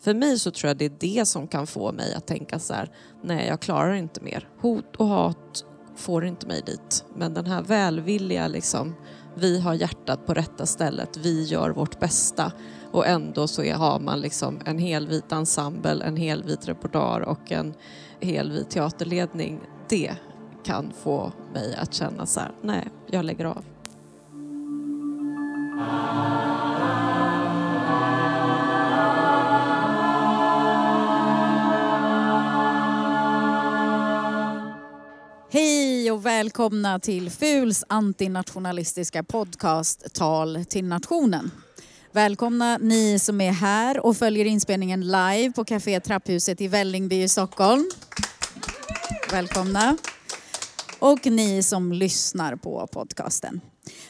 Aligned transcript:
För 0.00 0.14
mig 0.14 0.38
så 0.38 0.50
tror 0.50 0.68
jag 0.68 0.76
det 0.76 0.84
är 0.84 0.96
det 1.00 1.28
som 1.28 1.48
kan 1.48 1.66
få 1.66 1.92
mig 1.92 2.14
att 2.14 2.26
tänka 2.26 2.58
så 2.58 2.74
här, 2.74 2.90
nej 3.22 3.46
jag 3.48 3.60
klarar 3.60 3.92
inte 3.94 4.20
mer. 4.20 4.48
Hot 4.60 4.96
och 4.96 5.06
hat 5.06 5.64
får 5.96 6.24
inte 6.24 6.46
mig 6.46 6.62
dit. 6.66 7.04
Men 7.16 7.34
den 7.34 7.46
här 7.46 7.62
välvilliga 7.62 8.48
liksom, 8.48 8.94
vi 9.34 9.60
har 9.60 9.74
hjärtat 9.74 10.26
på 10.26 10.34
rätta 10.34 10.66
stället, 10.66 11.16
vi 11.16 11.44
gör 11.44 11.70
vårt 11.70 12.00
bästa 12.00 12.52
och 12.92 13.06
ändå 13.06 13.46
så 13.46 13.62
är, 13.62 13.74
har 13.74 14.00
man 14.00 14.20
liksom 14.20 14.60
en 14.64 14.78
helvit 14.78 15.32
ensemble, 15.32 16.04
en 16.04 16.16
helvit 16.16 16.68
repertoar 16.68 17.20
och 17.20 17.52
en 17.52 17.74
helvit 18.20 18.70
teaterledning. 18.70 19.60
Det 19.88 20.14
kan 20.64 20.92
få 21.02 21.32
mig 21.54 21.74
att 21.74 21.94
känna 21.94 22.26
så 22.26 22.40
här, 22.40 22.52
nej, 22.62 22.88
jag 23.06 23.24
lägger 23.24 23.44
av. 23.44 23.64
Hej 36.10 36.14
och 36.14 36.26
välkomna 36.26 36.98
till 36.98 37.30
FULs 37.30 37.84
antinationalistiska 37.88 39.22
podcast 39.22 40.14
Tal 40.14 40.64
till 40.64 40.84
nationen. 40.84 41.50
Välkomna 42.12 42.78
ni 42.78 43.18
som 43.18 43.40
är 43.40 43.52
här 43.52 44.06
och 44.06 44.16
följer 44.16 44.44
inspelningen 44.44 45.00
live 45.00 45.52
på 45.56 45.64
Café 45.64 46.00
Trapphuset 46.00 46.60
i 46.60 46.68
Vällingby 46.68 47.22
i 47.22 47.28
Stockholm. 47.28 47.90
Välkomna. 49.30 49.96
Och 50.98 51.26
ni 51.26 51.62
som 51.62 51.92
lyssnar 51.92 52.56
på 52.56 52.86
podcasten. 52.86 53.60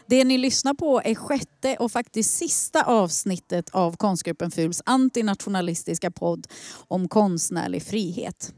Det 0.06 0.24
ni 0.24 0.38
lyssnar 0.38 0.74
på 0.74 1.02
är 1.04 1.14
sjätte 1.14 1.76
och 1.76 1.92
faktiskt 1.92 2.36
sista 2.36 2.82
avsnittet 2.82 3.70
av 3.70 3.96
konstgruppen 3.96 4.50
FULs 4.50 4.82
antinationalistiska 4.86 6.10
podd 6.10 6.46
om 6.88 7.08
konstnärlig 7.08 7.82
frihet. 7.82 8.52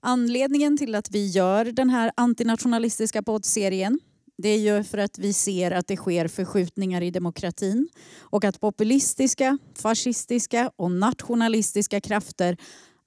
Anledningen 0.00 0.76
till 0.76 0.94
att 0.94 1.10
vi 1.10 1.26
gör 1.26 1.64
den 1.64 1.90
här 1.90 2.12
antinationalistiska 2.16 3.22
poddserien 3.22 4.00
det 4.42 4.48
är 4.48 4.58
ju 4.58 4.84
för 4.84 4.98
att 4.98 5.18
vi 5.18 5.32
ser 5.32 5.70
att 5.70 5.86
det 5.86 5.96
sker 5.96 6.28
förskjutningar 6.28 7.02
i 7.02 7.10
demokratin 7.10 7.88
och 8.20 8.44
att 8.44 8.60
populistiska, 8.60 9.58
fascistiska 9.74 10.70
och 10.76 10.90
nationalistiska 10.90 12.00
krafter 12.00 12.56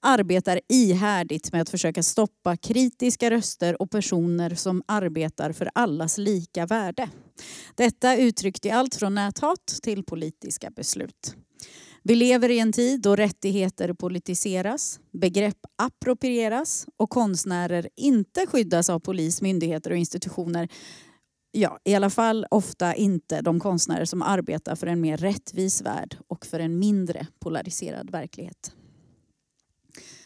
arbetar 0.02 0.60
ihärdigt 0.70 1.52
med 1.52 1.62
att 1.62 1.70
försöka 1.70 2.04
stoppa 2.04 2.58
kritiska 2.58 3.32
röster 3.32 3.82
och 3.82 3.92
personer 3.92 4.56
som 4.56 4.84
arbetar 4.86 5.52
för 5.52 5.70
allas 5.76 6.18
lika 6.18 6.66
värde. 6.66 7.10
Detta 7.76 8.18
uttryckt 8.18 8.66
i 8.66 8.72
allt 8.72 8.96
från 8.96 9.16
näthat 9.16 9.80
till 9.84 10.04
politiska 10.04 10.70
beslut. 10.70 11.36
Vi 12.04 12.16
lever 12.16 12.50
i 12.50 12.60
en 12.60 12.72
tid 12.72 13.02
då 13.02 13.16
rättigheter 13.16 13.94
politiseras, 13.94 15.00
begrepp 15.12 15.58
approprieras 15.76 16.88
och 16.98 17.10
konstnärer 17.10 17.90
inte 17.96 18.48
skyddas 18.48 18.90
av 18.90 19.00
polis, 19.00 19.42
myndigheter 19.42 19.92
och 19.92 19.98
institutioner. 19.98 20.70
Ja, 21.52 21.80
i 21.84 21.96
alla 21.96 22.10
fall 22.10 22.46
ofta 22.52 22.96
inte 22.96 23.42
de 23.42 23.60
konstnärer 23.60 24.06
som 24.06 24.22
arbetar 24.22 24.76
för 24.76 24.88
en 24.88 25.02
mer 25.02 25.18
rättvis 25.18 25.82
värld 25.82 26.18
och 26.28 26.46
för 26.46 26.60
en 26.60 26.80
mindre 26.80 27.28
polariserad 27.40 28.12
verklighet. 28.12 28.74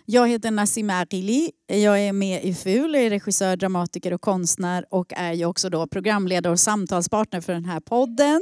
Jag 0.06 0.30
heter 0.30 0.52
Nassim 0.52 0.90
Aghili. 0.90 1.52
Jag 1.68 2.00
är 2.00 2.14
med 2.14 2.44
i 2.44 2.54
FUL, 2.54 2.96
är 2.96 3.10
regissör, 3.10 3.56
dramatiker 3.56 4.14
och 4.14 4.22
konstnär 4.22 4.86
och 4.90 5.14
är 5.16 5.34
ju 5.34 5.46
också 5.46 5.70
då 5.70 5.88
programledare 5.88 6.54
och 6.54 6.60
samtalspartner 6.60 7.42
för 7.42 7.54
den 7.54 7.66
här 7.66 7.80
podden. 7.80 8.42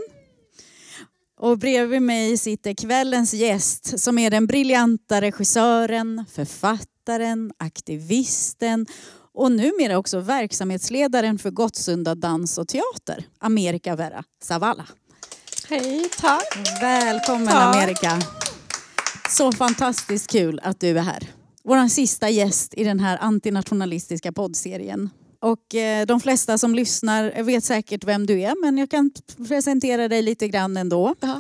Och 1.39 1.57
bredvid 1.57 2.01
mig 2.01 2.37
sitter 2.37 2.73
kvällens 2.73 3.33
gäst 3.33 3.99
som 3.99 4.17
är 4.17 4.29
den 4.29 4.47
briljanta 4.47 5.21
regissören, 5.21 6.25
författaren, 6.31 7.51
aktivisten 7.57 8.85
och 9.33 9.51
numera 9.51 9.97
också 9.97 10.19
verksamhetsledaren 10.19 11.39
för 11.39 11.51
Gottsunda 11.51 12.16
dans 12.16 12.57
och 12.57 12.67
teater, 12.67 13.25
America 13.39 13.95
Vera 13.95 14.23
Zavala. 14.43 14.85
Hej, 15.69 16.09
tack. 16.19 16.81
Välkommen 16.81 17.47
tack. 17.47 17.75
America. 17.75 18.19
Så 19.29 19.51
fantastiskt 19.51 20.31
kul 20.31 20.59
att 20.63 20.79
du 20.79 20.97
är 20.97 21.03
här. 21.03 21.29
Vår 21.63 21.88
sista 21.88 22.29
gäst 22.29 22.73
i 22.73 22.83
den 22.83 22.99
här 22.99 23.17
antinationalistiska 23.22 24.31
poddserien. 24.31 25.09
Och 25.43 25.75
eh, 25.75 26.05
de 26.05 26.19
flesta 26.19 26.57
som 26.57 26.75
lyssnar 26.75 27.43
vet 27.43 27.63
säkert 27.63 28.03
vem 28.03 28.25
du 28.25 28.41
är 28.41 28.61
men 28.61 28.77
jag 28.77 28.89
kan 28.89 29.11
presentera 29.47 30.07
dig 30.07 30.21
lite 30.21 30.47
grann 30.47 30.77
ändå. 30.77 31.15
Ja, 31.19 31.39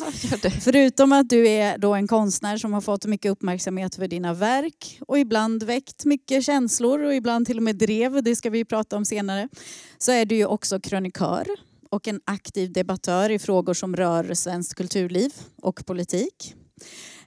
Förutom 0.61 1.11
att 1.11 1.29
du 1.29 1.47
är 1.47 1.77
då 1.77 1.93
en 1.93 2.07
konstnär 2.07 2.57
som 2.57 2.73
har 2.73 2.81
fått 2.81 3.05
mycket 3.05 3.31
uppmärksamhet 3.31 3.95
för 3.95 4.07
dina 4.07 4.33
verk 4.33 4.99
och 5.07 5.19
ibland 5.19 5.63
väckt 5.63 6.05
mycket 6.05 6.45
känslor 6.45 7.03
och 7.03 7.15
ibland 7.15 7.45
till 7.45 7.57
och 7.57 7.63
med 7.63 7.75
drev, 7.75 8.23
det 8.23 8.35
ska 8.35 8.49
vi 8.49 8.65
prata 8.65 8.97
om 8.97 9.05
senare, 9.05 9.49
så 9.97 10.11
är 10.11 10.25
du 10.25 10.35
ju 10.35 10.45
också 10.45 10.79
krönikör 10.79 11.47
och 11.89 12.07
en 12.07 12.21
aktiv 12.25 12.71
debattör 12.71 13.29
i 13.29 13.39
frågor 13.39 13.73
som 13.73 13.95
rör 13.95 14.33
svenskt 14.33 14.75
kulturliv 14.75 15.31
och 15.61 15.85
politik. 15.85 16.55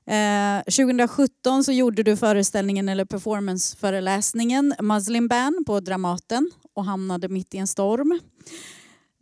Eh, 0.06 0.62
2017 0.64 1.64
så 1.64 1.72
gjorde 1.72 2.02
du 2.02 2.16
föreställningen 2.16 2.88
eller 2.88 3.04
performanceföreläsningen 3.04 4.74
Muslim 4.80 5.28
Ban 5.28 5.64
på 5.66 5.80
Dramaten 5.80 6.50
och 6.74 6.84
hamnade 6.84 7.28
mitt 7.28 7.54
i 7.54 7.58
en 7.58 7.66
storm. 7.66 8.20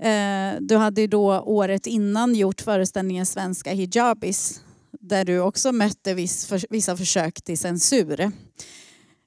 Eh, 0.02 0.60
du 0.60 0.76
hade 0.76 1.06
då 1.06 1.40
året 1.40 1.86
innan 1.86 2.34
gjort 2.34 2.60
föreställningen 2.60 3.26
Svenska 3.26 3.72
hijabis 3.72 4.60
där 5.00 5.24
du 5.24 5.40
också 5.40 5.72
mötte 5.72 6.14
vissa 6.70 6.96
försök 6.96 7.42
till 7.42 7.58
censur. 7.58 8.32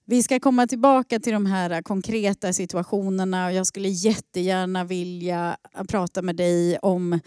Vi 0.06 0.24
ska 0.24 0.39
komma 0.39 0.68
tillbaka 0.68 1.19
till 1.19 1.34
de 1.34 1.45
här 1.45 1.81
konkreta 1.81 2.53
situationerna 2.53 3.45
och 3.45 3.53
jag 3.53 3.68
skulle 3.68 3.89
jättegärna 3.89 4.84
vilja 4.84 5.57
prata 5.88 6.22
med 6.22 6.35
dig 6.35 6.78
om 6.78 7.19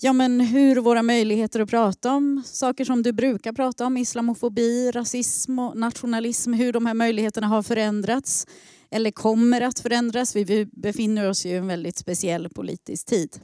ja, 0.00 0.12
men 0.12 0.40
hur 0.40 0.76
våra 0.76 1.02
möjligheter 1.02 1.60
att 1.60 1.70
prata 1.70 2.12
om 2.12 2.42
saker 2.46 2.84
som 2.84 3.02
du 3.02 3.12
brukar 3.12 3.52
prata 3.52 3.86
om, 3.86 3.96
islamofobi, 3.96 4.90
rasism 4.90 5.58
och 5.58 5.76
nationalism, 5.76 6.52
hur 6.52 6.72
de 6.72 6.86
här 6.86 6.94
möjligheterna 6.94 7.46
har 7.46 7.62
förändrats 7.62 8.46
eller 8.90 9.10
kommer 9.10 9.60
att 9.60 9.78
förändras. 9.78 10.36
Vi 10.36 10.66
befinner 10.72 11.28
oss 11.28 11.46
ju 11.46 11.50
i 11.50 11.56
en 11.56 11.66
väldigt 11.66 11.96
speciell 11.96 12.48
politisk 12.48 13.06
tid. 13.06 13.40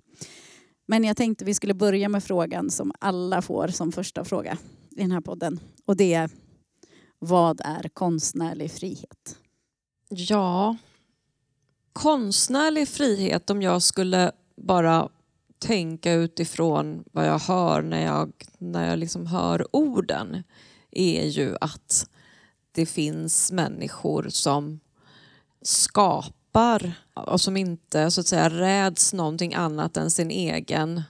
Men 0.89 1.05
jag 1.05 1.17
tänkte 1.17 1.45
vi 1.45 1.55
skulle 1.55 1.75
börja 1.75 2.09
med 2.09 2.25
frågan 2.25 2.71
som 2.71 2.93
alla 3.01 3.43
får 3.43 3.69
som 3.69 3.93
första 3.93 4.25
fråga 4.25 4.59
i 4.97 5.01
den 5.01 5.11
här 5.11 5.21
podden. 5.21 5.61
Och 5.85 5.97
det 5.97 6.15
är, 6.15 6.31
vad 7.19 7.61
är 7.65 7.89
konstnärlig 7.89 8.71
frihet? 8.71 9.37
Ja, 10.09 10.77
konstnärlig 11.93 12.89
frihet 12.89 13.51
om 13.51 13.63
jag 13.63 13.83
skulle 13.83 14.33
bara 14.57 15.09
tänka 15.59 16.13
utifrån 16.13 17.05
vad 17.13 17.27
jag 17.27 17.39
hör 17.39 17.83
när 17.83 18.05
jag, 18.05 18.33
när 18.59 18.89
jag 18.89 18.99
liksom 18.99 19.27
hör 19.27 19.77
orden 19.77 20.43
är 20.91 21.27
ju 21.27 21.57
att 21.61 22.09
det 22.73 22.87
finns 22.87 23.53
människor 23.53 24.27
som 24.29 24.81
skapar 25.63 26.93
och 27.15 27.41
som 27.41 27.57
inte 27.57 28.11
så 28.11 28.21
att 28.21 28.27
säga 28.27 28.51
räds 28.51 29.13
någonting 29.13 29.55
annat 29.55 29.97
än 29.97 30.11
sin 30.11 30.31
egen 30.31 31.03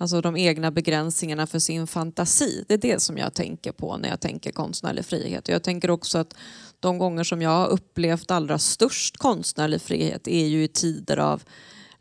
Alltså 0.00 0.20
de 0.20 0.36
egna 0.36 0.70
begränsningarna 0.70 1.46
för 1.46 1.58
sin 1.58 1.86
fantasi. 1.86 2.64
Det 2.68 2.74
är 2.74 2.78
det 2.78 3.02
som 3.02 3.18
jag 3.18 3.34
tänker 3.34 3.72
på 3.72 3.96
när 3.96 4.08
jag 4.08 4.20
tänker 4.20 4.52
konstnärlig 4.52 5.04
frihet. 5.04 5.48
Jag 5.48 5.62
tänker 5.62 5.90
också 5.90 6.18
att 6.18 6.34
de 6.80 6.98
gånger 6.98 7.24
som 7.24 7.42
jag 7.42 7.50
har 7.50 7.66
upplevt 7.66 8.30
allra 8.30 8.58
störst 8.58 9.16
konstnärlig 9.16 9.80
frihet 9.80 10.28
är 10.28 10.46
ju 10.46 10.64
i 10.64 10.68
tider 10.68 11.16
av 11.16 11.42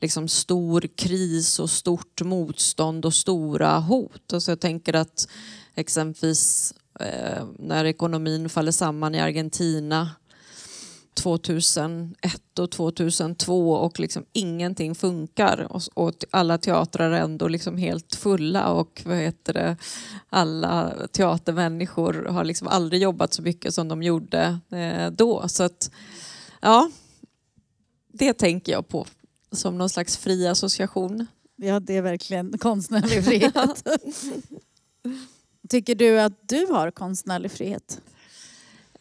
liksom 0.01 0.27
stor 0.27 0.81
kris 0.95 1.59
och 1.59 1.69
stort 1.69 2.21
motstånd 2.21 3.05
och 3.05 3.13
stora 3.13 3.79
hot. 3.79 4.33
Alltså 4.33 4.51
jag 4.51 4.59
tänker 4.59 4.93
att 4.93 5.27
exempelvis 5.75 6.73
eh, 6.99 7.45
när 7.59 7.85
ekonomin 7.85 8.49
faller 8.49 8.71
samman 8.71 9.15
i 9.15 9.19
Argentina 9.19 10.09
2001 11.13 12.59
och 12.59 12.71
2002 12.71 13.73
och 13.73 13.99
liksom 13.99 14.25
ingenting 14.33 14.95
funkar 14.95 15.67
och, 15.69 15.81
och 15.93 16.13
alla 16.31 16.57
teatrar 16.57 17.11
är 17.11 17.21
ändå 17.21 17.47
liksom 17.47 17.77
helt 17.77 18.15
fulla 18.15 18.67
och 18.67 19.01
vad 19.05 19.17
heter 19.17 19.53
det, 19.53 19.77
alla 20.29 20.93
teatermänniskor 21.11 22.25
har 22.29 22.43
liksom 22.43 22.67
aldrig 22.67 23.01
jobbat 23.01 23.33
så 23.33 23.41
mycket 23.41 23.73
som 23.73 23.87
de 23.87 24.03
gjorde 24.03 24.59
eh, 24.71 25.11
då. 25.11 25.47
Så 25.47 25.63
att, 25.63 25.91
ja, 26.61 26.89
det 28.13 28.33
tänker 28.33 28.71
jag 28.71 28.87
på 28.87 29.07
som 29.51 29.77
någon 29.77 29.89
slags 29.89 30.17
fri 30.17 30.47
association. 30.47 31.27
Ja, 31.55 31.79
det 31.79 31.97
är 31.97 32.01
verkligen 32.01 32.57
konstnärlig 32.57 33.23
frihet. 33.25 33.87
Tycker 35.69 35.95
du 35.95 36.19
att 36.19 36.49
du 36.49 36.65
har 36.65 36.91
konstnärlig 36.91 37.51
frihet? 37.51 38.01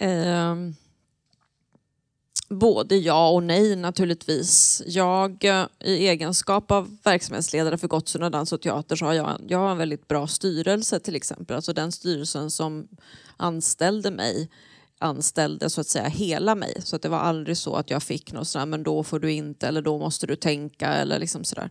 Um, 0.00 0.74
Både 2.50 2.96
ja 2.96 3.30
och 3.30 3.42
nej 3.42 3.76
naturligtvis. 3.76 4.82
Jag 4.86 5.44
eh, 5.44 5.66
i 5.80 6.08
egenskap 6.08 6.70
av 6.70 6.96
verksamhetsledare 7.04 7.78
för 7.78 7.88
Gottsunda 7.88 8.30
dans 8.30 8.52
och 8.52 8.60
teater 8.60 8.96
så 8.96 9.04
har 9.04 9.12
jag, 9.12 9.40
jag 9.48 9.58
har 9.58 9.70
en 9.70 9.78
väldigt 9.78 10.08
bra 10.08 10.26
styrelse 10.26 11.00
till 11.00 11.16
exempel. 11.16 11.56
Alltså 11.56 11.72
den 11.72 11.92
styrelsen 11.92 12.50
som 12.50 12.88
anställde 13.36 14.10
mig 14.10 14.50
anställde 14.98 15.70
så 15.70 15.80
att 15.80 15.86
säga 15.86 16.08
hela 16.08 16.54
mig. 16.54 16.74
Så 16.84 16.96
att 16.96 17.02
det 17.02 17.08
var 17.08 17.18
aldrig 17.18 17.56
så 17.56 17.74
att 17.74 17.90
jag 17.90 18.02
fick 18.02 18.32
något 18.32 18.48
sådär, 18.48 18.66
men 18.66 18.82
då 18.82 19.04
får 19.04 19.18
du 19.18 19.32
inte 19.32 19.68
eller 19.68 19.82
då 19.82 19.98
måste 19.98 20.26
du 20.26 20.36
tänka 20.36 20.94
eller 20.94 21.18
liksom 21.18 21.44
sådär. 21.44 21.70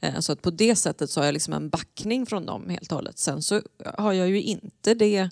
Eh, 0.00 0.20
så 0.20 0.32
att 0.32 0.42
på 0.42 0.50
det 0.50 0.76
sättet 0.76 1.10
så 1.10 1.20
har 1.20 1.24
jag 1.24 1.32
liksom 1.32 1.54
en 1.54 1.68
backning 1.68 2.26
från 2.26 2.46
dem 2.46 2.70
helt 2.70 2.92
och 2.92 2.96
hållet. 2.96 3.18
Sen 3.18 3.42
så 3.42 3.62
har 3.98 4.12
jag 4.12 4.28
ju 4.28 4.42
inte 4.42 4.94
det 4.94 5.30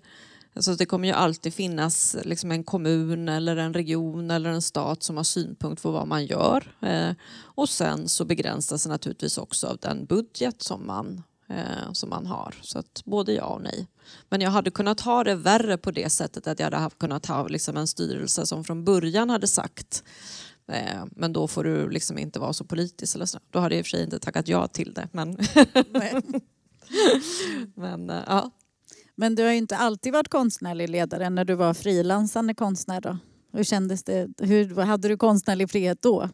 Alltså 0.54 0.74
det 0.74 0.86
kommer 0.86 1.08
ju 1.08 1.14
alltid 1.14 1.54
finnas 1.54 2.16
liksom 2.24 2.52
en 2.52 2.64
kommun 2.64 3.28
eller 3.28 3.56
en 3.56 3.74
region 3.74 4.30
eller 4.30 4.50
en 4.50 4.62
stat 4.62 5.02
som 5.02 5.16
har 5.16 5.24
synpunkt 5.24 5.82
på 5.82 5.90
vad 5.90 6.08
man 6.08 6.26
gör. 6.26 6.76
Eh, 6.80 7.10
och 7.42 7.68
sen 7.68 8.08
så 8.08 8.24
begränsas 8.24 8.82
det 8.82 8.88
naturligtvis 8.88 9.38
också 9.38 9.66
av 9.66 9.76
den 9.76 10.04
budget 10.04 10.62
som 10.62 10.86
man, 10.86 11.22
eh, 11.48 11.92
som 11.92 12.10
man 12.10 12.26
har. 12.26 12.54
Så 12.62 12.78
att 12.78 13.02
både 13.04 13.32
ja 13.32 13.44
och 13.44 13.62
nej. 13.62 13.86
Men 14.28 14.40
jag 14.40 14.50
hade 14.50 14.70
kunnat 14.70 15.00
ha 15.00 15.25
det 15.25 15.34
värre 15.34 15.78
på 15.78 15.90
det 15.90 16.10
sättet 16.10 16.46
att 16.46 16.58
jag 16.58 16.70
hade 16.70 16.94
kunnat 16.94 17.26
ha 17.26 17.49
liksom 17.49 17.76
en 17.76 17.87
styrelse 17.87 18.46
som 18.46 18.64
från 18.64 18.84
början 18.84 19.31
hade 19.31 19.46
sagt 19.46 20.04
eh, 20.69 21.04
men 21.10 21.32
då 21.32 21.49
får 21.49 21.64
du 21.64 21.90
liksom 21.90 22.19
inte 22.19 22.38
vara 22.38 22.52
så 22.52 22.64
politisk. 22.64 23.14
Eller 23.14 23.26
så. 23.26 23.38
Då 23.50 23.58
hade 23.58 23.75
jag 23.75 23.78
i 23.78 23.82
och 23.82 23.87
för 23.87 23.90
sig 23.90 24.04
inte 24.04 24.19
tackat 24.19 24.49
ja 24.49 24.69
till 24.69 24.94
det. 24.94 25.08
Men, 25.12 25.38
men 27.75 28.10
eh, 28.10 28.22
ja, 28.26 28.50
Men 29.14 29.34
du 29.34 29.43
har 29.43 29.50
ju 29.50 29.58
inte 29.58 29.76
alltid 29.76 30.12
varit 30.12 30.28
konstnärlig 30.28 30.88
ledare 30.88 31.31
när 31.31 31.44
du 31.44 31.55
var 31.55 31.75
frilansande 31.75 32.55
konstnär 32.55 33.00
då. 33.00 33.19
Hur 33.52 33.64
kändes 33.64 34.05
det? 34.05 34.28
Hur, 34.38 34.76
hade 34.76 35.08
du 35.08 35.16
konstnärlig 35.16 35.70
frihet 35.70 36.02
då? 36.02 36.28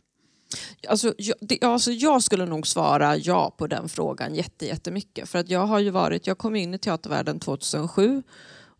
Alltså, 0.89 1.15
jag, 1.19 1.37
det, 1.41 1.63
alltså 1.63 1.91
jag 1.91 2.23
skulle 2.23 2.47
nog 2.47 2.67
svara 2.67 3.17
ja 3.17 3.55
på 3.59 3.67
den 3.67 3.89
frågan 3.89 4.35
jätte, 4.35 4.67
jättemycket. 4.67 5.29
För 5.29 5.39
att 5.39 5.49
jag 5.49 5.67
har 5.67 5.79
ju 5.79 5.91
varit, 5.91 6.27
jag 6.27 6.39
kom 6.39 6.57
in 6.57 6.75
i 6.75 6.79
teatervärlden 6.79 7.41
2007. 7.41 8.23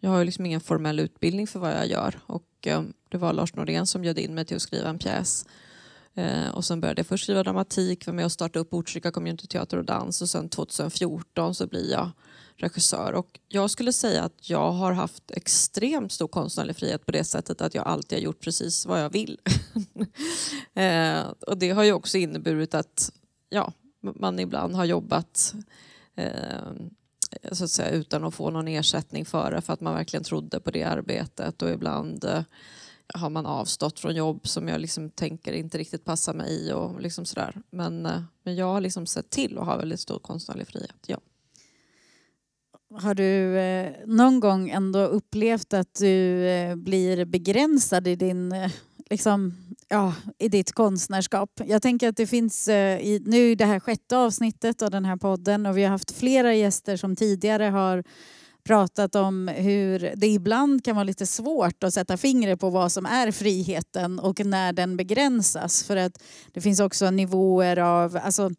Jag 0.01 0.11
har 0.11 0.19
ju 0.19 0.25
liksom 0.25 0.47
ingen 0.47 0.61
formell 0.61 1.01
utbildning 1.01 1.47
för 1.47 1.61
vad 1.61 1.73
jag 1.73 1.87
gör. 1.87 2.19
Och 2.27 2.67
eh, 2.67 2.83
det 3.09 3.19
var 3.19 3.33
Lars 3.33 3.55
Norén 3.55 3.87
som 3.87 4.03
bjöd 4.03 4.19
in 4.19 4.35
mig 4.35 4.45
till 4.45 4.57
att 4.57 4.63
skriva 4.63 4.89
en 4.89 4.99
pjäs. 4.99 5.47
Eh, 6.15 6.49
och 6.49 6.65
sen 6.65 6.81
började 6.81 7.01
jag 7.01 7.07
först 7.07 7.25
skriva 7.25 7.43
dramatik, 7.43 8.07
var 8.07 8.15
med 8.15 8.25
och 8.25 8.33
startade 8.33 8.59
upp 8.59 8.71
Botkyrka 8.71 9.11
Communityteater 9.11 9.77
och 9.77 9.85
dans. 9.85 10.23
Och 10.23 10.29
sen 10.29 10.49
2014 10.49 11.55
så 11.55 11.67
blir 11.67 11.91
jag 11.91 12.11
regissör. 12.59 13.13
Och 13.13 13.41
jag 13.49 13.71
skulle 13.71 13.93
säga 13.93 14.23
att 14.23 14.51
jag 14.51 14.73
har 14.73 14.93
haft 14.93 15.31
extremt 15.31 16.13
stor 16.13 16.29
konstnärlig 16.29 16.77
frihet 16.77 17.07
på 17.07 17.13
det 17.13 17.25
sättet 17.25 17.61
att 17.61 17.75
jag 17.75 17.87
alltid 17.87 18.19
har 18.19 18.23
gjort 18.23 18.41
precis 18.41 18.87
vad 18.87 19.03
jag 19.03 19.11
vill. 19.11 19.41
eh, 20.75 21.21
och 21.47 21.59
det 21.59 21.71
har 21.71 21.85
ju 21.85 21.93
också 21.93 22.19
inneburit 22.19 22.75
att 22.75 23.13
ja, 23.49 23.73
man 24.01 24.39
ibland 24.39 24.75
har 24.75 24.85
jobbat 24.85 25.55
eh, 26.15 26.73
så 27.53 27.65
att 27.65 27.71
säga, 27.71 27.91
utan 27.91 28.25
att 28.25 28.35
få 28.35 28.51
någon 28.51 28.69
ersättning 28.69 29.25
för 29.25 29.51
det 29.51 29.61
för 29.61 29.73
att 29.73 29.81
man 29.81 29.95
verkligen 29.95 30.25
trodde 30.25 30.61
på 30.61 30.71
det 30.71 30.85
arbetet 30.85 31.63
och 31.63 31.71
ibland 31.71 32.25
eh, 32.25 32.43
har 33.15 33.31
man 33.31 33.47
avstått 33.47 34.01
från 34.01 34.17
jobb 34.17 34.49
som 34.49 34.69
jag 34.69 34.81
liksom 34.81 35.11
tänker 35.11 35.53
inte 35.53 35.79
riktigt 35.79 36.05
passar 36.05 36.35
mig 36.35 36.73
och 36.73 37.01
liksom 37.01 37.25
sådär. 37.25 37.63
Men, 37.71 38.07
eh, 38.07 38.23
men 38.43 38.57
jag 38.57 38.67
har 38.67 38.81
liksom 38.81 39.07
sett 39.07 39.31
till 39.31 39.59
att 39.59 39.67
ha 39.67 39.77
väldigt 39.77 40.01
stor 40.01 40.19
konstnärlig 40.19 40.67
frihet. 40.67 41.05
Ja. 41.07 41.19
Har 42.95 43.15
du 43.15 43.59
eh, 43.59 43.93
någon 44.07 44.41
gång 44.41 44.71
ändå 44.71 44.99
upplevt 44.99 45.75
att 45.75 45.95
du 45.95 46.47
eh, 46.49 46.77
blir 46.77 47.25
begränsad 47.25 48.07
i, 48.07 48.17
din, 48.17 48.53
eh, 48.53 48.71
liksom, 49.11 49.55
ja, 49.89 50.15
i 50.39 50.49
ditt 50.49 50.73
konstnärskap? 50.73 51.51
Jag 51.67 51.83
tänker 51.83 52.09
att 52.09 52.17
det 52.17 52.27
finns, 52.27 52.69
eh, 52.69 53.01
i, 53.01 53.23
nu 53.27 53.53
är 53.53 53.57
det 53.57 53.65
här 53.65 53.81
sjätte 53.81 54.17
avsnittet 54.17 54.83
av 54.83 54.91
den 54.91 55.05
här 55.05 55.17
podden 55.17 55.67
och 55.67 55.79
vi 55.79 55.83
har 55.83 55.91
haft 55.91 56.11
flera 56.11 56.55
gäster 56.55 56.97
som 56.97 57.17
tidigare 57.17 57.65
har 57.65 58.05
pratat 58.65 59.15
om 59.15 59.49
hur 59.49 60.13
det 60.17 60.27
ibland 60.27 60.85
kan 60.85 60.97
vara 60.97 61.05
lite 61.05 61.27
svårt 61.27 61.85
att 61.85 61.95
sätta 61.95 62.17
fingret 62.17 62.61
på 62.61 62.71
vad 62.71 62.93
som 62.93 63.07
är 63.07 63.31
friheten 63.31 64.19
och 64.19 64.47
när 64.47 64.73
den 64.73 64.97
begränsas. 64.97 65.85
För 65.85 65.97
att 65.97 66.23
det 66.53 66.61
finns 66.61 66.81
också 66.81 67.11
nivåer 67.11 67.79
av... 67.79 68.19
Alltså, 68.23 68.51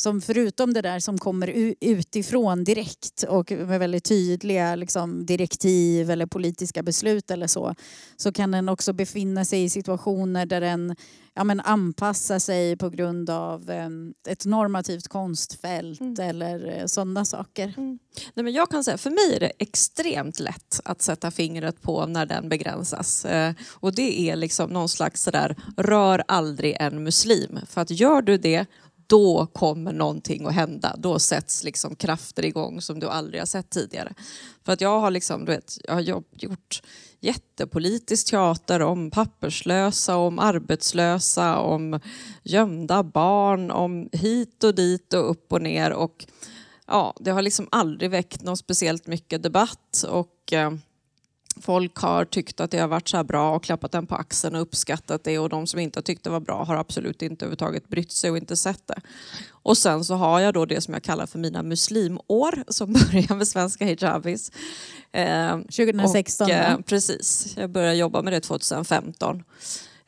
som 0.00 0.20
förutom 0.20 0.72
det 0.72 0.82
där 0.82 1.00
som 1.00 1.18
kommer 1.18 1.74
utifrån 1.80 2.64
direkt 2.64 3.22
och 3.22 3.50
med 3.52 3.80
väldigt 3.80 4.04
tydliga 4.04 4.76
liksom, 4.76 5.26
direktiv 5.26 6.10
eller 6.10 6.26
politiska 6.26 6.82
beslut 6.82 7.30
eller 7.30 7.46
så, 7.46 7.74
så 8.16 8.32
kan 8.32 8.50
den 8.50 8.68
också 8.68 8.92
befinna 8.92 9.44
sig 9.44 9.64
i 9.64 9.68
situationer 9.68 10.46
där 10.46 10.60
den 10.60 10.96
ja, 11.34 11.44
men 11.44 11.60
anpassar 11.60 12.38
sig 12.38 12.76
på 12.76 12.90
grund 12.90 13.30
av 13.30 13.70
um, 13.70 14.14
ett 14.28 14.44
normativt 14.44 15.08
konstfält 15.08 16.00
mm. 16.00 16.28
eller 16.28 16.80
uh, 16.80 16.86
sådana 16.86 17.24
saker. 17.24 17.74
Mm. 17.76 17.98
Nej, 18.34 18.44
men 18.44 18.52
jag 18.52 18.70
kan 18.70 18.84
säga, 18.84 18.98
för 18.98 19.10
mig 19.10 19.36
är 19.36 19.40
det 19.40 19.52
extremt 19.58 20.40
lätt 20.40 20.80
att 20.84 21.02
sätta 21.02 21.30
fingret 21.30 21.82
på 21.82 22.06
när 22.06 22.26
den 22.26 22.48
begränsas. 22.48 23.24
Uh, 23.24 23.50
och 23.70 23.94
det 23.94 24.20
är 24.30 24.36
liksom 24.36 24.70
någon 24.70 24.88
slags 24.88 25.22
sådär, 25.22 25.56
rör 25.76 26.22
aldrig 26.28 26.76
en 26.80 27.02
muslim. 27.02 27.58
För 27.66 27.80
att 27.80 27.90
gör 27.90 28.22
du 28.22 28.38
det 28.38 28.66
då 29.10 29.46
kommer 29.46 29.92
någonting 29.92 30.46
att 30.46 30.54
hända. 30.54 30.96
Då 30.98 31.18
sätts 31.18 31.64
liksom 31.64 31.94
krafter 31.94 32.44
igång 32.44 32.80
som 32.80 33.00
du 33.00 33.08
aldrig 33.08 33.40
har 33.40 33.46
sett 33.46 33.70
tidigare. 33.70 34.14
För 34.64 34.72
att 34.72 34.80
jag 34.80 35.00
har, 35.00 35.10
liksom, 35.10 35.44
du 35.44 35.52
vet, 35.52 35.78
jag 35.84 35.94
har 35.94 36.00
gjort 36.00 36.82
jättepolitisk 37.20 38.30
teater 38.30 38.82
om 38.82 39.10
papperslösa, 39.10 40.16
om 40.16 40.38
arbetslösa, 40.38 41.58
om 41.58 42.00
gömda 42.42 43.02
barn, 43.02 43.70
om 43.70 44.08
hit 44.12 44.64
och 44.64 44.74
dit 44.74 45.14
och 45.14 45.30
upp 45.30 45.52
och 45.52 45.62
ner. 45.62 45.92
Och, 45.92 46.26
ja, 46.86 47.14
det 47.20 47.30
har 47.30 47.42
liksom 47.42 47.68
aldrig 47.70 48.10
väckt 48.10 48.42
någon 48.42 48.56
speciellt 48.56 49.06
mycket 49.06 49.42
debatt. 49.42 50.04
Och, 50.08 50.52
eh, 50.52 50.72
folk 51.60 51.96
har 51.96 52.24
tyckt 52.24 52.60
att 52.60 52.70
det 52.70 52.78
har 52.78 52.88
varit 52.88 53.08
så 53.08 53.24
bra 53.24 53.54
och 53.54 53.64
klappat 53.64 53.92
den 53.92 54.06
på 54.06 54.14
axeln 54.14 54.54
och 54.54 54.62
uppskattat 54.62 55.24
det 55.24 55.38
och 55.38 55.48
de 55.48 55.66
som 55.66 55.80
inte 55.80 55.98
har 55.98 56.02
tyckt 56.02 56.24
det 56.24 56.30
var 56.30 56.40
bra 56.40 56.64
har 56.64 56.76
absolut 56.76 57.22
inte 57.22 57.44
överhuvudtaget 57.44 57.88
brytt 57.88 58.12
sig 58.12 58.30
och 58.30 58.36
inte 58.36 58.56
sett 58.56 58.86
det. 58.86 59.00
Och 59.50 59.78
sen 59.78 60.04
så 60.04 60.14
har 60.14 60.40
jag 60.40 60.54
då 60.54 60.64
det 60.64 60.80
som 60.80 60.94
jag 60.94 61.02
kallar 61.02 61.26
för 61.26 61.38
mina 61.38 61.62
muslimår 61.62 62.64
som 62.72 62.92
börjar 62.92 63.36
med 63.36 63.48
Svenska 63.48 63.84
hijabis. 63.84 64.52
Eh, 65.12 65.58
2016? 65.58 66.44
Och, 66.44 66.52
eh, 66.52 66.78
precis, 66.80 67.54
jag 67.56 67.70
började 67.70 67.96
jobba 67.96 68.22
med 68.22 68.32
det 68.32 68.40
2015. 68.40 69.42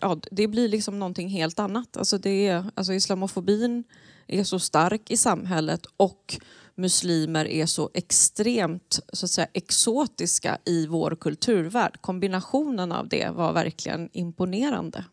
Ja, 0.01 0.19
det 0.31 0.49
blir 0.49 0.69
liksom 0.69 0.99
någonting 0.99 1.29
helt 1.29 1.59
annat. 1.59 1.97
Alltså 1.97 2.19
det 2.19 2.49
är, 2.49 2.65
alltså 2.75 2.93
islamofobin 2.93 3.85
är 4.27 4.45
så 4.45 4.59
stark 4.59 5.11
i 5.11 5.17
samhället 5.17 5.87
och 5.97 6.41
muslimer 6.77 7.45
är 7.45 7.67
så 7.67 7.91
extremt 7.95 9.01
så 9.13 9.27
att 9.27 9.31
säga, 9.31 9.49
exotiska 9.53 10.59
i 10.65 10.87
vår 10.87 11.17
kulturvärld. 11.21 12.01
Kombinationen 12.01 12.93
av 12.93 13.09
det 13.09 13.29
var 13.31 13.53
verkligen 13.53 14.09
imponerande. 14.13 15.05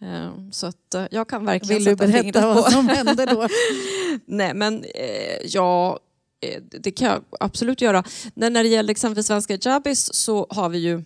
Ehm, 0.00 0.52
så 0.52 0.66
att 0.66 0.94
eh, 0.94 1.06
jag 1.10 1.28
kan 1.28 1.44
verkligen 1.44 1.84
Vill 1.84 1.84
du 1.84 1.96
berätta 1.96 2.54
vad 2.54 2.72
som 2.72 2.88
hände 2.88 3.26
då? 3.26 3.48
Nej 4.26 4.54
men 4.54 4.84
eh, 4.84 5.46
ja, 5.46 5.98
eh, 6.40 6.62
det 6.62 6.90
kan 6.90 7.08
jag 7.08 7.24
absolut 7.40 7.80
göra. 7.80 8.04
När, 8.34 8.50
när 8.50 8.62
det 8.62 8.68
gäller 8.68 8.90
exempelvis 8.90 9.26
Svenska 9.26 9.58
Jabis 9.60 10.14
så 10.14 10.46
har 10.50 10.68
vi 10.68 10.78
ju 10.78 11.02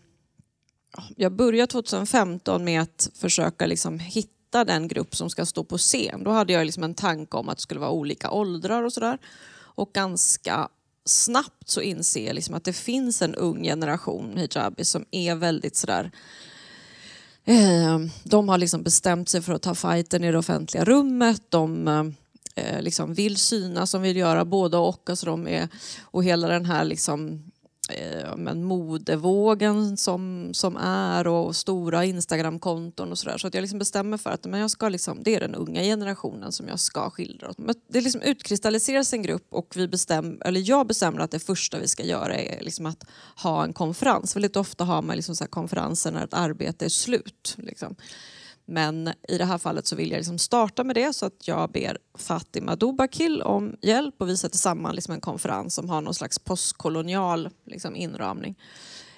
jag 1.17 1.33
började 1.33 1.73
2015 1.73 2.65
med 2.65 2.83
att 2.83 3.11
försöka 3.15 3.67
liksom 3.67 3.99
hitta 3.99 4.65
den 4.65 4.89
grupp 4.89 5.17
som 5.17 5.31
ska 5.31 5.47
stå 5.47 5.65
på 5.65 5.79
scen. 5.79 6.25
Då 6.25 6.31
hade 6.31 6.53
jag 6.53 6.67
liksom 6.67 6.83
en 6.83 6.95
tanke 6.95 7.37
om 7.37 7.49
att 7.49 7.57
det 7.57 7.63
skulle 7.63 7.81
vara 7.81 7.91
olika 7.91 8.31
åldrar 8.31 8.83
och 8.83 8.93
sådär. 8.93 9.19
Och 9.79 9.93
ganska 9.93 10.69
snabbt 11.05 11.69
så 11.69 11.81
inser 11.81 12.27
jag 12.27 12.35
liksom 12.35 12.55
att 12.55 12.65
det 12.65 12.73
finns 12.73 13.23
en 13.23 13.35
ung 13.35 13.63
generation 13.63 14.37
hijabi 14.37 14.85
som 14.85 15.05
är 15.11 15.35
väldigt 15.35 15.77
sådär 15.77 16.11
eh, 17.45 17.99
de 18.25 18.49
har 18.49 18.59
liksom 18.59 18.83
bestämt 18.83 19.29
sig 19.29 19.43
för 19.43 19.53
att 19.53 19.63
ta 19.63 19.75
fighten 19.75 20.25
i 20.25 20.33
det 20.33 20.39
offentliga 20.39 20.85
rummet. 20.85 21.43
De 21.49 21.89
eh, 22.55 22.83
liksom 22.83 23.15
vill 23.15 23.37
synas, 23.37 23.93
de 23.93 24.03
vill 24.03 24.17
göra 24.17 24.45
både 24.45 24.77
och. 24.77 25.11
Alltså 25.11 25.27
de 25.27 25.49
är, 25.49 25.69
och 26.01 26.25
hela 26.25 26.49
den 26.49 26.65
här 26.65 26.85
liksom, 26.85 27.51
eh, 27.89 28.37
men 28.37 28.65
modevågen 28.65 29.97
som, 29.97 30.51
som 30.55 30.77
är 30.77 31.27
och 31.27 31.57
stora 31.57 32.05
Instagramkonton 32.05 33.11
och 33.11 33.19
sådär. 33.19 33.39
Så 33.39 33.47
att 33.47 33.55
jag 33.55 33.63
liksom 33.63 33.79
bestämmer 33.79 34.17
för 34.17 34.31
att 34.31 34.47
men 34.47 34.61
jag 34.61 34.71
ska 34.71 34.89
liksom, 34.89 35.23
det 35.23 35.35
är 35.35 35.41
den 35.41 35.55
unga 35.55 35.83
generationen 35.83 36.53
som 36.53 36.69
jag 36.69 36.81
ska 36.81 37.11
skildra. 37.11 37.53
Men 37.57 37.75
det 37.89 38.01
liksom 38.01 38.23
utkristalliseras 38.23 39.13
en 39.13 39.23
grupp 39.23 39.47
och 39.51 39.77
vi 39.77 39.89
bestäm, 39.89 40.43
eller 40.45 40.71
jag 40.71 40.87
bestämmer 40.87 41.21
att 41.21 41.31
det 41.31 41.39
första 41.39 41.79
vi 41.79 41.89
ska 41.89 42.05
göra 42.05 42.35
är 42.35 42.65
liksom 42.65 42.87
att 42.87 43.05
ha 43.43 43.65
en 43.65 43.73
konferens. 43.73 44.37
Väldigt 44.37 44.57
ofta 44.57 44.85
har 44.85 45.03
man 45.03 45.17
liksom 45.17 45.37
så 45.37 45.47
konferenser 45.47 46.13
när 46.13 46.25
ett 46.25 46.35
arbete 46.35 46.85
är 46.85 46.89
slut. 46.89 47.55
Liksom. 47.59 47.97
Men 48.71 49.13
i 49.29 49.39
det 49.39 49.45
här 49.45 49.59
fallet 49.59 49.87
så 49.87 49.97
vill 49.97 50.11
jag 50.11 50.19
liksom 50.19 50.39
starta 50.39 50.85
med 50.85 50.97
det 50.97 51.13
så 51.13 51.27
att 51.27 51.49
jag 51.49 51.71
ber 51.71 51.99
Fatima 52.15 52.77
Dobakil 52.77 53.43
om 53.43 53.77
hjälp 53.83 54.15
och 54.19 54.29
vi 54.29 54.37
sätter 54.37 54.59
samman 54.59 54.95
liksom 54.95 55.15
en 55.15 55.21
konferens 55.21 55.75
som 55.75 55.91
har 55.91 56.01
någon 56.01 56.15
slags 56.15 56.39
postkolonial 56.39 57.49
liksom 57.67 57.97
inramning. 57.97 58.59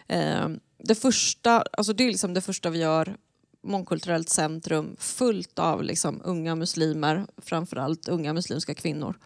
Eh, 0.09 0.49
det, 0.79 0.95
första, 0.95 1.65
alltså 1.73 1.93
det 1.93 2.05
är 2.05 2.09
liksom 2.09 2.35
det 2.35 2.41
första 2.41 2.71
vi 2.71 2.79
gör 2.79 3.17
mångkulturellt 3.63 4.29
centrum 4.29 4.97
fullt 4.99 5.59
av 5.59 5.83
liksom 5.83 6.21
unga 6.25 6.55
muslimer, 6.55 7.27
framförallt 7.37 8.09
unga 8.09 8.33
muslimska 8.33 8.75
kvinnor. 8.75 9.19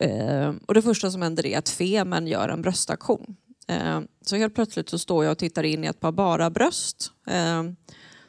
Eh, 0.00 0.52
och 0.66 0.74
det 0.74 0.82
första 0.82 1.10
som 1.10 1.22
händer 1.22 1.46
är 1.46 1.58
att 1.58 1.68
Femen 1.68 2.26
gör 2.26 2.48
en 2.48 2.62
bröstaktion. 2.62 3.36
Eh, 3.68 4.00
så 4.26 4.36
helt 4.36 4.54
plötsligt 4.54 4.88
så 4.88 4.98
står 4.98 5.24
jag 5.24 5.32
och 5.32 5.38
tittar 5.38 5.62
in 5.62 5.84
i 5.84 5.86
ett 5.86 6.00
par 6.00 6.12
bara 6.12 6.50
bröst. 6.50 7.12
Ehm, 7.26 7.76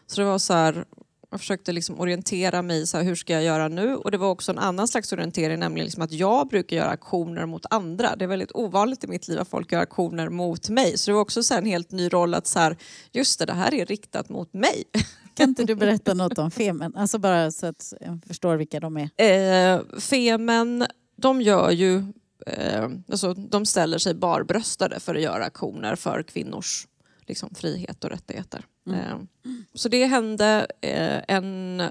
så 0.08 0.22
det 0.22 0.28
var 0.28 0.40
så 0.40 0.54
här, 0.54 0.86
jag 1.32 1.40
försökte 1.40 1.72
liksom 1.72 2.00
orientera 2.00 2.62
mig, 2.62 2.88
så 2.88 2.98
här, 2.98 3.04
hur 3.04 3.16
ska 3.16 3.34
jag 3.34 3.44
göra 3.44 3.68
nu? 3.68 3.96
Och 3.96 4.12
det 4.12 4.18
var 4.18 4.30
också 4.30 4.52
en 4.52 4.60
annan 4.60 4.88
slags 4.88 5.14
orientering, 5.14 5.60
nämligen 5.60 5.86
liksom 5.86 6.04
att 6.04 6.12
jag 6.12 6.48
brukar 6.48 6.78
göra 6.78 6.90
aktioner 6.90 7.46
mot 7.46 7.66
andra. 7.70 8.16
Det 8.16 8.26
är 8.26 8.28
väldigt 8.28 8.52
ovanligt 8.54 9.04
i 9.04 9.08
mitt 9.08 9.28
liv 9.28 9.40
att 9.40 9.48
folk 9.48 9.72
gör 9.72 9.80
aktioner 9.80 10.30
mot 10.30 10.70
mig. 10.70 10.98
Så 10.98 11.12
det 11.12 11.16
var 11.16 11.22
också 11.22 11.44
så 11.44 11.56
en 11.56 11.66
helt 11.66 11.92
ny 11.92 12.10
roll 12.10 12.34
att 12.34 12.48
så 12.48 12.60
här, 12.60 12.78
just 13.12 13.40
det, 13.40 13.46
det 13.46 13.54
här 13.54 13.74
är 13.74 13.86
riktat 13.86 14.30
mot 14.30 14.54
mig. 14.54 14.84
Kan 15.34 15.50
inte 15.50 15.64
du 15.64 15.76
berätta 15.76 16.14
något 16.14 16.38
om 16.38 16.52
Femen? 16.52 16.96
Alltså 16.96 17.20
bara 17.20 17.52
så 17.52 17.66
att 17.66 17.94
jag 18.02 18.22
förstår 18.28 18.56
vilka 18.56 18.80
de 18.80 18.98
är. 18.98 19.76
Eh, 19.76 19.82
Femen, 20.00 20.86
de 21.18 21.42
gör 21.42 21.72
ju, 21.72 21.98
eh, 22.46 22.90
alltså, 23.12 23.34
de 23.34 23.66
ställer 23.66 23.98
sig 23.98 24.14
barbröstade 24.14 25.00
för 25.00 25.16
att 25.16 25.22
göra 25.22 25.46
aktioner 25.46 25.96
för 25.96 26.24
kvinnors 26.24 26.88
liksom, 27.28 27.56
frihet 27.56 28.04
och 28.04 28.10
rättigheter. 28.10 28.66
Mm. 28.94 29.02
Ehm, 29.02 29.28
så 29.74 29.90
det 29.90 30.06
hände. 30.06 30.68
Eh, 30.82 31.22
en 31.28 31.80
eh, 31.82 31.90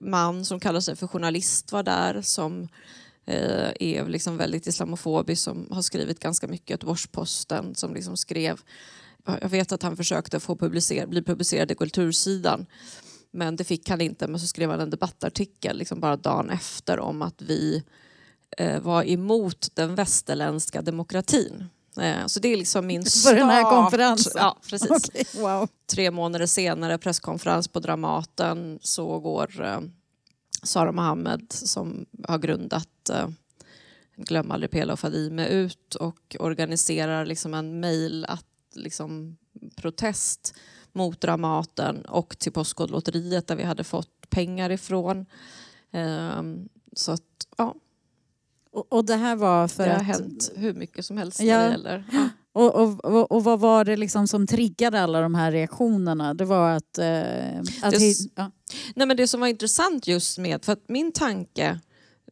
man 0.00 0.44
som 0.44 0.60
kallar 0.60 0.80
sig 0.80 0.96
för 0.96 1.06
journalist 1.06 1.72
var 1.72 1.82
där 1.82 2.22
som 2.22 2.68
eh, 3.26 3.70
är 3.80 4.08
liksom 4.08 4.36
väldigt 4.36 4.66
islamofobisk 4.66 5.42
som 5.42 5.68
har 5.70 5.82
skrivit 5.82 6.20
ganska 6.20 6.46
mycket. 6.46 6.70
Göteborgs-Posten 6.70 7.74
som 7.74 7.94
liksom 7.94 8.16
skrev 8.16 8.60
jag 9.40 9.48
vet 9.48 9.72
att 9.72 9.82
han 9.82 9.96
försökte 9.96 10.40
få 10.40 10.56
publicer, 10.56 11.06
bli 11.06 11.22
publicerad 11.22 11.70
i 11.70 11.74
Kultursidan 11.74 12.66
men 13.30 13.56
det 13.56 13.64
fick 13.64 13.88
han 13.88 14.00
inte. 14.00 14.28
Men 14.28 14.40
så 14.40 14.46
skrev 14.46 14.70
han 14.70 14.80
en 14.80 14.90
debattartikel 14.90 15.78
liksom 15.78 16.00
bara 16.00 16.16
dagen 16.16 16.50
efter 16.50 17.00
om 17.00 17.22
att 17.22 17.42
vi 17.42 17.82
var 18.82 19.04
emot 19.04 19.68
den 19.74 19.94
västerländska 19.94 20.82
demokratin. 20.82 21.64
Eh, 22.00 22.26
så 22.26 22.40
det 22.40 22.48
är 22.48 22.56
liksom 22.56 22.86
min 22.86 23.04
start. 23.04 23.32
För 23.32 23.40
den 23.40 23.50
här 23.50 23.62
konferensen? 23.62 24.32
Ja, 24.36 24.58
precis. 24.70 24.90
Okej, 25.08 25.24
wow. 25.34 25.68
Tre 25.86 26.10
månader 26.10 26.46
senare, 26.46 26.98
presskonferens 26.98 27.68
på 27.68 27.80
Dramaten, 27.80 28.78
så 28.82 29.18
går 29.18 29.64
eh, 29.64 29.80
Sara 30.62 30.92
Mohammed 30.92 31.46
som 31.48 32.06
har 32.28 32.38
grundat 32.38 33.10
eh, 33.10 33.28
Glöm 34.16 34.50
aldrig 34.50 34.70
Pela 34.70 34.92
och 34.92 35.00
Fadime 35.00 35.48
ut 35.48 35.94
och 35.94 36.36
organiserar 36.38 37.26
liksom 37.26 37.54
en 37.54 37.80
mejl 37.80 38.24
att 38.28 38.46
liksom 38.74 39.36
protest 39.76 40.54
mot 40.92 41.20
Dramaten 41.20 42.04
och 42.04 42.38
till 42.38 42.52
Postkodlotteriet 42.52 43.46
där 43.46 43.56
vi 43.56 43.62
hade 43.62 43.84
fått 43.84 44.30
pengar 44.30 44.70
ifrån. 44.70 45.26
Ehm, 45.92 46.68
så 46.92 47.12
att, 47.12 47.46
ja, 47.56 47.74
Och, 48.72 48.92
och 48.92 49.04
det 49.04 49.16
här 49.16 49.36
var 49.36 49.68
för 49.68 49.84
det 49.84 49.90
har 49.90 50.00
att... 50.00 50.06
hänt 50.06 50.52
hur 50.56 50.74
mycket 50.74 51.04
som 51.04 51.18
helst 51.18 51.40
Ja. 51.40 51.58
när 51.58 51.64
det 51.66 51.70
gäller. 51.70 52.04
Ja. 52.12 52.28
Och, 52.54 52.74
och, 52.74 53.32
och, 53.32 53.44
vad 53.44 53.60
var 53.60 53.84
det 53.84 53.96
liksom 53.96 54.28
som 54.28 54.46
triggade 54.46 55.00
alla 55.00 55.20
de 55.20 55.34
här 55.34 55.52
reaktionerna? 55.52 56.34
Det 56.34 56.44
var 56.44 56.70
att... 56.70 56.98
Eh, 56.98 57.58
att 57.82 57.90
Det 57.90 58.14
ja. 58.34 58.50
Nej, 58.94 59.06
men 59.06 59.16
det 59.16 59.28
som 59.28 59.40
var 59.40 59.48
intressant 59.48 60.06
just 60.06 60.38
med, 60.38 60.64
för 60.64 60.72
att 60.72 60.84
min 60.88 61.12
tanke 61.12 61.80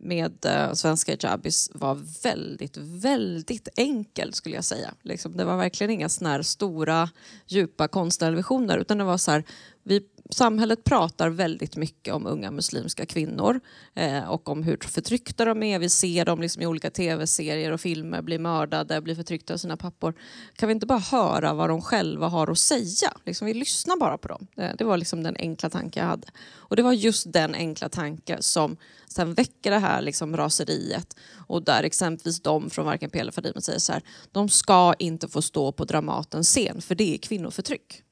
med 0.00 0.46
uh, 0.46 0.74
svenska 0.74 1.12
hijabis 1.12 1.70
var 1.74 1.98
väldigt, 2.22 2.76
väldigt 2.76 3.68
enkel 3.76 4.34
skulle 4.34 4.54
jag 4.54 4.64
säga. 4.64 4.94
Liksom, 5.02 5.36
det 5.36 5.44
var 5.44 5.56
verkligen 5.56 5.90
inga 5.90 6.08
såna 6.08 6.30
här 6.30 6.42
stora, 6.42 7.10
djupa 7.46 7.88
konstnärliga 7.88 8.36
visioner 8.36 8.78
utan 8.78 8.98
det 8.98 9.04
var 9.04 9.18
så 9.18 9.30
här, 9.30 9.44
vi, 9.82 10.02
samhället 10.34 10.84
pratar 10.84 11.28
väldigt 11.28 11.76
mycket 11.76 12.14
om 12.14 12.26
unga 12.26 12.50
muslimska 12.50 13.06
kvinnor 13.06 13.60
eh, 13.94 14.30
och 14.30 14.48
om 14.48 14.62
hur 14.62 14.76
förtryckta 14.76 15.44
de 15.44 15.62
är. 15.62 15.78
Vi 15.78 15.88
ser 15.88 16.24
dem 16.24 16.40
liksom 16.40 16.62
i 16.62 16.66
olika 16.66 16.90
tv-serier 16.90 17.72
och 17.72 17.80
filmer 17.80 18.22
bli 18.22 18.38
mördade, 18.38 19.00
bli 19.00 19.14
förtryckta 19.14 19.54
av 19.54 19.58
sina 19.58 19.76
pappor. 19.76 20.14
Kan 20.56 20.68
vi 20.68 20.72
inte 20.72 20.86
bara 20.86 20.98
höra 20.98 21.54
vad 21.54 21.70
de 21.70 21.82
själva 21.82 22.28
har 22.28 22.50
att 22.50 22.58
säga? 22.58 23.12
Liksom, 23.24 23.46
vi 23.46 23.54
lyssnar 23.54 23.96
bara 23.96 24.18
på 24.18 24.28
dem. 24.28 24.46
Det, 24.54 24.74
det 24.78 24.84
var 24.84 24.96
liksom 24.96 25.22
den 25.22 25.36
enkla 25.36 25.70
tanke 25.70 26.00
jag 26.00 26.06
hade. 26.06 26.28
Och 26.52 26.76
det 26.76 26.82
var 26.82 26.92
just 26.92 27.32
den 27.32 27.54
enkla 27.54 27.88
tanke 27.88 28.36
som 28.40 28.76
sen 29.06 29.34
väcker 29.34 29.70
det 29.70 29.78
här 29.78 30.02
liksom 30.02 30.36
raseriet 30.36 31.16
och 31.46 31.62
där 31.62 31.82
exempelvis 31.82 32.42
de 32.42 32.70
från 32.70 32.86
Varken 32.86 33.10
Pelle 33.10 33.32
Fadime 33.32 33.60
säger 33.60 33.78
så 33.78 33.92
här, 33.92 34.02
de 34.32 34.48
ska 34.48 34.94
inte 34.98 35.28
få 35.28 35.42
stå 35.42 35.72
på 35.72 35.84
Dramatens 35.84 36.48
scen 36.48 36.80
för 36.80 36.94
det 36.94 37.14
är 37.14 37.18
kvinnoförtryck. 37.18 38.02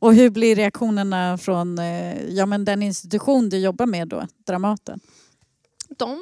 Och 0.00 0.14
hur 0.14 0.30
blir 0.30 0.56
reaktionerna 0.56 1.38
från 1.38 1.78
eh, 1.78 2.24
ja, 2.28 2.46
men 2.46 2.64
den 2.64 2.82
institution 2.82 3.48
du 3.48 3.58
jobbar 3.58 3.86
med 3.86 4.08
då, 4.08 4.26
Dramaten? 4.46 5.00
de, 5.98 6.20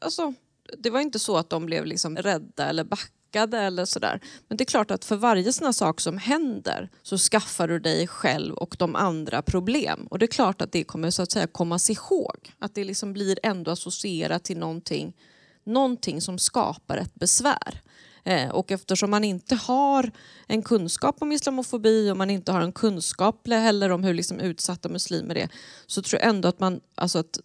alltså, 0.00 0.34
det 0.78 0.90
var 0.90 1.00
inte 1.00 1.18
så 1.18 1.36
att 1.36 1.50
de 1.50 1.66
blev 1.66 1.86
liksom 1.86 2.16
rädda 2.16 2.66
eller 2.66 2.84
backade 2.84 3.58
eller 3.58 3.84
sådär. 3.84 4.20
Men 4.48 4.56
det 4.56 4.64
är 4.64 4.66
klart 4.66 4.90
att 4.90 5.04
för 5.04 5.16
varje 5.16 5.52
sån 5.52 5.64
här 5.64 5.72
sak 5.72 6.00
som 6.00 6.18
händer 6.18 6.90
så 7.02 7.18
skaffar 7.18 7.68
du 7.68 7.78
dig 7.78 8.06
själv 8.06 8.54
och 8.54 8.76
de 8.78 8.96
andra 8.96 9.42
problem. 9.42 10.06
Och 10.10 10.18
det 10.18 10.24
är 10.24 10.26
klart 10.26 10.62
att 10.62 10.72
det 10.72 10.84
kommer 10.84 11.10
så 11.10 11.22
att 11.22 11.30
säga 11.30 11.46
kommas 11.46 11.90
ihåg. 11.90 12.52
Att 12.58 12.74
det 12.74 12.84
liksom 12.84 13.12
blir 13.12 13.38
ändå 13.42 13.70
associerat 13.70 14.44
till 14.44 14.58
någonting, 14.58 15.16
någonting 15.64 16.20
som 16.20 16.38
skapar 16.38 16.96
ett 16.96 17.14
besvär. 17.14 17.80
Eh, 18.24 18.48
och 18.48 18.72
eftersom 18.72 19.10
man 19.10 19.24
inte 19.24 19.54
har 19.54 20.10
en 20.46 20.62
kunskap 20.62 21.22
om 21.22 21.32
islamofobi 21.32 22.10
och 22.10 22.16
man 22.16 22.30
inte 22.30 22.52
har 22.52 22.60
en 22.60 22.72
kunskap 22.72 23.48
heller 23.48 23.90
om 23.90 24.04
hur 24.04 24.14
liksom 24.14 24.40
utsatta 24.40 24.88
muslimer 24.88 25.36
är 25.36 25.48
så 25.86 26.02
tror 26.02 26.20
jag 26.20 26.28
ändå 26.28 26.48
att 26.48 26.60
man, 26.60 26.80
alltså 26.94 27.18
att 27.18 27.38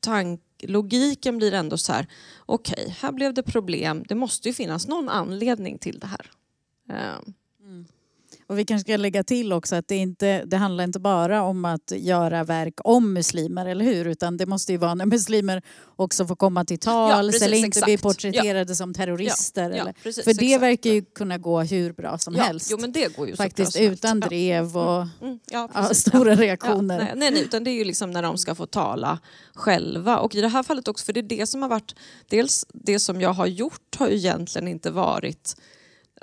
tank, 0.00 0.40
logiken 0.62 1.38
blir 1.38 1.54
ändå 1.54 1.78
så 1.78 1.92
här, 1.92 2.06
okej, 2.46 2.96
här 3.00 3.12
blev 3.12 3.34
det 3.34 3.42
problem, 3.42 4.04
det 4.08 4.14
måste 4.14 4.48
ju 4.48 4.54
finnas 4.54 4.88
någon 4.88 5.08
anledning 5.08 5.78
till 5.78 5.98
det 5.98 6.06
här. 6.06 6.30
Eh, 6.88 7.32
och 8.52 8.58
vi 8.58 8.64
kanske 8.64 8.84
ska 8.90 8.96
lägga 8.96 9.24
till 9.24 9.52
också 9.52 9.76
att 9.76 9.88
det, 9.88 9.96
inte, 9.96 10.44
det 10.44 10.56
handlar 10.56 10.84
inte 10.84 11.00
bara 11.00 11.42
om 11.42 11.64
att 11.64 11.92
göra 11.96 12.44
verk 12.44 12.74
om 12.84 13.12
muslimer, 13.12 13.66
eller 13.66 13.84
hur? 13.84 14.06
Utan 14.06 14.36
det 14.36 14.46
måste 14.46 14.72
ju 14.72 14.78
vara 14.78 14.94
när 14.94 15.06
muslimer 15.06 15.62
också 15.96 16.26
får 16.26 16.36
komma 16.36 16.64
till 16.64 16.78
tals 16.78 17.26
precis, 17.26 17.42
eller 17.42 17.56
inte 17.56 17.66
exakt. 17.66 17.84
bli 17.84 17.98
porträtterade 17.98 18.74
som 18.74 18.94
terrorister. 18.94 19.70
Ja, 19.70 19.76
eller, 19.76 19.92
precis, 19.92 20.24
för 20.24 20.34
det 20.34 20.46
exakt. 20.46 20.62
verkar 20.62 20.90
ju 20.90 21.02
kunna 21.02 21.38
gå 21.38 21.60
hur 21.60 21.92
bra 21.92 22.18
som 22.18 22.34
ja, 22.34 22.42
helst. 22.42 22.68
Jo, 22.70 22.78
men 22.80 22.92
det 22.92 23.16
går 23.16 23.28
ju 23.28 23.36
Faktiskt 23.36 23.76
utan 23.76 24.20
Ja. 24.20 24.28
drev 24.28 24.76
och 24.76 25.02
Mm, 25.02 25.38
ja, 25.50 25.68
ja, 25.74 25.80
precis. 25.80 26.00
stora 26.06 26.30
Ja. 26.30 26.40
reaktioner. 26.40 26.98
Ja, 26.98 27.04
nej, 27.04 27.12
nej, 27.16 27.30
nej, 27.30 27.42
utan 27.42 27.64
det 27.64 27.70
är 27.70 27.74
ju 27.74 27.84
liksom 27.84 28.10
när 28.10 28.22
de 28.22 28.38
ska 28.38 28.54
få 28.54 28.66
tala 28.66 29.18
själva. 29.54 30.18
Och 30.18 30.34
i 30.34 30.40
det 30.40 30.48
här 30.48 30.62
fallet 30.62 30.88
också, 30.88 31.04
för 31.04 31.12
det 31.12 31.20
är 31.20 31.38
det 31.38 31.46
som 31.46 31.62
har 31.62 31.68
varit... 31.68 31.94
Dels 32.28 32.66
det 32.72 32.98
som 32.98 33.20
jag 33.20 33.32
har 33.32 33.46
gjort 33.46 33.96
har 33.98 34.08
ju 34.08 34.16
egentligen 34.16 34.68
inte 34.68 34.90
varit 34.90 35.56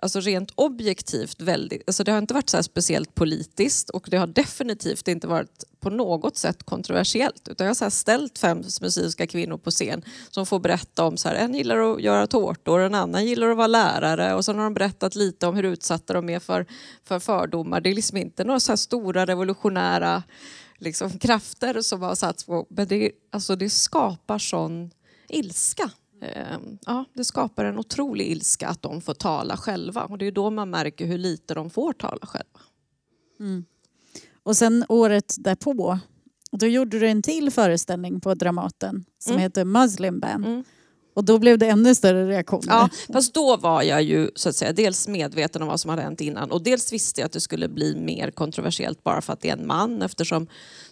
alltså 0.01 0.19
rent 0.19 0.51
objektivt 0.55 1.41
väldigt... 1.41 1.83
Alltså 1.87 2.03
det 2.03 2.11
har 2.11 2.19
inte 2.19 2.33
varit 2.33 2.49
så 2.49 2.57
här 2.57 2.61
speciellt 2.61 3.15
politiskt 3.15 3.89
och 3.89 4.07
det 4.09 4.17
har 4.17 4.27
definitivt 4.27 5.07
inte 5.07 5.27
varit 5.27 5.63
på 5.79 5.89
något 5.89 6.37
sätt 6.37 6.63
kontroversiellt. 6.63 7.47
Utan 7.47 7.65
jag 7.65 7.69
har 7.69 7.75
så 7.75 7.85
här 7.85 7.89
ställt 7.89 8.39
fem 8.39 8.63
muslimska 8.81 9.27
kvinnor 9.27 9.57
på 9.57 9.71
scen 9.71 10.03
som 10.31 10.45
får 10.45 10.59
berätta 10.59 11.03
om 11.03 11.17
så 11.17 11.29
här, 11.29 11.35
en 11.35 11.53
gillar 11.53 11.93
att 11.93 12.01
göra 12.01 12.27
tårtor, 12.27 12.79
en 12.79 12.95
annan 12.95 13.25
gillar 13.25 13.49
att 13.49 13.57
vara 13.57 13.67
lärare 13.67 14.35
och 14.35 14.45
sen 14.45 14.57
har 14.57 14.63
de 14.63 14.73
berättat 14.73 15.15
lite 15.15 15.47
om 15.47 15.55
hur 15.55 15.63
utsatta 15.63 16.13
de 16.13 16.29
är 16.29 16.39
för, 16.39 16.65
för 17.03 17.19
fördomar. 17.19 17.81
Det 17.81 17.89
är 17.89 17.95
liksom 17.95 18.17
inte 18.17 18.43
några 18.43 18.59
så 18.59 18.71
här 18.71 18.77
stora 18.77 19.25
revolutionära 19.25 20.23
liksom, 20.77 21.19
krafter 21.19 21.81
som 21.81 22.01
har 22.01 22.15
satts 22.15 22.43
på. 22.43 22.67
Men 22.69 22.87
det, 22.87 23.11
alltså, 23.31 23.55
det 23.55 23.69
skapar 23.69 24.39
sån 24.39 24.91
ilska. 25.27 25.91
Eh, 26.21 26.57
ja, 26.85 27.05
det 27.13 27.23
skapar 27.23 27.65
en 27.65 27.77
otrolig 27.79 28.27
ilska 28.27 28.67
att 28.67 28.81
de 28.81 29.01
får 29.01 29.13
tala 29.13 29.57
själva. 29.57 30.03
Och 30.05 30.17
det 30.17 30.27
är 30.27 30.31
då 30.31 30.49
man 30.49 30.69
märker 30.69 31.05
hur 31.05 31.17
lite 31.17 31.53
de 31.53 31.69
får 31.69 31.93
tala 31.93 32.25
själva. 32.25 32.59
Och 34.43 34.57
sen 34.57 34.85
året 34.89 35.35
därpå, 35.37 35.99
då 36.51 36.65
gjorde 36.67 36.99
du 36.99 37.07
en 37.07 37.21
till 37.21 37.51
föreställning 37.51 38.21
på 38.21 38.33
Dramaten 38.33 39.05
som 39.19 39.31
Mm. 39.33 39.41
heter 39.41 39.65
Muslim 39.65 40.19
Band. 40.19 40.45
Mm. 40.45 40.63
Och 41.19 41.25
då 41.25 41.39
blev 41.39 41.57
det 41.57 41.67
ännu 41.67 41.95
större 41.95 42.27
reaktioner. 42.27 42.67
Ja, 42.67 42.89
fast 43.13 43.33
då 43.33 43.57
var 43.57 43.83
jag 43.83 44.03
ju 44.03 44.31
så 44.35 44.49
att 44.49 44.55
säga, 44.55 44.73
dels 44.73 45.07
medveten 45.07 45.61
om 45.61 45.67
vad 45.67 45.79
som 45.79 45.89
hade 45.89 46.01
hänt 46.01 46.21
innan 46.21 46.51
och 46.51 46.63
dels 46.63 46.93
visste 46.93 47.21
jag 47.21 47.25
att 47.25 47.31
det 47.31 47.41
skulle 47.41 47.67
bli 47.67 47.95
mer 47.95 48.31
kontroversiellt 48.31 49.03
bara 49.03 49.21
för 49.21 49.33
att 49.33 49.41
det 49.41 49.49
är 49.49 49.53
en 49.53 49.67
man 49.67 50.01
eftersom 50.01 50.47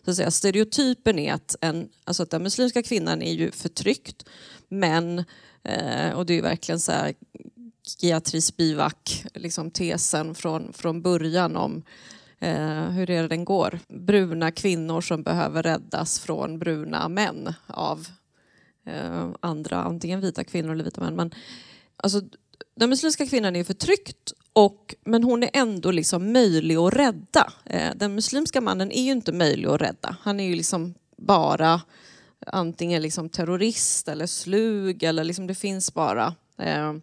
så 0.05 0.12
att 0.12 0.17
säga, 0.17 0.31
stereotypen 0.31 1.19
är 1.19 1.34
att, 1.34 1.55
en, 1.62 1.89
alltså 2.03 2.24
att 2.24 2.29
den 2.29 2.43
muslimska 2.43 2.84
kvinnan 2.84 3.22
är 3.22 3.34
ju 3.34 3.51
förtryckt 3.51 4.25
men, 4.69 5.19
eh, 5.63 6.12
och 6.15 6.25
det 6.25 6.34
är 6.34 6.36
ju 6.36 6.41
verkligen 6.41 6.79
så 6.79 6.91
här 6.91 7.13
Beatrice 8.01 8.57
Bivak, 8.57 9.25
liksom 9.34 9.72
tesen 9.72 10.36
från, 10.36 10.74
från 10.74 11.01
början 11.01 11.55
om 11.55 11.84
eh, 12.39 12.89
hur 12.89 13.10
är 13.10 13.22
det 13.22 13.27
den 13.27 13.46
går? 13.46 13.79
Bruna 13.88 14.51
kvinnor 14.51 15.01
som 15.01 15.24
behöver 15.24 15.63
räddas 15.63 16.19
från 16.19 16.60
bruna 16.60 17.10
män 17.10 17.53
av 17.67 18.07
eh, 18.88 19.29
andra, 19.39 19.84
antingen 19.84 20.22
vita 20.22 20.44
kvinnor 20.44 20.72
eller 20.72 20.84
vita 20.84 21.01
män. 21.01 21.15
Men, 21.15 21.32
alltså, 21.98 22.22
den 22.75 22.89
muslimska 22.89 23.27
kvinnan 23.27 23.56
är 23.56 23.63
förtryckt 23.63 24.34
Och, 24.53 24.96
men 25.06 25.24
hon 25.24 25.44
är 25.44 25.50
ändå 25.53 25.91
liksom 25.91 26.32
möjlig 26.32 26.75
att 26.75 26.94
rädda. 26.94 27.53
Eh, 27.65 27.91
den 27.96 28.15
muslimska 28.15 28.62
mannen 28.62 28.91
är 28.91 29.01
ju 29.01 29.12
inte 29.12 29.32
möjlig 29.32 29.67
att 29.67 29.82
rädda. 29.82 30.17
Han 30.22 30.39
är 30.39 30.44
ju 30.44 30.56
liksom 30.56 30.94
bara 31.17 31.82
antingen 32.48 33.01
liksom 33.01 33.29
terrorist 33.29 34.08
eller 34.08 34.25
slug 34.25 35.03
eller 35.03 35.24
liksom 35.24 35.48
det 35.48 35.56
finns 35.56 35.94
bara 35.94 36.36
eh, 36.58 36.94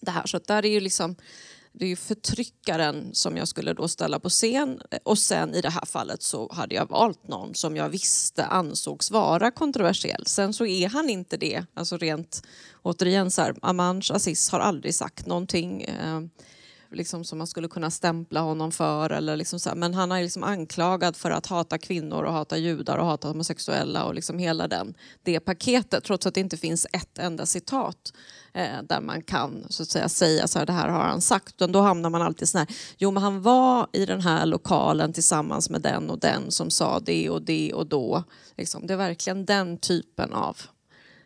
det 0.00 0.10
här. 0.10 0.26
Så 0.26 0.38
där 0.46 0.64
är 0.64 0.70
ju 0.70 0.80
liksom 0.80 1.16
det 1.72 1.84
är 1.84 1.88
ju 1.88 1.96
förtryckaren 1.96 3.10
som 3.12 3.36
jag 3.36 3.48
skulle 3.48 3.72
då 3.72 3.88
ställa 3.88 4.20
på 4.20 4.28
scen 4.28 4.80
och 5.04 5.18
sen 5.18 5.54
i 5.54 5.60
det 5.60 5.70
här 5.70 5.86
fallet 5.86 6.22
så 6.22 6.52
hade 6.52 6.74
jag 6.74 6.88
valt 6.88 7.28
någon 7.28 7.54
som 7.54 7.76
jag 7.76 7.88
visste 7.88 8.44
ansågs 8.44 9.10
vara 9.10 9.50
kontroversiell. 9.50 10.26
Sen 10.26 10.52
så 10.52 10.66
är 10.66 10.88
han 10.88 11.10
inte 11.10 11.36
det. 11.36 11.64
Alltså 11.74 11.96
rent, 11.96 12.42
återigen 12.82 13.30
så 13.30 13.42
här, 13.42 13.54
Amanj 13.62 14.02
Aziz 14.12 14.50
har 14.50 14.60
aldrig 14.60 14.94
sagt 14.94 15.26
någonting 15.26 15.82
eh, 15.82 16.20
liksom 16.92 17.24
som 17.24 17.38
man 17.38 17.46
skulle 17.46 17.68
kunna 17.68 17.90
stämpla 17.90 18.40
honom 18.40 18.72
för. 18.72 19.10
Eller 19.10 19.36
liksom 19.36 19.60
så 19.60 19.68
här. 19.68 19.76
Men 19.76 19.94
han 19.94 20.12
är 20.12 20.22
liksom 20.22 20.44
anklagad 20.44 21.16
för 21.16 21.30
att 21.30 21.46
hata 21.46 21.78
kvinnor 21.78 22.22
och 22.22 22.32
hata 22.32 22.56
judar 22.56 22.98
och 22.98 23.06
hata 23.06 23.28
homosexuella 23.28 24.04
och 24.04 24.14
liksom 24.14 24.38
hela 24.38 24.68
den, 24.68 24.94
det 25.22 25.40
paketet 25.40 26.04
trots 26.04 26.26
att 26.26 26.34
det 26.34 26.40
inte 26.40 26.56
finns 26.56 26.86
ett 26.92 27.18
enda 27.18 27.46
citat 27.46 28.12
eh, 28.52 28.82
där 28.82 29.00
man 29.00 29.22
kan 29.22 29.66
så 29.68 29.82
att 29.82 29.88
säga, 29.88 30.08
säga 30.08 30.48
så 30.48 30.58
här, 30.58 30.66
det 30.66 30.72
här 30.72 30.88
har 30.88 31.02
han 31.02 31.20
sagt. 31.20 31.54
Utan 31.54 31.72
då 31.72 31.80
hamnar 31.80 32.10
man 32.10 32.22
alltid 32.22 32.48
så 32.48 32.58
här, 32.58 32.66
jo 32.98 33.10
men 33.10 33.22
han 33.22 33.42
var 33.42 33.86
i 33.92 34.06
den 34.06 34.20
här 34.20 34.46
lokalen 34.46 35.12
tillsammans 35.12 35.70
med 35.70 35.80
den 35.80 36.10
och 36.10 36.18
den 36.18 36.50
som 36.50 36.70
sa 36.70 37.00
det 37.00 37.30
och 37.30 37.42
det 37.42 37.72
och 37.72 37.86
då. 37.86 38.24
Liksom, 38.56 38.86
det 38.86 38.92
är 38.92 38.98
verkligen 38.98 39.44
den 39.44 39.78
typen 39.78 40.32
av 40.32 40.56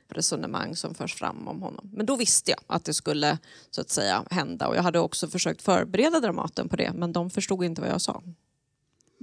resonemang 0.09 0.77
som 0.77 0.95
förs 0.95 1.15
fram 1.15 1.49
om 1.49 1.63
honom. 1.63 1.91
Men 1.93 2.07
då 2.07 2.17
visste 2.17 2.51
jag 2.51 2.61
att 2.67 2.85
det 2.85 2.95
skulle 2.95 3.39
så 3.71 3.81
att 3.81 3.91
säga 3.91 4.25
hända 4.31 4.69
och 4.69 4.77
jag 4.77 4.83
hade 4.83 4.99
också 4.99 5.29
försökt 5.29 5.63
förbereda 5.63 6.21
Dramaten 6.21 6.69
på 6.69 6.77
det 6.77 6.93
men 6.95 7.13
de 7.13 7.31
förstod 7.31 7.65
inte 7.65 7.81
vad 7.81 7.91
jag 7.91 8.01
sa. 8.01 8.23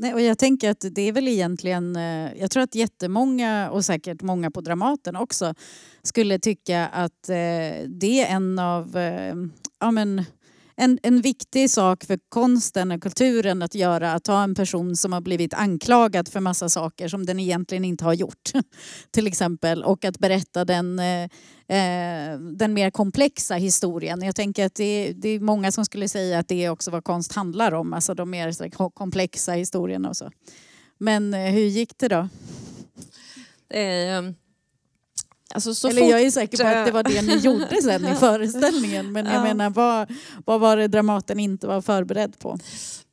Nej, 0.01 0.13
och 0.13 0.21
jag 0.21 0.37
tänker 0.37 0.69
att 0.69 0.85
det 0.91 1.01
är 1.01 1.11
väl 1.11 1.27
egentligen, 1.27 1.95
eh, 1.95 2.33
jag 2.39 2.51
tror 2.51 2.63
att 2.63 2.75
jättemånga 2.75 3.69
och 3.71 3.85
säkert 3.85 4.21
många 4.21 4.51
på 4.51 4.61
Dramaten 4.61 5.15
också 5.15 5.53
skulle 6.03 6.39
tycka 6.39 6.87
att 6.87 7.29
eh, 7.29 7.87
det 7.87 8.23
är 8.23 8.35
en 8.35 8.59
av, 8.59 8.97
eh, 8.97 9.35
ja 9.79 9.91
men 9.91 10.25
en, 10.75 10.99
en 11.03 11.21
viktig 11.21 11.69
sak 11.69 12.03
för 12.03 12.19
konsten 12.29 12.91
och 12.91 13.01
kulturen 13.01 13.61
att 13.61 13.75
göra 13.75 14.13
att 14.13 14.23
ta 14.23 14.43
en 14.43 14.55
person 14.55 14.95
som 14.95 15.13
har 15.13 15.21
blivit 15.21 15.53
anklagad 15.53 16.27
för 16.27 16.39
massa 16.39 16.69
saker 16.69 17.07
som 17.07 17.25
den 17.25 17.39
egentligen 17.39 17.85
inte 17.85 18.05
har 18.05 18.13
gjort. 18.13 18.51
Till 19.11 19.27
exempel 19.27 19.83
och 19.83 20.05
att 20.05 20.19
berätta 20.19 20.65
den, 20.65 20.99
eh, 20.99 21.23
eh, 21.67 22.39
den 22.39 22.73
mer 22.73 22.91
komplexa 22.91 23.55
historien. 23.55 24.21
Jag 24.21 24.35
tänker 24.35 24.65
att 24.65 24.75
det, 24.75 25.13
det, 25.13 25.29
är 25.29 25.39
många 25.39 25.71
som 25.71 25.85
skulle 25.85 26.09
säga 26.09 26.39
att 26.39 26.47
det 26.47 26.65
är 26.65 26.69
också 26.69 26.91
vad 26.91 27.03
konst 27.03 27.33
handlar 27.33 27.71
om, 27.71 27.93
alltså 27.93 28.13
de 28.13 28.29
mer 28.29 28.51
så, 28.51 28.69
komplexa 28.93 29.51
historierna 29.51 30.09
och 30.09 30.17
så. 30.17 30.31
Men 30.97 31.33
eh, 31.33 31.51
hur 31.51 31.65
gick 31.65 31.97
det 31.97 32.07
då? 32.07 32.27
Eh, 33.77 34.21
Alltså 35.53 35.87
Eller 35.87 36.01
fort... 36.01 36.09
jag 36.09 36.21
är 36.21 36.31
säker 36.31 36.57
på 36.57 36.67
att 36.79 36.85
det 36.85 36.91
var 36.91 37.03
det 37.03 37.21
ni 37.21 37.35
gjorde 37.41 37.81
sen 37.81 38.05
i 38.05 38.15
föreställningen. 38.15 39.11
Men 39.11 39.25
jag 39.25 39.35
ja. 39.35 39.43
menar, 39.43 39.69
vad, 39.69 40.11
vad 40.45 40.59
var 40.59 40.77
det 40.77 40.87
Dramaten 40.87 41.39
inte 41.39 41.67
var 41.67 41.81
förberedd 41.81 42.39
på? 42.39 42.59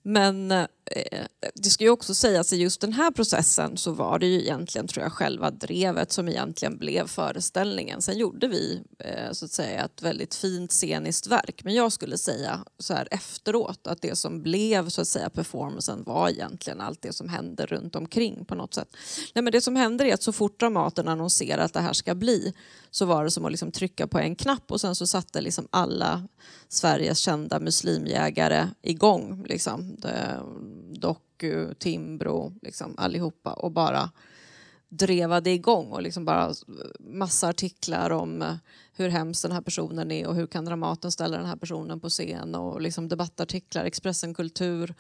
Men 0.02 0.52
eh, 0.52 0.66
Eh, 0.90 1.24
det 1.54 1.70
ska 1.70 1.84
ju 1.84 1.90
också 1.90 2.14
sägas 2.14 2.52
i 2.52 2.56
just 2.56 2.80
den 2.80 2.92
här 2.92 3.10
processen 3.10 3.76
så 3.76 3.92
var 3.92 4.18
det 4.18 4.26
ju 4.26 4.40
egentligen 4.40 4.88
tror 4.88 5.02
jag 5.02 5.12
själva 5.12 5.50
drevet 5.50 6.12
som 6.12 6.28
egentligen 6.28 6.78
blev 6.78 7.06
föreställningen. 7.06 8.02
Sen 8.02 8.18
gjorde 8.18 8.48
vi 8.48 8.82
eh, 8.98 9.32
så 9.32 9.44
att 9.44 9.50
säga 9.50 9.84
ett 9.84 10.02
väldigt 10.02 10.34
fint 10.34 10.72
sceniskt 10.72 11.26
verk. 11.26 11.64
Men 11.64 11.74
jag 11.74 11.92
skulle 11.92 12.18
säga 12.18 12.64
så 12.78 12.94
här 12.94 13.08
efteråt 13.10 13.86
att 13.86 14.02
det 14.02 14.16
som 14.16 14.42
blev 14.42 14.88
så 14.88 15.00
att 15.00 15.08
säga 15.08 15.30
performancen 15.30 16.02
var 16.02 16.28
egentligen 16.28 16.80
allt 16.80 17.02
det 17.02 17.12
som 17.12 17.28
hände 17.28 17.66
runt 17.66 17.96
omkring 17.96 18.44
på 18.44 18.54
något 18.54 18.74
sätt. 18.74 18.88
Nej, 19.34 19.42
men 19.42 19.52
det 19.52 19.60
som 19.60 19.76
händer 19.76 20.04
är 20.04 20.14
att 20.14 20.22
så 20.22 20.32
fort 20.32 20.60
Dramaten 20.60 21.08
annonserar 21.08 21.64
att 21.64 21.72
det 21.72 21.80
här 21.80 21.92
ska 21.92 22.14
bli 22.14 22.54
så 22.90 23.06
var 23.06 23.24
det 23.24 23.30
som 23.30 23.44
att 23.44 23.50
liksom 23.50 23.72
trycka 23.72 24.06
på 24.06 24.18
en 24.18 24.36
knapp 24.36 24.72
och 24.72 24.80
sen 24.80 24.94
så 24.94 25.06
satte 25.06 25.40
liksom 25.40 25.68
alla 25.70 26.28
Sveriges 26.68 27.18
kända 27.18 27.60
muslimjägare 27.60 28.68
igång. 28.82 29.44
Liksom. 29.48 29.96
Doku, 31.00 31.74
Timbro, 31.74 32.52
liksom, 32.62 32.94
allihopa 32.98 33.52
och 33.52 33.72
bara 33.72 34.10
drevade 34.88 35.50
igång 35.50 35.92
och 35.92 36.02
liksom 36.02 36.24
bara 36.24 36.54
massa 36.98 37.48
artiklar 37.48 38.10
om 38.10 38.42
eh, 38.42 38.54
hur 38.92 39.08
hemskt 39.08 39.42
den 39.42 39.52
här 39.52 39.60
personen 39.60 40.10
är 40.10 40.26
och 40.26 40.34
hur 40.34 40.46
kan 40.46 40.64
Dramaten 40.64 41.12
ställa 41.12 41.36
den 41.36 41.46
här 41.46 41.56
personen 41.56 42.00
på 42.00 42.08
scen 42.08 42.54
och 42.54 42.80
liksom 42.80 43.08
debattartiklar, 43.08 43.84
Expressen 43.84 44.34
Kultur 44.34 44.94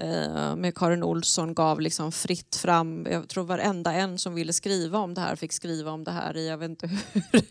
Eh, 0.00 0.56
med 0.56 0.74
Karin 0.74 1.02
Olsson 1.02 1.54
gav 1.54 1.80
liksom 1.80 2.12
fritt 2.12 2.56
fram. 2.56 3.06
Jag 3.10 3.28
tror 3.28 3.44
varenda 3.44 3.92
en 3.92 4.18
som 4.18 4.34
ville 4.34 4.52
skriva 4.52 4.98
om 4.98 5.14
det 5.14 5.20
här 5.20 5.36
fick 5.36 5.52
skriva 5.52 5.90
om 5.90 6.04
det 6.04 6.10
här 6.10 6.36
i 6.36 6.48
jag 6.48 6.58
vet 6.58 6.70
inte 6.70 6.86
hur 6.86 7.42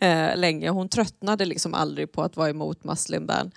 eh, 0.00 0.36
länge. 0.36 0.70
Hon 0.70 0.88
tröttnade 0.88 1.44
liksom 1.44 1.74
aldrig 1.74 2.12
på 2.12 2.22
att 2.22 2.36
vara 2.36 2.50
emot 2.50 2.84
Muslim 2.84 3.26
ban. 3.26 3.50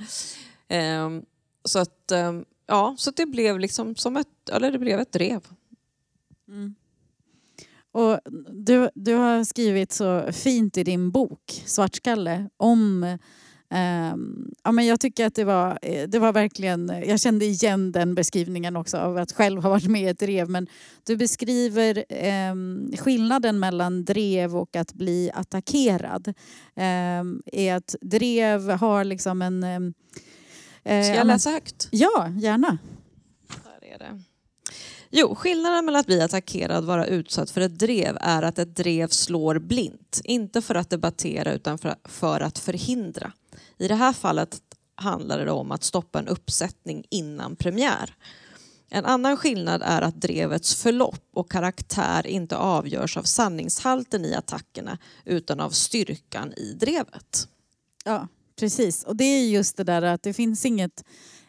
Ehm, 0.67 1.25
så 1.65 1.79
att 1.79 2.11
ehm, 2.11 2.45
ja, 2.71 2.95
så 2.97 3.11
det 3.11 3.25
blev 3.25 3.59
liksom 3.59 3.95
som 3.95 4.17
ett, 4.17 4.49
eller 4.51 4.71
det 4.71 4.79
blev 4.79 4.99
ett 4.99 5.11
drev. 5.11 5.41
Mm. 6.47 6.75
Och 7.91 8.19
du, 8.49 8.89
du 8.95 9.13
har 9.13 9.43
skrivit 9.43 9.91
så 9.91 10.31
fint 10.31 10.77
i 10.77 10.83
din 10.83 11.11
bok 11.11 11.61
Svartskalle 11.65 12.49
om 12.57 13.03
ehm, 13.69 14.51
ja, 14.63 14.71
men 14.71 14.85
jag 14.85 14.99
tycker 14.99 15.25
att 15.25 15.35
det 15.35 15.43
var, 15.43 15.79
eh, 15.81 16.07
det 16.07 16.19
var 16.19 16.33
verkligen, 16.33 16.87
jag 17.05 17.19
kände 17.19 17.45
igen 17.45 17.91
den 17.91 18.15
beskrivningen 18.15 18.75
också 18.75 18.97
av 18.97 19.17
att 19.17 19.31
själv 19.31 19.63
ha 19.63 19.69
varit 19.69 19.87
med 19.87 20.01
i 20.01 20.07
ett 20.07 20.19
drev. 20.19 20.49
Men 20.49 20.67
du 21.05 21.17
beskriver 21.17 22.05
eh, 22.09 22.55
skillnaden 22.97 23.59
mellan 23.59 24.05
drev 24.05 24.57
och 24.57 24.75
att 24.75 24.93
bli 24.93 25.31
attackerad. 25.33 26.27
Eh, 26.75 27.23
är 27.45 27.75
att 27.75 27.95
drev 28.01 28.69
har 28.69 29.03
liksom 29.03 29.41
en... 29.41 29.63
Ehm, 29.63 29.93
Um, 30.83 31.03
Ska 31.03 31.15
jag 31.15 31.27
läsa 31.27 31.49
högt? 31.49 31.87
Ja, 31.91 32.29
gärna. 32.37 32.77
Där 33.47 33.87
är 33.93 33.99
det. 33.99 34.21
Jo, 35.09 35.35
skillnaden 35.35 35.85
mellan 35.85 35.99
att 35.99 36.05
bli 36.05 36.21
attackerad 36.21 36.77
och 36.77 36.85
vara 36.85 37.05
utsatt 37.05 37.49
för 37.49 37.61
ett 37.61 37.79
drev 37.79 38.17
är 38.21 38.43
att 38.43 38.59
ett 38.59 38.75
drev 38.75 39.07
slår 39.07 39.59
blint. 39.59 40.21
Inte 40.23 40.61
för 40.61 40.75
att 40.75 40.89
debattera 40.89 41.53
utan 41.53 41.77
för, 42.05 42.41
att 42.41 42.59
förhindra. 42.59 43.31
I 43.77 43.87
det 43.87 43.95
här 43.95 44.13
fallet 44.13 44.61
handlar 44.95 45.45
det 45.45 45.51
om 45.51 45.71
att 45.71 45.83
stoppa 45.83 46.19
en 46.19 46.27
uppsättning 46.27 47.05
innan 47.09 47.55
premiär. 47.55 48.15
En 48.89 49.05
annan 49.05 49.37
skillnad 49.37 49.81
är 49.85 50.01
att 50.01 50.21
drevets 50.21 50.75
förlopp 50.75 51.25
och 51.33 51.51
karaktär 51.51 52.27
inte 52.27 52.57
avgörs 52.57 53.17
av 53.17 53.23
sanningshalten 53.23 54.25
i 54.25 54.35
attackerna 54.35 54.97
utan 55.25 55.59
av 55.59 55.69
styrkan 55.69 56.53
i 56.53 56.73
drevet. 56.73 57.47
Ja, 58.05 58.27
precis. 58.55 59.03
Och 59.03 59.15
det 59.15 59.23
är 59.23 59.49
just 59.49 59.77
det 59.77 59.83
där 59.83 60.01
att 60.01 60.23
det 60.23 60.33
finns 60.33 60.65
inget 60.65 61.03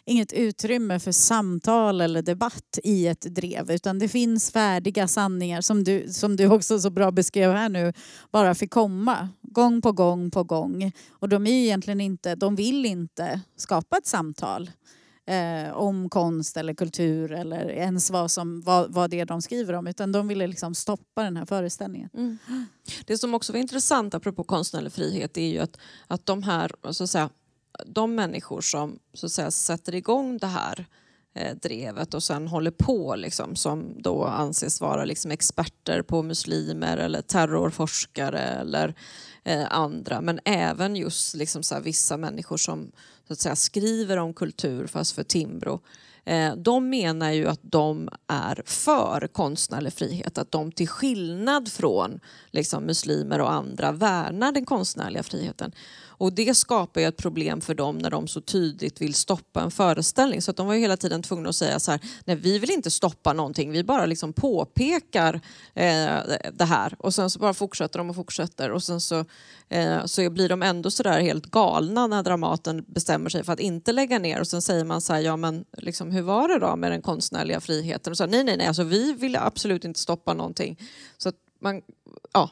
inget 0.05 0.33
utrymme 0.33 0.99
för 0.99 1.13
samtal 1.13 2.01
eller 2.01 2.23
debatt 2.23 2.79
i 2.85 3.07
ett 3.07 3.21
drev 3.21 3.71
utan 3.71 3.99
det 3.99 4.09
finns 4.09 4.51
färdiga 4.51 5.09
sanningar 5.09 5.61
som 5.61 5.85
du, 5.85 6.13
som 6.13 6.37
du 6.37 6.47
också 6.47 6.81
så 6.81 6.91
bra 6.91 7.11
beskrev 7.11 7.53
här 7.53 7.69
nu 7.69 7.93
bara 8.31 8.55
fick 8.55 8.71
komma 8.71 9.29
gång 9.43 9.83
på 9.83 9.93
gång 9.93 10.31
på 10.31 10.45
gång. 10.45 10.93
Och 11.11 11.29
de 11.29 11.47
är 11.47 11.51
ju 11.51 11.65
egentligen 11.65 12.01
inte, 12.01 12.35
de 12.35 12.57
vill 12.57 12.87
inte 12.87 13.41
skapa 13.57 13.99
ett 13.99 14.07
samtal 14.07 14.71
eh, 15.27 15.73
om 15.73 16.09
konst 16.11 16.57
eller 16.57 16.75
kultur 16.75 17.33
eller 17.33 17.71
ens 17.71 18.11
vad, 18.11 18.31
som, 18.31 18.61
vad, 18.61 18.93
vad 18.93 19.11
det 19.11 19.21
är 19.21 19.27
de 19.27 19.43
skriver 19.43 19.75
om 19.75 19.87
utan 19.87 20.13
de 20.13 20.29
ville 20.29 20.47
liksom 20.47 20.75
stoppa 20.75 21.23
den 21.23 21.37
här 21.37 21.47
föreställningen. 21.47 22.11
Mm. 22.15 22.39
Det 23.07 23.19
som 23.19 23.35
också 23.35 23.53
var 23.53 23.61
intressant 23.61 24.15
apropå 24.15 24.45
konstnärlig 24.45 24.93
frihet 24.93 25.37
är 25.37 25.49
ju 25.49 25.59
att, 25.59 25.79
att 26.07 26.27
de 26.27 26.43
här, 26.43 26.73
så 26.91 27.05
att 27.05 27.11
säga, 27.11 27.31
de 27.87 28.15
människor 28.15 28.61
som 28.61 28.99
så 29.15 29.27
att 29.27 29.33
säga, 29.33 29.51
sätter 29.51 29.95
igång 29.95 30.39
det 30.39 30.47
här 30.47 30.87
eh, 31.35 31.57
drevet 31.57 32.15
och 32.15 32.23
sen 32.23 32.49
håller 32.49 32.71
på 32.71 33.17
liksom, 33.17 33.57
som 33.57 34.03
då 34.03 34.25
anses 34.25 34.81
vara 34.81 35.05
liksom, 35.05 35.31
experter 35.31 36.03
på 36.03 36.23
muslimer 36.23 36.97
eller 36.97 37.23
terrorforskare 37.23 38.41
eller 38.41 38.95
eh, 39.45 39.67
andra 39.71 40.21
men 40.21 40.41
även 40.45 40.97
just 40.97 41.35
liksom, 41.35 41.63
så 41.63 41.75
här, 41.75 41.83
vissa 41.83 42.17
människor 42.17 42.57
som 42.57 42.93
så 43.33 43.35
att 43.35 43.41
säga, 43.41 43.57
skriver 43.57 44.17
om 44.17 44.35
kultur 44.35 44.87
fast 44.87 45.13
för 45.13 45.23
Timbro 45.23 45.81
eh, 46.25 46.55
de 46.57 46.91
menar 46.91 47.31
ju 47.31 47.49
att 47.49 47.61
de 47.63 48.09
är 48.27 48.63
för 48.65 49.29
konstnärlig 49.33 49.93
frihet, 49.93 50.39
att 50.39 50.53
de 50.53 50.73
till 50.73 50.89
skillnad 50.89 51.73
från 51.73 52.21
liksom, 52.51 52.85
muslimer 52.85 53.41
och 53.41 53.53
andra 53.53 53.93
värnar 53.93 54.53
den 54.53 54.65
konstnärliga 54.65 55.23
friheten. 55.23 55.73
Och 56.19 56.33
det 56.33 56.55
skapar 56.55 57.01
ju 57.01 57.07
ett 57.07 57.17
problem 57.17 57.61
för 57.61 57.75
dem 57.75 57.99
när 57.99 58.11
de 58.11 58.29
så 58.29 58.41
tydligt 58.41 59.01
vill 59.01 59.15
stoppa 59.15 59.63
en 59.63 59.71
föreställning. 59.71 60.43
Så 60.43 60.51
att 60.51 60.57
de 60.57 60.67
var 60.67 60.75
ju 60.75 60.81
hela 60.81 60.97
tiden 60.97 61.23
tvungna 61.23 61.49
att 61.49 61.57
säga 61.57 61.79
så 61.79 61.91
här, 61.91 62.01
nej 62.25 62.37
vi 62.37 62.59
vill 62.59 62.71
inte 62.71 62.91
stoppa 62.91 63.33
någonting, 63.33 63.71
vi 63.71 63.85
bara 63.85 64.07
liksom 64.07 64.33
påpekar 64.33 65.35
eh, 65.75 66.19
det 66.53 66.65
här. 66.65 66.97
Och 66.99 67.15
sen 67.15 67.31
så 67.31 67.39
bara 67.39 67.55
fortsätter 67.55 67.99
de 67.99 68.11
och 68.11 68.17
fortsätter 68.17 68.71
och 68.71 68.83
sen 68.83 69.01
så, 69.01 69.25
eh, 69.69 70.05
så 70.05 70.31
blir 70.31 70.49
de 70.49 70.63
ändå 70.63 70.91
sådär 70.91 71.21
helt 71.21 71.47
galna 71.47 72.07
när 72.07 72.23
Dramaten 72.23 72.85
bestämmer 72.87 73.31
sig 73.31 73.45
för 73.45 73.53
att 73.53 73.61
inte 73.61 73.93
lägga 73.93 74.19
ner 74.19 74.41
och 74.41 74.47
sen 74.47 74.63
säger 74.63 74.85
man 74.85 75.01
så 75.01 75.13
här, 75.13 75.21
ja 75.21 75.37
men 75.37 75.65
liksom, 75.79 76.11
hur 76.11 76.23
var 76.23 76.49
det 76.49 76.59
då 76.59 76.77
med 76.77 76.93
den 76.93 77.03
konstnärliga 77.03 77.61
friheten? 77.61 78.11
Och 78.11 78.17
så, 78.17 78.27
nej 78.27 78.45
nej 78.45 78.57
nej, 78.57 78.67
alltså, 78.67 78.83
vi 78.83 79.13
vill 79.13 79.37
absolut 79.37 79.85
inte 79.85 80.01
stoppa 80.01 80.35
någonting. 80.35 80.79
Så 81.19 81.29
att 81.29 81.37
man, 81.61 81.83
ja, 82.33 82.51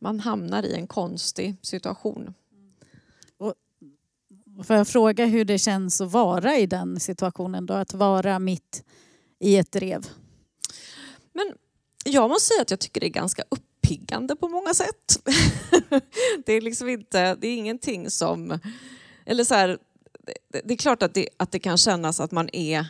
man 0.00 0.20
hamnar 0.20 0.62
i 0.62 0.74
en 0.74 0.86
konstig 0.86 1.56
situation. 1.62 2.34
Får 4.64 4.76
jag 4.76 4.88
fråga 4.88 5.26
hur 5.26 5.44
det 5.44 5.58
känns 5.58 6.00
att 6.00 6.12
vara 6.12 6.56
i 6.56 6.66
den 6.66 7.00
situationen 7.00 7.66
då? 7.66 7.74
Att 7.74 7.94
vara 7.94 8.38
mitt 8.38 8.84
i 9.38 9.56
ett 9.56 9.72
drev? 9.72 10.06
Men 11.32 11.52
jag 12.04 12.30
måste 12.30 12.48
säga 12.48 12.62
att 12.62 12.70
jag 12.70 12.80
tycker 12.80 13.00
det 13.00 13.06
är 13.06 13.10
ganska 13.10 13.44
uppiggande 13.48 14.36
på 14.36 14.48
många 14.48 14.74
sätt. 14.74 15.22
det 16.46 16.52
är 16.52 16.60
liksom 16.60 16.88
inte, 16.88 17.34
det 17.34 17.48
är 17.48 17.56
ingenting 17.56 18.10
som... 18.10 18.58
Eller 19.26 19.44
så 19.44 19.54
här, 19.54 19.78
det, 20.52 20.60
det 20.64 20.74
är 20.74 20.78
klart 20.78 21.02
att 21.02 21.14
det, 21.14 21.28
att 21.36 21.52
det 21.52 21.58
kan 21.58 21.78
kännas 21.78 22.20
att 22.20 22.30
man 22.30 22.48
är 22.52 22.86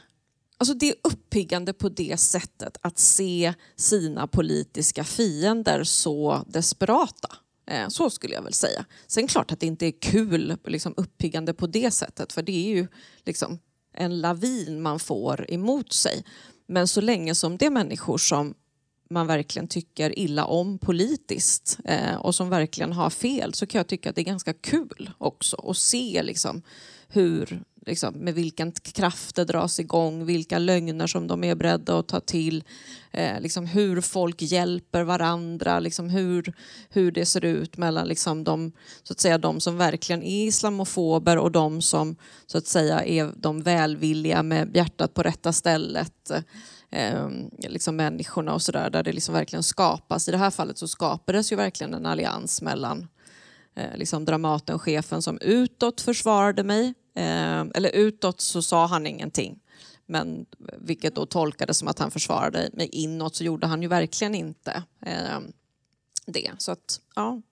Alltså 0.58 0.74
det 0.74 0.88
är 0.88 0.94
uppiggande 1.02 1.72
på 1.72 1.88
det 1.88 2.20
sättet 2.20 2.78
att 2.80 2.98
se 2.98 3.54
sina 3.76 4.26
politiska 4.26 5.04
fiender 5.04 5.84
så 5.84 6.44
desperata. 6.48 7.36
Eh, 7.66 7.88
så 7.88 8.10
skulle 8.10 8.34
jag 8.34 8.42
väl 8.42 8.52
säga. 8.52 8.84
Sen 9.06 9.26
klart 9.26 9.52
att 9.52 9.60
det 9.60 9.66
inte 9.66 9.86
är 9.86 10.00
kul, 10.00 10.56
liksom 10.64 10.94
uppiggande 10.96 11.54
på 11.54 11.66
det 11.66 11.90
sättet 11.90 12.32
för 12.32 12.42
det 12.42 12.52
är 12.52 12.76
ju 12.76 12.86
liksom 13.24 13.58
en 13.94 14.20
lavin 14.20 14.82
man 14.82 14.98
får 14.98 15.50
emot 15.50 15.92
sig. 15.92 16.24
Men 16.66 16.88
så 16.88 17.00
länge 17.00 17.34
som 17.34 17.56
det 17.56 17.66
är 17.66 17.70
människor 17.70 18.18
som 18.18 18.54
man 19.10 19.26
verkligen 19.26 19.68
tycker 19.68 20.18
illa 20.18 20.44
om 20.44 20.78
politiskt 20.78 21.78
eh, 21.84 22.14
och 22.14 22.34
som 22.34 22.50
verkligen 22.50 22.92
har 22.92 23.10
fel 23.10 23.54
så 23.54 23.66
kan 23.66 23.78
jag 23.78 23.86
tycka 23.86 24.10
att 24.10 24.16
det 24.16 24.22
är 24.22 24.24
ganska 24.24 24.52
kul 24.54 25.10
också 25.18 25.56
att 25.70 25.76
se 25.76 26.22
liksom 26.22 26.62
hur 27.08 27.64
liksom, 27.86 28.14
med 28.14 28.34
vilken 28.34 28.72
kraft 28.72 29.36
det 29.36 29.44
dras 29.44 29.80
igång, 29.80 30.26
vilka 30.26 30.58
lögner 30.58 31.06
som 31.06 31.26
de 31.26 31.44
är 31.44 31.54
beredda 31.54 31.98
att 31.98 32.08
ta 32.08 32.20
till, 32.20 32.64
eh, 33.10 33.40
liksom 33.40 33.66
hur 33.66 34.00
folk 34.00 34.42
hjälper 34.42 35.02
varandra, 35.02 35.80
liksom 35.80 36.10
hur, 36.10 36.54
hur 36.88 37.12
det 37.12 37.26
ser 37.26 37.44
ut 37.44 37.76
mellan 37.76 38.08
liksom 38.08 38.44
de, 38.44 38.72
så 39.02 39.12
att 39.12 39.20
säga, 39.20 39.38
de 39.38 39.60
som 39.60 39.76
verkligen 39.76 40.22
är 40.22 40.46
islamofober 40.46 41.38
och 41.38 41.52
de 41.52 41.82
som 41.82 42.16
så 42.46 42.58
att 42.58 42.66
säga 42.66 43.04
är 43.04 43.32
de 43.36 43.62
välvilliga 43.62 44.42
med 44.42 44.76
hjärtat 44.76 45.14
på 45.14 45.22
rätta 45.22 45.52
stället. 45.52 46.30
Eh, 46.90 47.28
liksom 47.58 47.96
människorna 47.96 48.54
och 48.54 48.62
sådär, 48.62 48.90
där 48.90 49.02
det 49.02 49.12
liksom 49.12 49.34
verkligen 49.34 49.62
skapas. 49.62 50.28
I 50.28 50.30
det 50.30 50.38
här 50.38 50.50
fallet 50.50 50.78
så 50.78 50.88
skapades 50.88 51.52
ju 51.52 51.56
verkligen 51.56 51.94
en 51.94 52.06
allians 52.06 52.62
mellan 52.62 53.08
eh, 53.76 53.96
liksom 53.96 54.24
Dramatenchefen 54.24 55.22
som 55.22 55.38
utåt 55.40 56.00
försvarade 56.00 56.64
mig 56.64 56.94
Eh, 57.16 57.60
eller 57.74 57.90
utåt 57.94 58.40
så 58.40 58.62
sa 58.62 58.86
han 58.86 59.06
ingenting. 59.06 59.58
Men 60.06 60.46
vilket 60.78 61.14
då 61.14 61.26
tolkades 61.26 61.78
som 61.78 61.88
att 61.88 61.98
han 61.98 62.10
försvarade 62.10 62.70
mig 62.72 62.88
inåt 62.92 63.36
så 63.36 63.44
gjorde 63.44 63.66
han 63.66 63.82
ju 63.82 63.88
verkligen 63.88 64.34
inte 64.34 64.82
eh, 65.06 65.40
det. 66.26 66.50
Så 66.58 66.72
att, 66.72 67.00
ja. 67.14 67.42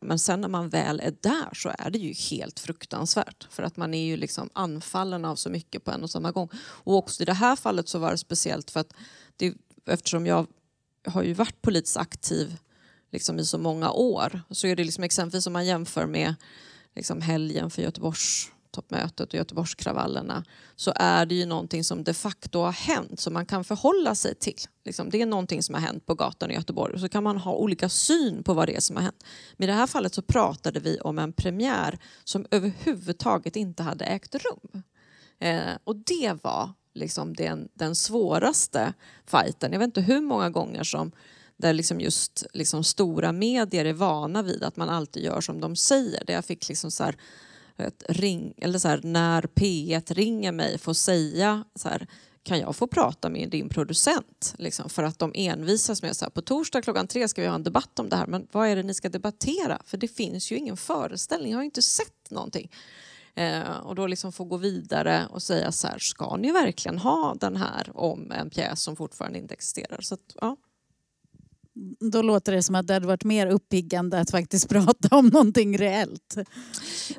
Men 0.00 0.18
sen 0.18 0.40
när 0.40 0.48
man 0.48 0.68
väl 0.68 1.00
är 1.00 1.14
där 1.20 1.54
så 1.54 1.72
är 1.78 1.90
det 1.90 1.98
ju 1.98 2.12
helt 2.12 2.60
fruktansvärt. 2.60 3.46
För 3.50 3.62
att 3.62 3.76
man 3.76 3.94
är 3.94 4.04
ju 4.04 4.16
liksom 4.16 4.50
anfallen 4.52 5.24
av 5.24 5.36
så 5.36 5.50
mycket 5.50 5.84
på 5.84 5.90
en 5.90 6.02
och 6.02 6.10
samma 6.10 6.32
gång. 6.32 6.48
Och 6.56 6.96
också 6.96 7.22
i 7.22 7.26
det 7.26 7.32
här 7.32 7.56
fallet 7.56 7.88
så 7.88 7.98
var 7.98 8.10
det 8.10 8.18
speciellt 8.18 8.70
för 8.70 8.80
att 8.80 8.94
det, 9.36 9.54
eftersom 9.86 10.26
jag 10.26 10.46
har 11.06 11.22
ju 11.22 11.34
varit 11.34 11.62
politiskt 11.62 11.96
aktiv 11.96 12.56
liksom 13.10 13.38
i 13.38 13.44
så 13.44 13.58
många 13.58 13.90
år 13.90 14.40
så 14.50 14.66
är 14.66 14.76
det 14.76 14.84
liksom 14.84 15.04
exempelvis 15.04 15.46
om 15.46 15.52
man 15.52 15.66
jämför 15.66 16.06
med 16.06 16.34
liksom 16.94 17.20
helgen 17.20 17.70
för 17.70 17.82
Göteborgs 17.82 18.50
toppmötet 18.72 19.28
och 19.28 19.34
Göteborgskravallerna 19.34 20.44
så 20.76 20.92
är 20.96 21.26
det 21.26 21.34
ju 21.34 21.46
någonting 21.46 21.84
som 21.84 22.04
de 22.04 22.14
facto 22.14 22.58
har 22.58 22.72
hänt 22.72 23.20
som 23.20 23.32
man 23.32 23.46
kan 23.46 23.64
förhålla 23.64 24.14
sig 24.14 24.34
till. 24.34 24.58
Liksom, 24.84 25.10
det 25.10 25.22
är 25.22 25.26
någonting 25.26 25.62
som 25.62 25.74
har 25.74 25.82
hänt 25.82 26.06
på 26.06 26.14
gatan 26.14 26.50
i 26.50 26.54
Göteborg 26.54 26.94
och 26.94 27.00
så 27.00 27.08
kan 27.08 27.22
man 27.22 27.38
ha 27.38 27.54
olika 27.54 27.88
syn 27.88 28.42
på 28.42 28.54
vad 28.54 28.68
det 28.68 28.76
är 28.76 28.80
som 28.80 28.96
har 28.96 29.02
hänt. 29.02 29.24
Men 29.56 29.68
i 29.68 29.72
det 29.72 29.76
här 29.76 29.86
fallet 29.86 30.14
så 30.14 30.22
pratade 30.22 30.80
vi 30.80 31.00
om 31.00 31.18
en 31.18 31.32
premiär 31.32 31.98
som 32.24 32.46
överhuvudtaget 32.50 33.56
inte 33.56 33.82
hade 33.82 34.04
ägt 34.04 34.34
rum. 34.34 34.82
Eh, 35.38 35.76
och 35.84 35.96
det 35.96 36.38
var 36.42 36.70
liksom 36.94 37.34
den, 37.34 37.68
den 37.74 37.94
svåraste 37.94 38.94
fighten. 39.26 39.72
Jag 39.72 39.78
vet 39.78 39.86
inte 39.86 40.00
hur 40.00 40.20
många 40.20 40.50
gånger 40.50 40.84
som 40.84 41.12
där 41.56 41.72
liksom 41.72 42.00
just 42.00 42.46
liksom 42.52 42.84
stora 42.84 43.32
medier 43.32 43.84
är 43.84 43.92
vana 43.92 44.42
vid 44.42 44.62
att 44.62 44.76
man 44.76 44.88
alltid 44.88 45.24
gör 45.24 45.40
som 45.40 45.60
de 45.60 45.76
säger. 45.76 46.24
Där 46.24 46.34
jag 46.34 46.44
fick 46.44 46.68
liksom 46.68 46.90
så 46.90 47.04
här, 47.04 47.16
vet, 47.76 48.02
ring, 48.08 48.54
eller 48.56 48.78
så 48.78 48.88
här, 48.88 49.00
när 49.02 49.42
P1 49.42 50.14
ringer 50.14 50.52
mig 50.52 50.78
får 50.78 50.94
säga 50.94 51.64
så 51.74 51.88
här, 51.88 52.06
kan 52.42 52.58
jag 52.58 52.76
få 52.76 52.86
prata 52.86 53.28
med 53.28 53.50
din 53.50 53.68
producent? 53.68 54.54
Liksom, 54.58 54.90
för 54.90 55.02
att 55.02 55.18
de 55.18 55.32
envisas 55.34 56.02
med 56.02 56.16
så 56.16 56.24
här, 56.24 56.30
på 56.30 56.42
torsdag 56.42 56.82
klockan 56.82 57.06
tre 57.06 57.28
ska 57.28 57.42
vi 57.42 57.48
ha 57.48 57.54
en 57.54 57.62
debatt 57.62 57.98
om 57.98 58.08
det 58.08 58.16
här, 58.16 58.26
men 58.26 58.46
vad 58.52 58.68
är 58.68 58.76
det 58.76 58.82
ni 58.82 58.94
ska 58.94 59.08
debattera? 59.08 59.78
För 59.84 59.96
det 59.96 60.08
finns 60.08 60.52
ju 60.52 60.56
ingen 60.56 60.76
föreställning, 60.76 61.50
jag 61.50 61.58
har 61.58 61.64
inte 61.64 61.82
sett 61.82 62.30
någonting. 62.30 62.70
Eh, 63.34 63.78
och 63.82 63.94
då 63.94 64.06
liksom 64.06 64.32
få 64.32 64.44
gå 64.44 64.56
vidare 64.56 65.26
och 65.30 65.42
säga 65.42 65.72
så 65.72 65.86
här, 65.86 65.98
ska 65.98 66.36
ni 66.36 66.52
verkligen 66.52 66.98
ha 66.98 67.34
den 67.40 67.56
här 67.56 67.90
om 67.94 68.32
en 68.32 68.50
pjäs 68.50 68.82
som 68.82 68.96
fortfarande 68.96 69.38
inte 69.38 69.54
existerar? 69.54 70.00
Så 70.00 70.14
att, 70.14 70.36
ja. 70.40 70.56
Då 72.12 72.22
låter 72.22 72.52
det 72.52 72.62
som 72.62 72.74
att 72.74 72.86
det 72.86 72.94
hade 72.94 73.06
varit 73.06 73.24
mer 73.24 73.46
uppiggande 73.46 74.20
att 74.20 74.30
faktiskt 74.30 74.68
prata 74.68 75.16
om 75.16 75.26
någonting 75.26 75.78
reellt. 75.78 76.36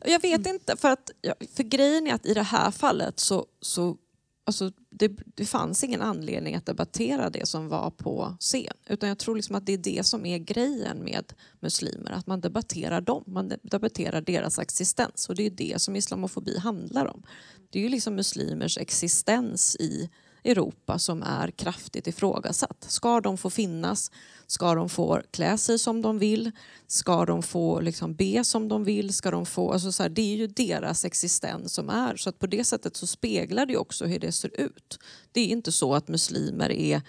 Jag 0.05 0.21
vet 0.21 0.47
inte, 0.47 0.77
för, 0.77 0.89
att, 0.89 1.11
för 1.55 1.63
grejen 1.63 2.07
är 2.07 2.13
att 2.13 2.25
i 2.25 2.33
det 2.33 2.43
här 2.43 2.71
fallet 2.71 3.19
så, 3.19 3.45
så 3.61 3.97
alltså, 4.45 4.71
det, 4.89 5.11
det 5.35 5.45
fanns 5.45 5.83
ingen 5.83 6.01
anledning 6.01 6.55
att 6.55 6.65
debattera 6.65 7.29
det 7.29 7.47
som 7.47 7.67
var 7.67 7.91
på 7.91 8.35
scen. 8.39 8.73
Utan 8.87 9.09
jag 9.09 9.19
tror 9.19 9.35
liksom 9.35 9.55
att 9.55 9.65
det 9.65 9.73
är 9.73 9.77
det 9.77 10.05
som 10.05 10.25
är 10.25 10.37
grejen 10.37 11.03
med 11.03 11.33
muslimer, 11.59 12.11
att 12.11 12.27
man 12.27 12.41
debatterar 12.41 13.01
dem, 13.01 13.23
man 13.27 13.53
debatterar 13.63 14.21
deras 14.21 14.59
existens. 14.59 15.29
Och 15.29 15.35
det 15.35 15.45
är 15.45 15.49
det 15.49 15.81
som 15.81 15.95
islamofobi 15.95 16.57
handlar 16.57 17.05
om. 17.05 17.23
Det 17.69 17.79
är 17.79 17.83
ju 17.83 17.89
liksom 17.89 18.15
muslimers 18.15 18.77
existens 18.77 19.75
i 19.75 20.09
Europa 20.43 20.99
som 20.99 21.23
är 21.23 21.51
kraftigt 21.51 22.07
ifrågasatt. 22.07 22.85
Ska 22.87 23.21
de 23.21 23.37
få 23.37 23.49
finnas? 23.49 24.11
Ska 24.47 24.75
de 24.75 24.89
få 24.89 25.21
klä 25.31 25.57
sig 25.57 25.79
som 25.79 26.01
de 26.01 26.19
vill? 26.19 26.51
Ska 26.87 27.25
de 27.25 27.43
få 27.43 27.79
liksom 27.79 28.15
be 28.15 28.43
som 28.43 28.67
de 28.67 28.83
vill? 28.83 29.13
Ska 29.13 29.31
de 29.31 29.45
få, 29.45 29.71
alltså 29.71 29.91
så 29.91 30.03
här, 30.03 30.09
det 30.09 30.21
är 30.21 30.35
ju 30.35 30.47
deras 30.47 31.05
existens 31.05 31.73
som 31.73 31.89
är. 31.89 32.15
Så 32.15 32.29
att 32.29 32.39
på 32.39 32.47
det 32.47 32.63
sättet 32.63 32.95
så 32.95 33.07
speglar 33.07 33.65
det 33.65 33.77
också 33.77 34.05
hur 34.05 34.19
det 34.19 34.31
ser 34.31 34.61
ut. 34.61 34.99
Det 35.31 35.41
är 35.41 35.47
inte 35.47 35.71
så 35.71 35.95
att 35.95 36.07
muslimer 36.07 36.71
är 36.71 37.01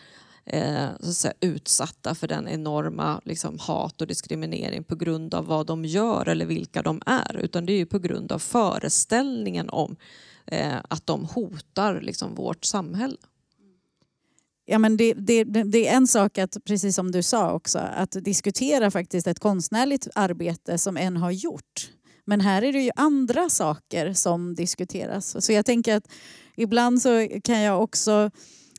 eh, 0.45 0.89
så 1.01 1.09
att 1.09 1.17
säga, 1.17 1.35
utsatta 1.41 2.15
för 2.15 2.29
den 2.29 2.49
enorma 2.49 3.21
liksom, 3.25 3.59
hat 3.59 4.01
och 4.01 4.07
diskriminering 4.07 4.85
på 4.85 4.95
grund 4.95 5.35
av 5.35 5.47
vad 5.47 5.67
de 5.67 5.85
gör 5.85 6.29
eller 6.29 6.47
vilka 6.47 6.83
de 6.83 7.03
är. 7.07 7.37
Utan 7.37 7.67
det 7.67 7.73
är 7.73 7.79
ju 7.79 7.87
på 7.87 7.99
grund 7.99 8.33
av 8.33 8.39
föreställningen 8.39 9.71
om 9.71 9.97
eh, 10.47 10.77
att 10.89 11.07
de 11.07 11.25
hotar 11.25 12.01
liksom, 12.01 12.35
vårt 12.35 12.65
samhälle. 12.65 13.17
Ja, 14.67 14.79
men 14.79 14.97
det, 14.97 15.15
det, 15.15 15.45
det, 15.45 15.89
är 15.89 15.97
en 15.97 16.07
sak 16.07 16.39
att, 16.39 16.57
precis 16.65 16.97
som 16.97 17.13
du 17.13 17.23
sa 17.23 17.53
också, 17.53 17.79
att 17.79 18.11
diskutera 18.11 18.91
faktiskt 18.91 19.27
ett 19.27 19.39
konstnärligt 19.39 20.09
arbete 20.15 20.79
som 20.79 20.97
en 20.97 21.17
har 21.17 21.31
gjort. 21.31 21.91
Men 22.25 22.41
här 22.41 22.63
är 22.63 22.73
det 22.73 22.81
ju 22.81 22.91
andra 22.97 23.51
saker 23.51 24.13
som 24.13 24.55
diskuteras. 24.55 25.45
Så 25.45 25.53
jag 25.53 25.67
tänker 25.67 25.97
att 25.97 26.09
ibland 26.57 27.03
så 27.03 27.29
kan 27.45 27.61
jag 27.61 27.83
också 27.83 28.31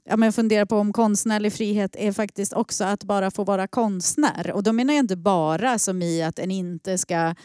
ja, 0.03 0.17
men 0.17 0.33
fundera 0.33 0.65
på 0.65 0.77
om 0.77 0.93
konstnärlig 0.93 1.53
frihet 1.53 1.95
är 1.95 2.11
faktiskt 2.11 2.53
också 2.53 2.83
att 2.83 3.03
bara 3.03 3.31
få 3.31 3.43
vara 3.43 3.67
konstnär. 3.67 4.51
Och 4.51 4.63
då 4.63 4.73
menar 4.73 4.93
jag 4.93 5.03
inte 5.03 5.15
bara 5.15 5.79
som 5.79 6.01
i 6.01 6.23
att 6.23 6.39
en 6.39 6.51
inte 6.51 6.97
ska 6.97 7.35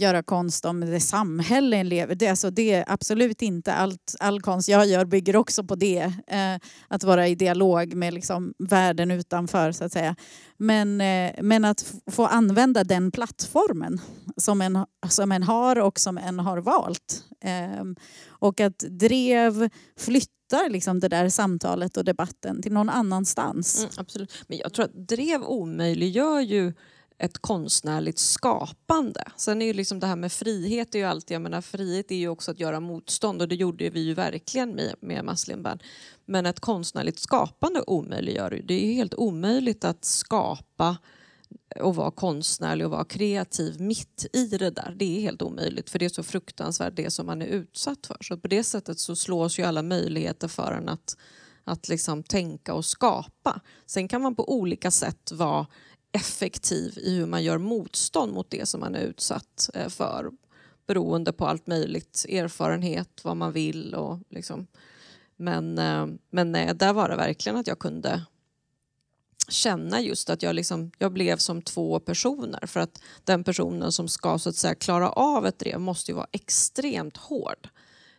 göra 0.00 0.22
konst 0.22 0.64
om 0.64 0.80
det 0.80 1.00
samhälle 1.00 1.76
en 1.76 1.88
lever 1.88 2.14
det, 2.14 2.28
alltså 2.28 2.50
det 2.50 2.72
är 2.72 2.84
absolut 2.86 3.42
inte 3.42 3.74
allt. 3.74 4.16
All 4.20 4.40
konst 4.40 4.68
jag 4.68 4.86
gör 4.86 5.04
bygger 5.04 5.36
också 5.36 5.64
på 5.64 5.74
det. 5.74 6.12
Eh, 6.26 6.68
att 6.88 7.04
vara 7.04 7.28
i 7.28 7.34
dialog 7.34 7.94
med 7.94 8.14
liksom 8.14 8.54
världen 8.58 9.10
utanför 9.10 9.72
så 9.72 9.84
att 9.84 9.92
säga. 9.92 10.16
Men, 10.56 11.00
eh, 11.00 11.32
men 11.42 11.64
att 11.64 11.94
få 12.10 12.26
använda 12.26 12.84
den 12.84 13.10
plattformen 13.10 14.00
som 14.36 14.60
en, 14.60 14.86
som 15.08 15.32
en 15.32 15.42
har 15.42 15.78
och 15.78 16.00
som 16.00 16.18
en 16.18 16.38
har 16.38 16.58
valt. 16.58 17.24
Eh, 17.44 17.84
och 18.28 18.60
att 18.60 18.78
drev 18.78 19.68
flyttar 19.98 20.70
liksom 20.70 21.00
det 21.00 21.08
där 21.08 21.28
samtalet 21.28 21.96
och 21.96 22.04
debatten 22.04 22.62
till 22.62 22.72
någon 22.72 22.88
annanstans. 22.88 23.78
Mm, 23.78 23.90
absolut. 23.96 24.44
Men 24.48 24.58
jag 24.58 24.72
tror 24.72 24.84
att 24.84 25.08
drev 25.08 25.42
omöjliggör 25.42 26.40
ju 26.40 26.72
ett 27.20 27.38
konstnärligt 27.38 28.18
skapande. 28.18 29.24
Sen 29.36 29.62
är 29.62 29.66
ju 29.66 29.72
liksom 29.72 30.00
det 30.00 30.06
här 30.06 30.16
med 30.16 30.32
frihet 30.32 30.94
är 30.94 30.98
ju 30.98 31.04
alltid, 31.04 31.34
jag 31.34 31.42
menar 31.42 31.60
frihet 31.60 32.10
är 32.10 32.16
ju 32.16 32.28
också 32.28 32.50
att 32.50 32.60
göra 32.60 32.80
motstånd 32.80 33.42
och 33.42 33.48
det 33.48 33.54
gjorde 33.54 33.90
vi 33.90 34.00
ju 34.00 34.14
verkligen 34.14 34.70
med, 34.70 34.94
med 35.00 35.24
Maslinband. 35.24 35.82
Men 36.24 36.46
ett 36.46 36.60
konstnärligt 36.60 37.18
skapande 37.18 37.82
omöjliggör 37.86 38.50
ju, 38.50 38.62
det 38.62 38.74
är 38.74 38.86
ju 38.86 38.92
helt 38.92 39.14
omöjligt 39.14 39.84
att 39.84 40.04
skapa 40.04 40.96
och 41.80 41.96
vara 41.96 42.10
konstnärlig 42.10 42.86
och 42.86 42.90
vara 42.90 43.04
kreativ 43.04 43.80
mitt 43.80 44.26
i 44.32 44.46
det 44.46 44.70
där. 44.70 44.94
Det 44.98 45.16
är 45.16 45.20
helt 45.20 45.42
omöjligt 45.42 45.90
för 45.90 45.98
det 45.98 46.04
är 46.04 46.08
så 46.08 46.22
fruktansvärt 46.22 46.96
det 46.96 47.10
som 47.10 47.26
man 47.26 47.42
är 47.42 47.46
utsatt 47.46 48.06
för. 48.06 48.16
Så 48.20 48.36
på 48.36 48.48
det 48.48 48.64
sättet 48.64 48.98
så 48.98 49.16
slås 49.16 49.58
ju 49.58 49.62
alla 49.62 49.82
möjligheter 49.82 50.48
för 50.48 50.72
en 50.72 50.88
att, 50.88 51.16
att 51.64 51.88
liksom 51.88 52.22
tänka 52.22 52.74
och 52.74 52.84
skapa. 52.84 53.60
Sen 53.86 54.08
kan 54.08 54.22
man 54.22 54.34
på 54.34 54.52
olika 54.52 54.90
sätt 54.90 55.32
vara 55.32 55.66
effektiv 56.12 56.98
i 56.98 57.16
hur 57.16 57.26
man 57.26 57.42
gör 57.42 57.58
motstånd 57.58 58.32
mot 58.32 58.50
det 58.50 58.66
som 58.68 58.80
man 58.80 58.94
är 58.94 59.00
utsatt 59.00 59.70
eh, 59.74 59.88
för 59.88 60.30
beroende 60.86 61.32
på 61.32 61.46
allt 61.46 61.66
möjligt, 61.66 62.26
erfarenhet, 62.28 63.20
vad 63.24 63.36
man 63.36 63.52
vill 63.52 63.94
och 63.94 64.18
liksom. 64.30 64.66
Men, 65.36 65.78
eh, 65.78 66.06
men 66.30 66.52
nej, 66.52 66.74
där 66.74 66.92
var 66.92 67.08
det 67.08 67.16
verkligen 67.16 67.56
att 67.56 67.66
jag 67.66 67.78
kunde 67.78 68.24
känna 69.48 70.00
just 70.00 70.30
att 70.30 70.42
jag, 70.42 70.54
liksom, 70.54 70.90
jag 70.98 71.12
blev 71.12 71.36
som 71.36 71.62
två 71.62 72.00
personer 72.00 72.66
för 72.66 72.80
att 72.80 73.02
den 73.24 73.44
personen 73.44 73.92
som 73.92 74.08
ska 74.08 74.38
så 74.38 74.48
att 74.48 74.56
säga 74.56 74.74
klara 74.74 75.10
av 75.10 75.46
ett 75.46 75.58
drev 75.58 75.80
måste 75.80 76.10
ju 76.10 76.14
vara 76.14 76.28
extremt 76.32 77.16
hård. 77.16 77.68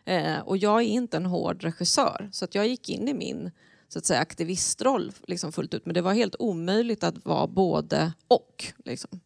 Eh, 0.04 0.38
och 0.38 0.56
jag 0.56 0.80
är 0.80 0.86
inte 0.86 1.16
en 1.16 1.26
hård 1.26 1.62
regissör 1.62 2.28
så 2.32 2.44
att 2.44 2.54
jag 2.54 2.68
gick 2.68 2.88
in 2.88 3.08
i 3.08 3.14
min 3.14 3.50
så 3.92 3.98
att 3.98 4.06
säga, 4.06 4.20
aktivistroll 4.20 5.12
liksom 5.26 5.52
fullt 5.52 5.74
ut 5.74 5.86
men 5.86 5.94
det 5.94 6.02
var 6.02 6.12
helt 6.12 6.36
omöjligt 6.38 7.04
att 7.04 7.24
vara 7.24 7.46
både 7.46 8.12
och. 8.28 8.64
Liksom. 8.84 9.20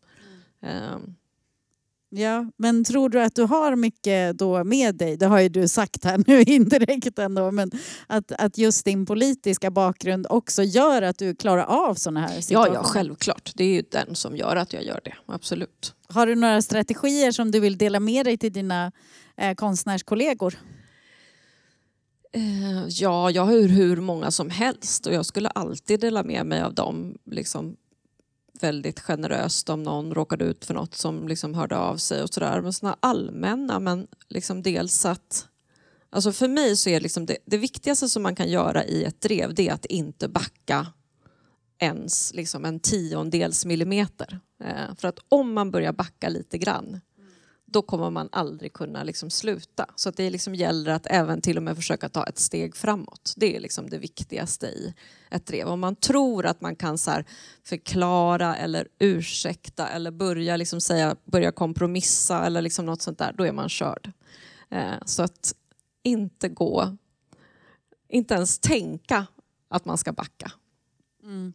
Eh, 0.62 0.98
Ja, 2.08 2.50
men 2.56 2.84
tror 2.84 3.08
du 3.08 3.22
att 3.22 3.34
du 3.34 3.42
har 3.42 3.76
mycket 3.76 4.38
då 4.38 4.64
med 4.64 4.94
dig, 4.94 5.16
det 5.16 5.26
har 5.26 5.40
ju 5.40 5.48
du 5.48 5.68
sagt 5.68 6.04
här 6.04 6.24
nu 6.26 6.42
indirekt 6.46 7.18
ändå, 7.18 7.50
men 7.50 7.70
att, 8.06 8.32
att 8.32 8.58
just 8.58 8.84
din 8.84 9.06
politiska 9.06 9.70
bakgrund 9.70 10.26
också 10.30 10.62
gör 10.62 11.02
att 11.02 11.18
du 11.18 11.34
klarar 11.34 11.64
av 11.64 11.94
sådana 11.94 12.20
här 12.20 12.40
situationer? 12.40 12.74
Ja, 12.74 12.80
ja, 12.80 12.82
självklart. 12.82 13.52
Det 13.54 13.64
är 13.64 13.74
ju 13.74 13.82
den 13.90 14.14
som 14.14 14.36
gör 14.36 14.56
att 14.56 14.72
jag 14.72 14.84
gör 14.84 15.00
det, 15.04 15.14
absolut. 15.26 15.94
Har 16.08 16.26
du 16.26 16.34
några 16.34 16.62
strategier 16.62 17.32
som 17.32 17.50
du 17.50 17.60
vill 17.60 17.78
dela 17.78 18.00
med 18.00 18.26
dig 18.26 18.38
till 18.38 18.52
dina 18.52 18.92
eh, 19.36 19.54
konstnärskollegor? 19.54 20.54
Eh, 22.36 22.86
ja, 22.88 23.30
jag 23.30 23.44
har 23.44 23.68
hur 23.68 23.96
många 23.96 24.30
som 24.30 24.50
helst 24.50 25.06
och 25.06 25.12
jag 25.12 25.26
skulle 25.26 25.48
alltid 25.48 26.00
dela 26.00 26.22
med 26.22 26.46
mig 26.46 26.62
av 26.62 26.74
dem 26.74 27.18
liksom, 27.24 27.76
väldigt 28.60 29.00
generöst 29.00 29.68
om 29.68 29.82
någon 29.82 30.14
råkade 30.14 30.44
ut 30.44 30.64
för 30.64 30.74
något 30.74 30.94
som 30.94 31.28
liksom 31.28 31.54
hörde 31.54 31.76
av 31.76 31.96
sig 31.96 32.22
och 32.22 32.34
sådär. 32.34 32.60
Men 32.60 32.72
sådana 32.72 32.96
allmänna, 33.00 33.80
men 33.80 34.06
liksom 34.28 34.62
dels 34.62 35.04
att... 35.04 35.48
Alltså 36.10 36.32
för 36.32 36.48
mig 36.48 36.76
så 36.76 36.90
är 36.90 37.00
liksom 37.00 37.26
det, 37.26 37.36
det 37.46 37.58
viktigaste 37.58 38.08
som 38.08 38.22
man 38.22 38.36
kan 38.36 38.50
göra 38.50 38.84
i 38.84 39.04
ett 39.04 39.20
drev 39.20 39.54
det 39.54 39.68
är 39.68 39.72
att 39.72 39.86
inte 39.86 40.28
backa 40.28 40.86
ens 41.78 42.34
liksom 42.34 42.64
en 42.64 42.80
tiondels 42.80 43.64
millimeter. 43.64 44.40
Eh, 44.64 44.94
för 44.96 45.08
att 45.08 45.18
om 45.28 45.52
man 45.52 45.70
börjar 45.70 45.92
backa 45.92 46.28
lite 46.28 46.58
grann 46.58 47.00
då 47.66 47.82
kommer 47.82 48.10
man 48.10 48.28
aldrig 48.32 48.72
kunna 48.72 49.02
liksom 49.02 49.30
sluta. 49.30 49.86
Så 49.96 50.08
att 50.08 50.16
det 50.16 50.30
liksom 50.30 50.54
gäller 50.54 50.92
att 50.92 51.06
även 51.06 51.40
till 51.40 51.56
och 51.56 51.62
med 51.62 51.76
försöka 51.76 52.08
ta 52.08 52.24
ett 52.24 52.38
steg 52.38 52.76
framåt. 52.76 53.34
Det 53.36 53.56
är 53.56 53.60
liksom 53.60 53.90
det 53.90 53.98
viktigaste 53.98 54.66
i 54.66 54.94
ett 55.30 55.46
drev. 55.46 55.68
Om 55.68 55.80
man 55.80 55.96
tror 55.96 56.46
att 56.46 56.60
man 56.60 56.76
kan 56.76 56.98
så 56.98 57.22
förklara 57.64 58.56
eller 58.56 58.88
ursäkta 58.98 59.88
eller 59.88 60.10
börja, 60.10 60.56
liksom 60.56 60.80
säga, 60.80 61.16
börja 61.24 61.52
kompromissa 61.52 62.46
eller 62.46 62.62
liksom 62.62 62.86
något 62.86 63.02
sånt 63.02 63.18
där, 63.18 63.34
då 63.38 63.44
är 63.44 63.52
man 63.52 63.68
körd. 63.68 64.12
Eh, 64.70 64.94
så 65.04 65.22
att 65.22 65.54
inte 66.02 66.48
gå, 66.48 66.96
inte 68.08 68.34
ens 68.34 68.58
tänka 68.58 69.26
att 69.68 69.84
man 69.84 69.98
ska 69.98 70.12
backa. 70.12 70.52
Mm. 71.22 71.52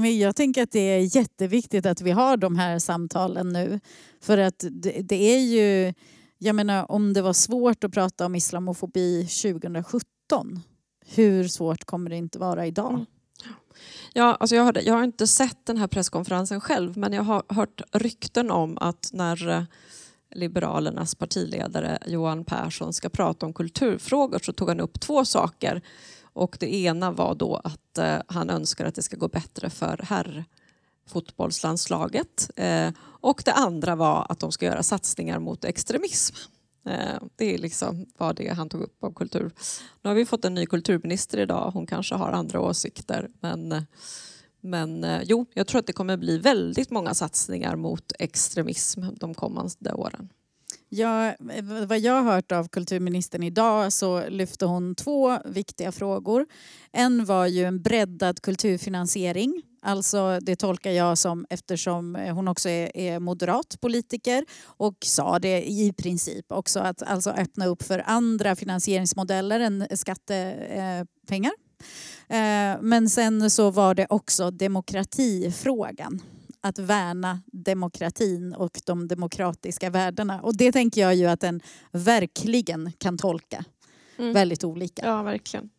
Men 0.00 0.18
jag 0.18 0.36
tänker 0.36 0.62
att 0.62 0.72
det 0.72 0.80
är 0.80 1.16
jätteviktigt 1.16 1.86
att 1.86 2.00
vi 2.00 2.10
har 2.10 2.36
de 2.36 2.56
här 2.56 2.78
samtalen 2.78 3.48
nu. 3.48 3.80
För 4.20 4.38
att 4.38 4.64
det, 4.70 4.90
det 4.90 5.34
är 5.34 5.40
ju, 5.40 5.94
jag 6.38 6.54
menar 6.56 6.92
om 6.92 7.12
det 7.12 7.22
var 7.22 7.32
svårt 7.32 7.84
att 7.84 7.92
prata 7.92 8.26
om 8.26 8.34
islamofobi 8.34 9.26
2017, 9.26 10.60
hur 11.06 11.48
svårt 11.48 11.84
kommer 11.84 12.10
det 12.10 12.16
inte 12.16 12.38
vara 12.38 12.66
idag? 12.66 12.92
Mm. 12.92 13.06
Ja, 14.12 14.36
alltså 14.40 14.56
jag, 14.56 14.64
hörde, 14.64 14.82
jag 14.82 14.94
har 14.94 15.04
inte 15.04 15.26
sett 15.26 15.66
den 15.66 15.76
här 15.76 15.86
presskonferensen 15.86 16.60
själv 16.60 16.96
men 16.96 17.12
jag 17.12 17.22
har 17.22 17.42
hört 17.48 17.82
rykten 17.92 18.50
om 18.50 18.78
att 18.78 19.10
när 19.12 19.48
eh, 19.48 19.62
Liberalernas 20.34 21.14
partiledare 21.14 21.98
Johan 22.06 22.44
Persson 22.44 22.92
ska 22.92 23.08
prata 23.08 23.46
om 23.46 23.52
kulturfrågor 23.52 24.38
så 24.38 24.52
tog 24.52 24.68
han 24.68 24.80
upp 24.80 25.00
två 25.00 25.24
saker 25.24 25.82
och 26.40 26.56
det 26.60 26.74
ena 26.74 27.10
var 27.10 27.34
då 27.34 27.60
att 27.64 27.98
eh, 27.98 28.18
han 28.26 28.50
önskar 28.50 28.84
att 28.84 28.94
det 28.94 29.02
ska 29.02 29.16
gå 29.16 29.28
bättre 29.28 29.70
för 29.70 30.00
herrfotbollslandslaget. 30.04 32.50
Eh, 32.56 32.90
och 33.00 33.42
det 33.44 33.52
andra 33.52 33.96
var 33.96 34.26
att 34.28 34.38
de 34.38 34.52
ska 34.52 34.66
göra 34.66 34.82
satsningar 34.82 35.38
mot 35.38 35.64
extremism. 35.64 36.34
Eh, 36.86 37.22
det 37.36 37.54
är 37.54 37.58
liksom 37.58 38.06
vad 38.18 38.36
det 38.36 38.48
han 38.48 38.68
tog 38.68 38.82
upp 38.82 39.04
om 39.04 39.14
kultur. 39.14 39.50
Nu 40.02 40.10
har 40.10 40.14
vi 40.14 40.26
fått 40.26 40.44
en 40.44 40.54
ny 40.54 40.66
kulturminister 40.66 41.38
idag. 41.38 41.70
Hon 41.74 41.86
kanske 41.86 42.14
har 42.14 42.32
andra 42.32 42.60
åsikter. 42.60 43.30
Men, 43.40 43.86
men 44.60 45.04
eh, 45.04 45.22
jo, 45.24 45.46
jag 45.54 45.66
tror 45.66 45.78
att 45.78 45.86
det 45.86 45.92
kommer 45.92 46.16
bli 46.16 46.38
väldigt 46.38 46.90
många 46.90 47.14
satsningar 47.14 47.76
mot 47.76 48.12
extremism 48.18 49.02
de 49.16 49.34
kommande 49.34 49.92
åren. 49.92 50.28
Ja, 50.92 51.26
eh, 51.26 51.64
vad 51.86 51.98
jag 51.98 52.22
har 52.22 52.32
hört 52.32 52.52
av 52.52 52.68
kulturministern 52.68 53.42
idag 53.42 53.92
så 53.92 54.28
lyfte 54.28 54.66
hon 54.66 54.94
två 54.94 55.38
viktiga 55.44 55.92
frågor. 55.92 56.46
En 56.92 57.24
var 57.24 57.46
ju 57.46 57.64
en 57.64 57.82
breddad 57.82 58.42
kulturfinansiering. 58.42 59.62
Alltså 59.82 60.38
det 60.42 60.56
tolkar 60.56 60.90
jag 60.90 61.18
som 61.18 61.46
eftersom 61.50 62.14
hon 62.14 62.48
också 62.48 62.68
är, 62.68 62.96
är 62.96 63.18
moderat 63.18 63.80
politiker 63.80 64.44
och 64.64 64.96
sa 65.04 65.38
det 65.38 65.70
i 65.70 65.92
princip 65.92 66.52
också 66.52 66.80
att 66.80 67.02
alltså 67.02 67.30
öppna 67.30 67.66
upp 67.66 67.82
för 67.82 68.02
andra 68.06 68.56
finansieringsmodeller 68.56 69.60
än 69.60 69.86
skattepengar. 69.94 71.52
Eh, 72.28 72.72
eh, 72.72 72.78
men 72.80 73.10
sen 73.10 73.50
så 73.50 73.70
var 73.70 73.94
det 73.94 74.06
också 74.10 74.50
demokratifrågan 74.50 76.20
att 76.60 76.78
värna 76.78 77.42
demokratin 77.46 78.54
och 78.54 78.80
de 78.84 79.08
demokratiska 79.08 79.90
värdena. 79.90 80.42
Och 80.42 80.56
det 80.56 80.72
tänker 80.72 81.00
jag 81.00 81.14
ju 81.14 81.26
att 81.26 81.40
den 81.40 81.60
verkligen 81.92 82.92
kan 82.98 83.18
tolka 83.18 83.64
mm. 84.18 84.32
väldigt 84.32 84.64
olika. 84.64 85.06
Ja, 85.06 85.22
verkligen. 85.22 85.70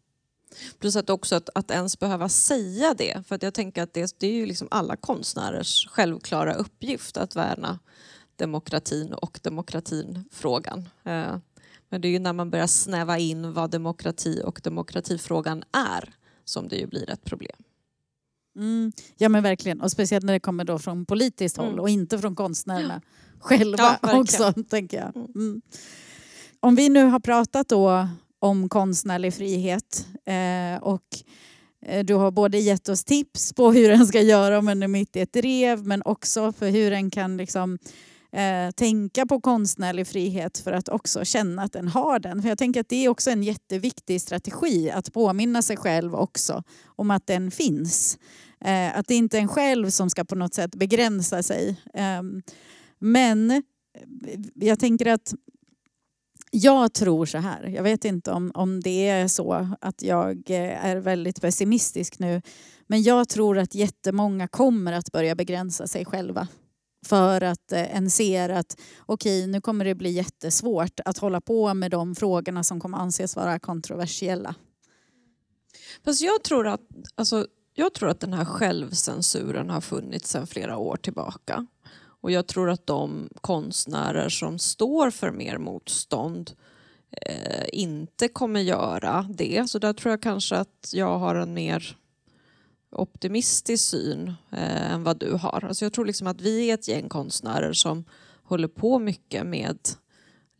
Plus 0.79 0.95
att 0.95 1.09
också 1.09 1.35
att, 1.35 1.49
att 1.55 1.71
ens 1.71 1.99
behöva 1.99 2.29
säga 2.29 2.93
det, 2.93 3.27
för 3.27 3.35
att 3.35 3.43
jag 3.43 3.53
tänker 3.53 3.83
att 3.83 3.93
det, 3.93 4.15
det 4.19 4.27
är 4.27 4.33
ju 4.33 4.45
liksom 4.45 4.67
alla 4.71 4.95
konstnärers 4.95 5.87
självklara 5.87 6.53
uppgift 6.53 7.17
att 7.17 7.35
värna 7.35 7.79
demokratin 8.35 9.13
och 9.13 9.39
demokratinfrågan. 9.43 10.89
Eh, 11.03 11.35
men 11.89 12.01
det 12.01 12.07
är 12.07 12.09
ju 12.09 12.19
när 12.19 12.33
man 12.33 12.49
börjar 12.49 12.67
snäva 12.67 13.17
in 13.17 13.53
vad 13.53 13.71
demokrati 13.71 14.41
och 14.45 14.61
demokratifrågan 14.63 15.63
är 15.71 16.15
som 16.45 16.67
det 16.67 16.75
ju 16.75 16.87
blir 16.87 17.09
ett 17.09 17.23
problem. 17.23 17.57
Mm, 18.55 18.91
ja 19.17 19.29
men 19.29 19.43
verkligen, 19.43 19.81
och 19.81 19.91
speciellt 19.91 20.25
när 20.25 20.33
det 20.33 20.39
kommer 20.39 20.63
då 20.63 20.79
från 20.79 21.05
politiskt 21.05 21.57
håll 21.57 21.67
mm. 21.67 21.79
och 21.79 21.89
inte 21.89 22.19
från 22.19 22.35
konstnärerna 22.35 23.01
själva 23.39 23.99
ja, 24.01 24.19
också. 24.19 24.53
tänker 24.69 24.97
jag. 24.97 25.15
Mm. 25.15 25.31
mm. 25.35 25.61
Om 26.59 26.75
vi 26.75 26.89
nu 26.89 27.03
har 27.03 27.19
pratat 27.19 27.69
då 27.69 28.07
om 28.39 28.69
konstnärlig 28.69 29.33
frihet 29.33 30.07
eh, 30.25 30.83
och 30.83 31.03
eh, 31.85 32.05
du 32.05 32.13
har 32.13 32.31
både 32.31 32.59
gett 32.59 32.89
oss 32.89 33.03
tips 33.03 33.53
på 33.53 33.71
hur 33.71 33.89
den 33.89 34.07
ska 34.07 34.21
göra 34.21 34.59
om 34.59 34.65
den 34.65 34.83
är 34.83 34.87
mitt 34.87 35.15
i 35.15 35.19
ett 35.19 35.35
rev 35.35 35.87
men 35.87 36.01
också 36.05 36.51
för 36.51 36.69
hur 36.69 36.91
den 36.91 37.09
kan 37.09 37.37
liksom, 37.37 37.77
eh, 38.31 38.71
tänka 38.71 39.25
på 39.25 39.41
konstnärlig 39.41 40.07
frihet 40.07 40.57
för 40.57 40.71
att 40.71 40.89
också 40.89 41.25
känna 41.25 41.63
att 41.63 41.73
den 41.73 41.87
har 41.87 42.19
den. 42.19 42.41
För 42.41 42.49
jag 42.49 42.57
tänker 42.57 42.81
att 42.81 42.89
det 42.89 43.05
är 43.05 43.09
också 43.09 43.31
en 43.31 43.43
jätteviktig 43.43 44.21
strategi 44.21 44.91
att 44.91 45.13
påminna 45.13 45.61
sig 45.61 45.77
själv 45.77 46.15
också 46.15 46.63
om 46.85 47.11
att 47.11 47.27
den 47.27 47.51
finns. 47.51 48.17
Eh, 48.65 48.97
att 48.97 49.07
det 49.07 49.15
inte 49.15 49.37
är 49.37 49.41
en 49.41 49.47
själv 49.47 49.89
som 49.89 50.09
ska 50.09 50.23
på 50.23 50.35
något 50.35 50.53
sätt 50.53 50.75
begränsa 50.75 51.43
sig. 51.43 51.81
Ehm, 51.93 52.37
eh, 52.37 52.53
men 52.99 53.63
jag 54.55 54.79
tänker 54.79 55.05
att 55.05 55.33
jag 56.51 56.93
tror 56.93 57.25
så 57.25 57.37
här, 57.37 57.63
jag 57.63 57.83
vet 57.83 58.05
inte 58.05 58.31
om, 58.31 58.51
om 58.53 58.79
det 58.79 59.07
är 59.07 59.27
så 59.27 59.67
att 59.81 60.01
jag 60.01 60.49
eh, 60.49 60.85
är 60.85 60.95
väldigt 60.95 61.41
pessimistisk 61.41 62.19
nu, 62.19 62.41
men 62.87 63.03
jag 63.03 63.29
tror 63.29 63.57
att 63.57 63.75
jättemånga 63.75 64.47
kommer 64.47 64.93
att 64.93 65.11
börja 65.11 65.35
begränsa 65.35 65.87
sig 65.87 66.05
själva 66.05 66.47
för 67.05 67.41
att 67.41 67.71
eh, 67.71 67.95
en 67.95 68.09
ser 68.09 68.49
att 68.49 68.79
okej, 69.05 69.41
okay, 69.41 69.51
nu 69.51 69.61
kommer 69.61 69.85
det 69.85 69.95
bli 69.95 70.11
jättesvårt 70.11 70.99
att 71.05 71.17
hålla 71.17 71.41
på 71.41 71.73
med 71.73 71.91
de 71.91 72.15
frågorna 72.15 72.63
som 72.63 72.79
kommer 72.79 72.97
anses 72.97 73.35
vara 73.35 73.59
kontroversiella. 73.59 74.55
Fast 76.05 76.21
jag 76.21 76.43
tror 76.43 76.67
att 76.67 76.81
alltså, 77.15 77.47
jag 77.73 77.93
tror 77.93 78.09
att 78.09 78.19
den 78.19 78.33
här 78.33 78.45
självcensuren 78.45 79.69
har 79.69 79.81
funnits 79.81 80.29
sedan 80.29 80.47
flera 80.47 80.77
år 80.77 80.97
tillbaka. 80.97 81.67
Och 82.21 82.31
jag 82.31 82.47
tror 82.47 82.69
att 82.69 82.87
de 82.87 83.29
konstnärer 83.41 84.29
som 84.29 84.59
står 84.59 85.11
för 85.11 85.31
mer 85.31 85.57
motstånd 85.57 86.51
eh, 87.11 87.65
inte 87.73 88.27
kommer 88.27 88.59
göra 88.59 89.27
det. 89.29 89.69
Så 89.69 89.79
där 89.79 89.93
tror 89.93 90.11
jag 90.11 90.21
kanske 90.21 90.55
att 90.55 90.91
jag 90.93 91.19
har 91.19 91.35
en 91.35 91.53
mer 91.53 91.97
optimistisk 92.91 93.89
syn 93.89 94.33
eh, 94.51 94.91
än 94.91 95.03
vad 95.03 95.19
du 95.19 95.31
har. 95.31 95.65
Alltså 95.67 95.85
jag 95.85 95.93
tror 95.93 96.05
liksom 96.05 96.27
att 96.27 96.41
vi 96.41 96.69
är 96.69 96.73
ett 96.73 96.87
gäng 96.87 97.09
konstnärer 97.09 97.73
som 97.73 98.03
håller 98.43 98.67
på 98.67 98.99
mycket 98.99 99.45
med 99.45 99.77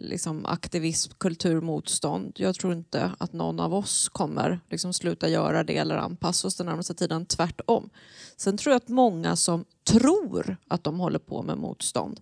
liksom 0.02 0.46
aktivism, 0.46 1.12
kulturmotstånd. 1.18 2.34
Jag 2.36 2.56
tror 2.56 2.74
inte 2.74 3.12
att 3.18 3.34
någon 3.34 3.60
av 3.60 3.74
oss 3.74 4.10
kommer 4.10 4.60
liksom 4.70 4.94
sluta 4.94 5.30
göra 5.30 5.64
det 5.64 5.78
eller 5.78 5.98
anpassa 5.98 6.48
oss 6.48 6.56
den 6.56 6.66
närmaste 6.66 6.94
tiden, 6.94 7.26
tvärtom. 7.26 7.90
Sen 8.38 8.58
tror 8.58 8.72
jag 8.72 8.78
att 8.78 8.88
många 8.88 9.36
som 9.36 9.66
tror 9.84 10.58
att 10.68 10.84
de 10.84 11.00
håller 11.00 11.20
på 11.20 11.42
med 11.42 11.58
motstånd 11.58 12.20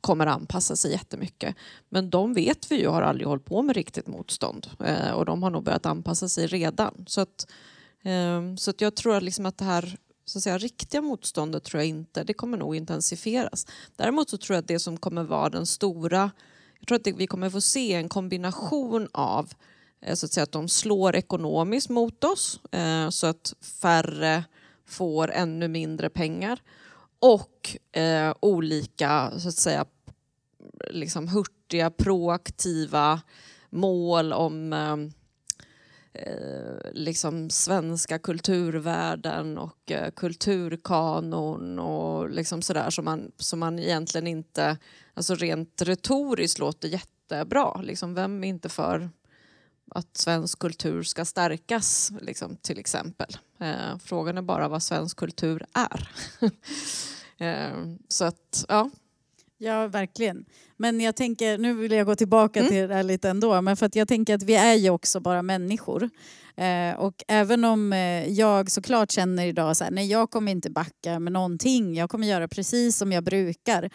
kommer 0.00 0.26
anpassa 0.26 0.76
sig 0.76 0.92
jättemycket. 0.92 1.54
Men 1.88 2.10
de 2.10 2.34
vet 2.34 2.72
vi 2.72 2.80
ju 2.80 2.88
har 2.88 3.02
aldrig 3.02 3.28
hållit 3.28 3.44
på 3.44 3.62
med 3.62 3.76
riktigt 3.76 4.06
motstånd 4.06 4.66
eh, 4.84 5.10
och 5.10 5.24
de 5.24 5.42
har 5.42 5.50
nog 5.50 5.64
börjat 5.64 5.86
anpassa 5.86 6.28
sig 6.28 6.46
redan. 6.46 7.04
Så 7.06 7.20
att, 7.20 7.46
Ehm, 8.08 8.56
så 8.56 8.70
att 8.70 8.80
jag 8.80 8.94
tror 8.94 9.16
att, 9.16 9.22
liksom 9.22 9.46
att 9.46 9.58
det 9.58 9.64
här 9.64 9.96
så 10.24 10.38
att 10.38 10.42
säga, 10.42 10.58
riktiga 10.58 11.02
motståndet 11.02 11.64
tror 11.64 11.80
jag 11.80 11.88
inte, 11.88 12.24
det 12.24 12.34
kommer 12.34 12.58
nog 12.58 12.76
intensifieras. 12.76 13.66
Däremot 13.96 14.30
så 14.30 14.36
tror 14.36 14.54
jag 14.54 14.62
att 14.62 14.68
det 14.68 14.78
som 14.78 14.96
kommer 14.96 15.22
vara 15.22 15.48
den 15.48 15.66
stora 15.66 16.30
jag 16.80 16.88
tror 16.88 16.96
att 16.96 17.20
vi 17.20 17.26
kommer 17.26 17.50
få 17.50 17.60
se 17.60 17.94
en 17.94 18.08
kombination 18.08 19.08
av 19.12 19.52
eh, 20.00 20.14
så 20.14 20.26
att, 20.26 20.32
säga, 20.32 20.44
att 20.44 20.52
de 20.52 20.68
slår 20.68 21.16
ekonomiskt 21.16 21.88
mot 21.88 22.24
oss 22.24 22.60
eh, 22.72 23.08
så 23.10 23.26
att 23.26 23.54
färre 23.80 24.44
får 24.86 25.30
ännu 25.30 25.68
mindre 25.68 26.10
pengar 26.10 26.62
och 27.18 27.76
eh, 27.92 28.34
olika 28.40 29.32
så 29.38 29.48
att 29.48 29.54
säga 29.54 29.86
liksom 30.90 31.28
hurtiga, 31.28 31.90
proaktiva 31.90 33.20
mål 33.70 34.32
om 34.32 34.72
ehm, 34.72 35.12
Eh, 36.26 36.92
liksom 36.92 37.50
svenska 37.50 38.18
kulturvärden 38.18 39.58
och 39.58 39.90
eh, 39.90 40.10
kulturkanon 40.10 41.78
och 41.78 42.30
liksom 42.30 42.62
sådär 42.62 42.90
som 42.90 43.04
man, 43.04 43.32
som 43.36 43.58
man 43.58 43.78
egentligen 43.78 44.26
inte, 44.26 44.78
alltså 45.14 45.34
rent 45.34 45.82
retoriskt 45.82 46.58
låter 46.58 46.88
jättebra. 46.88 47.80
Liksom, 47.82 48.14
vem 48.14 48.44
är 48.44 48.48
inte 48.48 48.68
för 48.68 49.10
att 49.90 50.16
svensk 50.16 50.58
kultur 50.58 51.02
ska 51.02 51.24
stärkas 51.24 52.12
liksom, 52.20 52.56
till 52.56 52.78
exempel? 52.78 53.36
Eh, 53.60 53.98
frågan 54.04 54.38
är 54.38 54.42
bara 54.42 54.68
vad 54.68 54.82
svensk 54.82 55.16
kultur 55.16 55.66
är. 55.72 56.10
eh, 57.46 57.94
så 58.08 58.24
att, 58.24 58.64
ja. 58.68 58.90
Ja, 59.58 59.86
verkligen. 59.86 60.44
Men 60.76 61.00
jag 61.00 61.16
tänker, 61.16 61.58
nu 61.58 61.74
vill 61.74 61.92
jag 61.92 62.06
gå 62.06 62.14
tillbaka 62.14 62.60
mm. 62.60 62.72
till 62.72 62.88
det 62.88 62.94
här 62.94 63.02
lite 63.02 63.30
ändå, 63.30 63.62
men 63.62 63.76
för 63.76 63.86
att 63.86 63.96
jag 63.96 64.08
tänker 64.08 64.34
att 64.34 64.42
vi 64.42 64.54
är 64.54 64.74
ju 64.74 64.90
också 64.90 65.20
bara 65.20 65.42
människor. 65.42 66.10
Eh, 66.58 66.98
och 66.98 67.24
även 67.28 67.64
om 67.64 67.92
eh, 67.92 68.28
jag 68.28 68.70
såklart 68.70 69.10
känner 69.10 69.46
idag 69.46 69.76
så 69.76 69.84
här, 69.84 69.90
nej 69.90 70.06
jag 70.06 70.30
kommer 70.30 70.52
inte 70.52 70.70
backa 70.70 71.18
med 71.18 71.32
någonting, 71.32 71.94
jag 71.94 72.10
kommer 72.10 72.26
göra 72.26 72.48
precis 72.48 72.96
som 72.96 73.12
jag 73.12 73.24
brukar. 73.24 73.90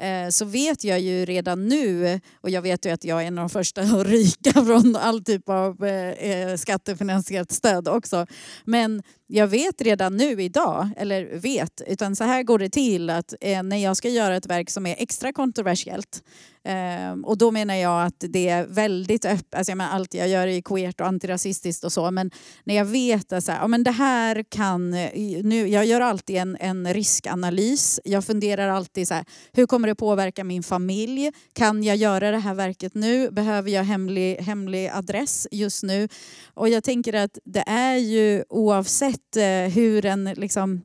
Eh, 0.00 0.28
så 0.30 0.44
vet 0.44 0.84
jag 0.84 1.00
ju 1.00 1.24
redan 1.24 1.68
nu, 1.68 2.20
och 2.40 2.50
jag 2.50 2.62
vet 2.62 2.86
ju 2.86 2.90
att 2.90 3.04
jag 3.04 3.22
är 3.22 3.26
en 3.26 3.38
av 3.38 3.42
de 3.42 3.50
första 3.50 3.80
att 3.80 4.06
ryka 4.06 4.52
från 4.66 4.96
all 4.96 5.24
typ 5.24 5.48
av 5.48 5.84
eh, 5.84 6.10
eh, 6.10 6.56
skattefinansierat 6.56 7.52
stöd 7.52 7.88
också. 7.88 8.26
Men 8.64 9.02
jag 9.26 9.46
vet 9.46 9.82
redan 9.82 10.16
nu 10.16 10.42
idag, 10.42 10.90
eller 10.96 11.38
vet, 11.38 11.82
utan 11.86 12.16
så 12.16 12.24
här 12.24 12.42
går 12.42 12.58
det 12.58 12.70
till 12.70 13.10
att 13.10 13.34
eh, 13.40 13.62
när 13.62 13.76
jag 13.76 13.96
ska 13.96 14.08
göra 14.08 14.36
ett 14.36 14.46
verk 14.46 14.70
som 14.70 14.86
är 14.86 14.96
extra 14.98 15.32
kontroversiellt 15.32 16.22
Um, 16.66 17.24
och 17.24 17.38
då 17.38 17.50
menar 17.50 17.74
jag 17.74 18.06
att 18.06 18.24
det 18.28 18.48
är 18.48 18.66
väldigt 18.66 19.24
öppet, 19.24 19.54
alltså 19.54 19.70
jag 19.70 19.76
menar, 19.76 19.90
allt 19.90 20.14
jag 20.14 20.28
gör 20.28 20.46
är 20.46 20.60
queert 20.60 21.00
och 21.00 21.06
antirasistiskt 21.06 21.84
och 21.84 21.92
så, 21.92 22.10
men 22.10 22.30
när 22.64 22.74
jag 22.74 22.84
vet 22.84 23.32
att 23.32 23.44
så 23.44 23.52
här, 23.52 23.60
ja, 23.60 23.68
men 23.68 23.84
det 23.84 23.90
här 23.90 24.44
kan, 24.48 24.94
eh, 24.94 25.10
nu, 25.42 25.68
jag 25.68 25.84
gör 25.86 26.00
alltid 26.00 26.36
en, 26.36 26.56
en 26.60 26.94
riskanalys, 26.94 28.00
jag 28.04 28.24
funderar 28.24 28.68
alltid 28.68 29.08
så 29.08 29.14
här, 29.14 29.24
hur 29.52 29.66
kommer 29.66 29.88
det 29.88 29.94
påverka 29.94 30.44
min 30.44 30.62
familj? 30.62 31.32
Kan 31.52 31.82
jag 31.82 31.96
göra 31.96 32.30
det 32.30 32.38
här 32.38 32.54
verket 32.54 32.94
nu? 32.94 33.30
Behöver 33.30 33.70
jag 33.70 33.84
hemlig, 33.84 34.36
hemlig 34.36 34.88
adress 34.88 35.48
just 35.50 35.82
nu? 35.82 36.08
Och 36.54 36.68
jag 36.68 36.84
tänker 36.84 37.12
att 37.12 37.38
det 37.44 37.64
är 37.66 37.96
ju 37.96 38.44
oavsett 38.48 39.36
eh, 39.36 39.72
hur 39.74 40.06
en 40.06 40.24
liksom, 40.24 40.82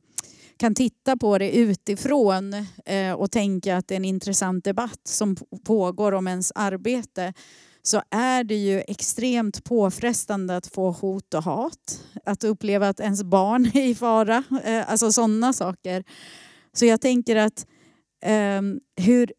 kan 0.62 0.74
titta 0.74 1.16
på 1.16 1.38
det 1.38 1.56
utifrån 1.56 2.54
eh, 2.86 3.12
och 3.12 3.30
tänka 3.30 3.76
att 3.76 3.88
det 3.88 3.94
är 3.94 3.96
en 3.96 4.04
intressant 4.04 4.64
debatt 4.64 5.00
som 5.04 5.36
pågår 5.64 6.12
om 6.12 6.28
ens 6.28 6.52
arbete 6.54 7.32
så 7.82 8.02
är 8.10 8.44
det 8.44 8.54
ju 8.54 8.80
extremt 8.80 9.64
påfrestande 9.64 10.56
att 10.56 10.66
få 10.66 10.90
hot 10.90 11.34
och 11.34 11.42
hat. 11.42 12.04
Att 12.24 12.44
uppleva 12.44 12.88
att 12.88 13.00
ens 13.00 13.22
barn 13.22 13.70
är 13.74 13.86
i 13.86 13.94
fara. 13.94 14.44
Eh, 14.64 14.90
alltså 14.90 15.12
sådana 15.12 15.52
saker. 15.52 16.04
Så 16.72 16.86
jag 16.86 17.00
tänker 17.00 17.36
att 17.36 17.66
ehm, 18.24 18.80
hur 18.96 19.32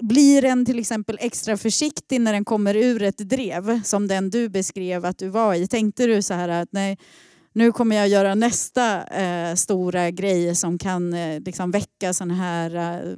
blir 0.00 0.44
en 0.44 0.66
till 0.66 0.78
exempel 0.78 1.18
extra 1.20 1.56
försiktig 1.56 2.20
när 2.20 2.32
den 2.32 2.44
kommer 2.44 2.76
ur 2.76 3.02
ett 3.02 3.18
drev 3.18 3.82
som 3.82 4.08
den 4.08 4.30
du 4.30 4.48
beskrev 4.48 5.04
att 5.04 5.18
du 5.18 5.28
var 5.28 5.54
i? 5.54 5.66
Tänkte 5.66 6.06
du 6.06 6.22
så 6.22 6.34
här 6.34 6.48
att 6.48 6.68
nej, 6.72 6.98
nu 7.58 7.72
kommer 7.72 7.96
jag 7.96 8.08
göra 8.08 8.34
nästa 8.34 9.04
eh, 9.04 9.54
stora 9.54 10.10
grej 10.10 10.54
som 10.54 10.78
kan 10.78 11.14
eh, 11.14 11.40
liksom 11.40 11.70
väcka 11.70 12.12
sådana 12.12 12.34
här 12.34 12.74
eh, 12.74 13.16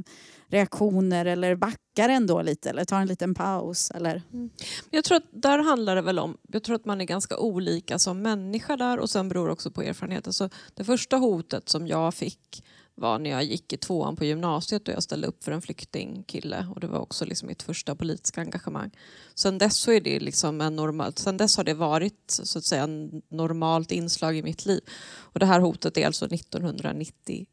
reaktioner 0.49 1.25
eller 1.25 1.55
backar 1.57 2.09
ändå 2.09 2.43
lite 2.43 2.71
eller 2.71 2.85
tar 2.85 3.01
en 3.01 3.07
liten 3.07 3.35
paus? 3.35 3.91
Eller? 3.91 4.23
Mm. 4.33 4.51
Jag 4.91 5.05
tror 5.05 5.17
att 5.17 5.29
där 5.33 5.59
handlar 5.59 5.97
det 5.97 6.03
väl 6.03 6.19
om, 6.19 6.37
jag 6.53 6.63
tror 6.63 6.77
att 6.77 6.85
man 6.85 7.01
är 7.01 7.05
ganska 7.05 7.39
olika 7.39 7.99
som 7.99 8.23
människa 8.23 8.77
där 8.77 8.99
och 8.99 9.11
sen 9.11 9.29
beror 9.29 9.49
också 9.49 9.71
på 9.71 9.83
erfarenhet. 9.83 10.27
Alltså, 10.27 10.49
det 10.75 10.85
första 10.85 11.17
hotet 11.17 11.69
som 11.69 11.87
jag 11.87 12.15
fick 12.15 12.65
var 13.01 13.19
när 13.19 13.31
jag 13.31 13.45
gick 13.45 13.73
i 13.73 13.77
tvåan 13.77 14.17
på 14.17 14.25
gymnasiet 14.25 14.89
och 14.89 14.95
jag 14.95 15.03
ställde 15.03 15.27
upp 15.27 15.45
för 15.45 15.53
en 15.53 15.63
flyktingkille 15.63 16.67
och 16.75 16.81
det 16.81 16.87
var 16.87 16.99
också 16.99 17.25
liksom 17.25 17.47
mitt 17.47 17.63
första 17.63 17.95
politiska 17.95 18.41
engagemang. 18.41 18.91
Sen 19.35 19.59
dess 19.59 19.77
så 19.77 19.93
är 19.93 20.01
det 20.01 20.21
liksom 20.21 20.61
en 20.61 20.77
normal, 20.77 21.13
sen 21.17 21.37
dess 21.37 21.57
har 21.57 21.65
det 21.65 21.75
varit 21.75 22.25
så 22.27 22.59
att 22.59 22.65
säga 22.65 22.83
en 22.83 23.23
normalt 23.29 23.93
inslag 23.93 24.37
i 24.37 24.43
mitt 24.43 24.67
liv. 24.67 24.81
Och 25.11 25.41
det 25.41 25.47
här 25.47 25.61
hotet 25.61 25.97
är 25.97 26.07
alltså 26.07 26.27
1993. 26.27 27.47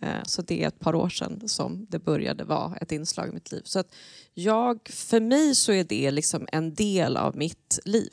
Eh, 0.00 0.22
så 0.24 0.42
det 0.42 0.62
är 0.62 0.68
ett 0.68 0.80
par 0.80 0.94
år 0.94 1.08
sedan 1.08 1.48
som 1.48 1.86
det 1.88 1.98
började 1.98 2.44
vara 2.44 2.76
ett 2.76 2.92
inslag 2.92 3.28
i 3.28 3.32
mitt 3.32 3.52
liv. 3.52 3.62
Så 3.64 3.78
att 3.78 3.94
jag, 4.34 4.88
för 4.88 5.20
mig 5.20 5.54
så 5.54 5.72
är 5.72 5.84
det 5.84 6.10
liksom 6.10 6.48
en 6.52 6.74
del 6.74 7.16
av 7.16 7.36
mitt 7.36 7.78
liv 7.84 8.12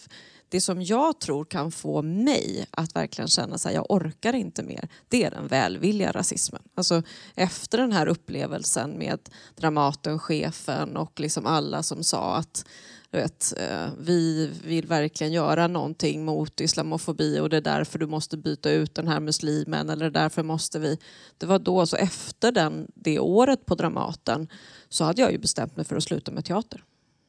det 0.55 0.61
som 0.61 0.81
jag 0.81 1.19
tror 1.19 1.45
kan 1.45 1.71
få 1.71 2.01
mig 2.01 2.65
att 2.71 2.95
verkligen 2.95 3.27
känna 3.27 3.55
att 3.55 3.73
jag 3.73 3.91
orkar 3.91 4.33
inte 4.33 4.63
mer, 4.63 4.89
det 5.07 5.23
är 5.23 5.31
den 5.31 5.47
välvilliga 5.47 6.11
rasismen. 6.11 6.61
Alltså, 6.75 7.03
efter 7.35 7.77
den 7.77 7.91
här 7.91 8.07
upplevelsen 8.07 8.97
med 8.97 9.19
Dramaten, 9.55 10.19
chefen 10.19 10.97
och 10.97 11.19
liksom 11.19 11.45
alla 11.45 11.83
som 11.83 12.03
sa 12.03 12.35
att 12.35 12.65
vet, 13.11 13.53
eh, 13.57 13.89
vi 13.99 14.51
vill 14.65 14.87
verkligen 14.87 15.33
göra 15.33 15.67
någonting 15.67 16.25
mot 16.25 16.61
islamofobi 16.61 17.39
och 17.39 17.49
det 17.49 17.57
är 17.57 17.61
därför 17.61 17.99
du 17.99 18.07
måste 18.07 18.37
byta 18.37 18.71
ut 18.71 18.95
den 18.95 19.07
här 19.07 19.19
muslimen 19.19 19.89
eller 19.89 20.09
därför 20.09 20.43
måste 20.43 20.79
vi... 20.79 20.99
Det 21.37 21.45
var 21.45 21.59
då, 21.59 21.85
så 21.85 21.95
efter 21.95 22.51
den, 22.51 22.87
det 22.95 23.19
året 23.19 23.65
på 23.65 23.75
Dramaten 23.75 24.47
så 24.89 25.03
hade 25.03 25.21
jag 25.21 25.31
ju 25.31 25.37
bestämt 25.37 25.75
mig 25.75 25.85
för 25.85 25.95
att 25.95 26.03
sluta 26.03 26.31
med 26.31 26.45
teater. 26.45 26.83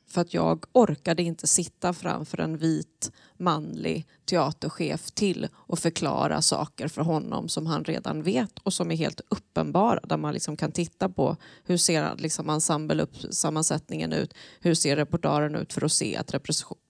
För 0.09 0.21
att 0.21 0.35
jag 0.35 0.65
orkade 0.73 1.23
inte 1.23 1.47
sitta 1.47 1.93
framför 1.93 2.41
en 2.41 2.57
vit 2.57 3.13
manlig 3.37 4.07
teaterchef 4.25 5.11
till 5.11 5.49
och 5.55 5.79
förklara 5.79 6.43
saker 6.43 6.89
för 6.89 7.03
honom 7.03 7.49
som 7.49 7.67
han 7.67 7.85
redan 7.85 8.23
vet 8.23 8.59
och 8.59 8.73
som 8.73 8.91
är 8.91 8.97
helt 8.97 9.21
uppenbara. 9.29 10.01
Där 10.03 10.17
man 10.17 10.35
liksom 10.35 10.57
kan 10.57 10.73
titta 10.73 11.09
på 11.09 11.37
hur 11.65 11.77
ser 11.77 12.17
liksom 12.17 12.51
ensemblesammansättningen 12.51 14.13
ut, 14.13 14.35
hur 14.61 14.75
ser 14.75 14.97
repertoaren 14.97 15.55
ut 15.55 15.73
för 15.73 15.85
att 15.85 15.93
se 15.93 16.17
att 16.17 16.35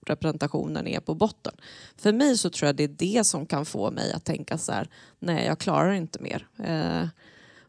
representationen 0.07 0.87
är 0.87 0.99
på 0.99 1.15
botten. 1.15 1.53
För 1.97 2.13
mig 2.13 2.37
så 2.37 2.49
tror 2.49 2.67
jag 2.67 2.75
det 2.75 2.83
är 2.83 2.87
det 2.87 3.23
som 3.23 3.45
kan 3.45 3.65
få 3.65 3.91
mig 3.91 4.13
att 4.13 4.25
tänka 4.25 4.57
så 4.57 4.71
här, 4.71 4.89
nej 5.19 5.45
jag 5.45 5.59
klarar 5.59 5.91
inte 5.91 6.19
mer. 6.21 6.47
Eh, 6.63 7.07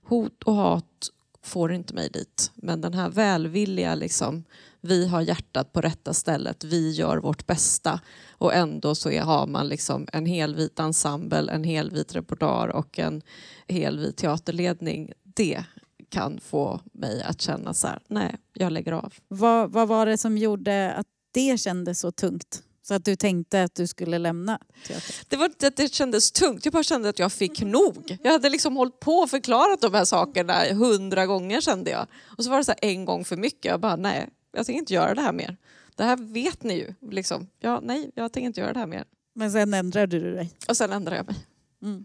hot 0.02 0.42
och 0.42 0.54
hat 0.54 1.10
får 1.42 1.72
inte 1.72 1.94
mig 1.94 2.08
dit. 2.08 2.50
Men 2.54 2.80
den 2.80 2.94
här 2.94 3.10
välvilliga, 3.10 3.94
liksom, 3.94 4.44
vi 4.80 5.06
har 5.06 5.20
hjärtat 5.20 5.72
på 5.72 5.80
rätta 5.80 6.14
stället, 6.14 6.64
vi 6.64 6.90
gör 6.90 7.16
vårt 7.16 7.46
bästa. 7.46 8.00
Och 8.30 8.54
ändå 8.54 8.94
så 8.94 9.10
är, 9.10 9.22
har 9.22 9.46
man 9.46 9.68
liksom 9.68 10.06
en 10.12 10.26
helvit 10.26 10.78
ensemble, 10.78 11.52
en 11.52 11.64
helvit 11.64 12.14
repertoar 12.14 12.68
och 12.68 12.98
en 12.98 13.22
helvit 13.68 14.16
teaterledning. 14.16 15.12
Det 15.22 15.64
kan 16.10 16.40
få 16.40 16.80
mig 16.92 17.22
att 17.22 17.40
känna 17.40 17.74
så 17.74 17.86
här, 17.86 18.00
nej, 18.08 18.36
jag 18.52 18.72
lägger 18.72 18.92
av. 18.92 19.14
Vad, 19.28 19.72
vad 19.72 19.88
var 19.88 20.06
det 20.06 20.18
som 20.18 20.38
gjorde 20.38 20.92
att 20.92 21.06
det 21.32 21.60
kändes 21.60 22.00
så 22.00 22.12
tungt? 22.12 22.62
Så 22.82 22.94
att 22.94 23.04
du 23.04 23.16
tänkte 23.16 23.62
att 23.62 23.74
du 23.74 23.86
skulle 23.86 24.18
lämna 24.18 24.58
teatern? 24.86 25.26
Det 25.28 25.36
var 25.36 25.44
inte 25.44 25.66
att 25.66 25.76
det 25.76 25.94
kändes 25.94 26.32
tungt, 26.32 26.64
jag 26.64 26.72
bara 26.72 26.82
kände 26.82 27.08
att 27.08 27.18
jag 27.18 27.32
fick 27.32 27.62
nog. 27.62 28.18
Jag 28.22 28.32
hade 28.32 28.48
liksom 28.48 28.76
hållit 28.76 29.00
på 29.00 29.12
och 29.12 29.30
förklarat 29.30 29.80
de 29.80 29.94
här 29.94 30.04
sakerna 30.04 30.54
hundra 30.72 31.26
gånger 31.26 31.60
kände 31.60 31.90
jag. 31.90 32.06
Och 32.38 32.44
så 32.44 32.50
var 32.50 32.58
det 32.58 32.64
så 32.64 32.74
en 32.82 33.04
gång 33.04 33.24
för 33.24 33.36
mycket. 33.36 33.64
Jag 33.64 33.80
bara, 33.80 33.96
nej, 33.96 34.28
jag 34.52 34.66
tänker 34.66 34.78
inte 34.78 34.94
göra 34.94 35.14
det 35.14 35.20
här 35.20 35.32
mer. 35.32 35.56
Det 35.96 36.04
här 36.04 36.16
vet 36.16 36.62
ni 36.62 36.74
ju. 36.74 36.94
Liksom. 37.10 37.46
Ja, 37.58 37.80
nej, 37.82 38.10
jag 38.14 38.32
tänker 38.32 38.46
inte 38.46 38.60
göra 38.60 38.72
det 38.72 38.78
här 38.78 38.86
mer. 38.86 39.04
Men 39.34 39.50
sen 39.52 39.74
ändrade 39.74 40.18
du 40.18 40.34
dig? 40.34 40.52
Och 40.68 40.76
sen 40.76 40.92
ändrade 40.92 41.16
jag 41.16 41.26
mig. 41.26 41.36
Mm. 41.82 42.04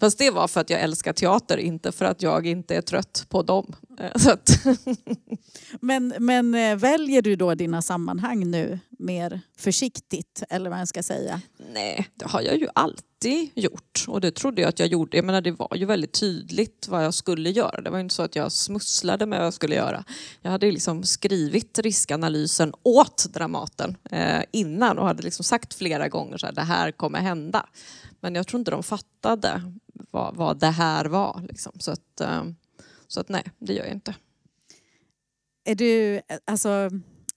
Fast 0.00 0.18
det 0.18 0.30
var 0.30 0.48
för 0.48 0.60
att 0.60 0.70
jag 0.70 0.80
älskar 0.80 1.12
teater, 1.12 1.56
inte 1.56 1.92
för 1.92 2.04
att 2.04 2.22
jag 2.22 2.46
inte 2.46 2.76
är 2.76 2.82
trött 2.82 3.26
på 3.28 3.42
dem. 3.42 3.74
Eh, 4.00 4.36
men, 5.80 6.14
men 6.18 6.54
eh, 6.54 6.76
väljer 6.76 7.22
du 7.22 7.36
då 7.36 7.54
dina 7.54 7.82
sammanhang 7.82 8.50
nu 8.50 8.78
mer 8.98 9.40
försiktigt, 9.58 10.42
eller 10.50 10.70
vad 10.70 10.80
jag 10.80 10.88
ska 10.88 11.02
säga? 11.02 11.40
Nej, 11.72 12.08
det 12.14 12.26
har 12.26 12.40
jag 12.40 12.56
ju 12.56 12.68
alltid 12.74 13.50
gjort. 13.54 14.04
Och 14.08 14.20
det 14.20 14.30
trodde 14.30 14.62
jag 14.62 14.68
att 14.68 14.78
jag 14.78 14.88
gjorde. 14.88 15.16
Jag 15.16 15.24
menar, 15.24 15.40
det 15.40 15.50
var 15.50 15.76
ju 15.76 15.84
väldigt 15.84 16.12
tydligt 16.12 16.88
vad 16.88 17.04
jag 17.04 17.14
skulle 17.14 17.50
göra. 17.50 17.80
Det 17.80 17.90
var 17.90 17.98
inte 17.98 18.14
så 18.14 18.22
att 18.22 18.36
jag 18.36 18.52
smusslade 18.52 19.26
med 19.26 19.38
vad 19.38 19.46
jag 19.46 19.54
skulle 19.54 19.74
göra. 19.74 20.04
Jag 20.42 20.50
hade 20.50 20.70
liksom 20.70 21.04
skrivit 21.04 21.78
riskanalysen 21.78 22.72
åt 22.82 23.26
Dramaten 23.32 23.96
eh, 24.10 24.42
innan 24.52 24.98
och 24.98 25.06
hade 25.06 25.22
liksom 25.22 25.44
sagt 25.44 25.74
flera 25.74 26.08
gånger 26.08 26.44
att 26.44 26.54
det 26.54 26.62
här 26.62 26.92
kommer 26.92 27.18
hända. 27.18 27.66
Men 28.20 28.34
jag 28.34 28.46
tror 28.46 28.58
inte 28.58 28.70
de 28.70 28.82
fattade 28.82 29.62
vad, 30.10 30.36
vad 30.36 30.58
det 30.58 30.70
här 30.70 31.04
var. 31.04 31.42
Liksom. 31.48 31.72
Så, 31.78 31.90
att, 31.90 32.20
eh, 32.20 32.44
så 33.08 33.20
att 33.20 33.28
nej, 33.28 33.44
det 33.58 33.72
gör 33.72 33.84
jag 33.84 33.92
inte. 33.92 34.14
Är 35.64 35.74
du, 35.74 36.20
alltså, 36.44 36.90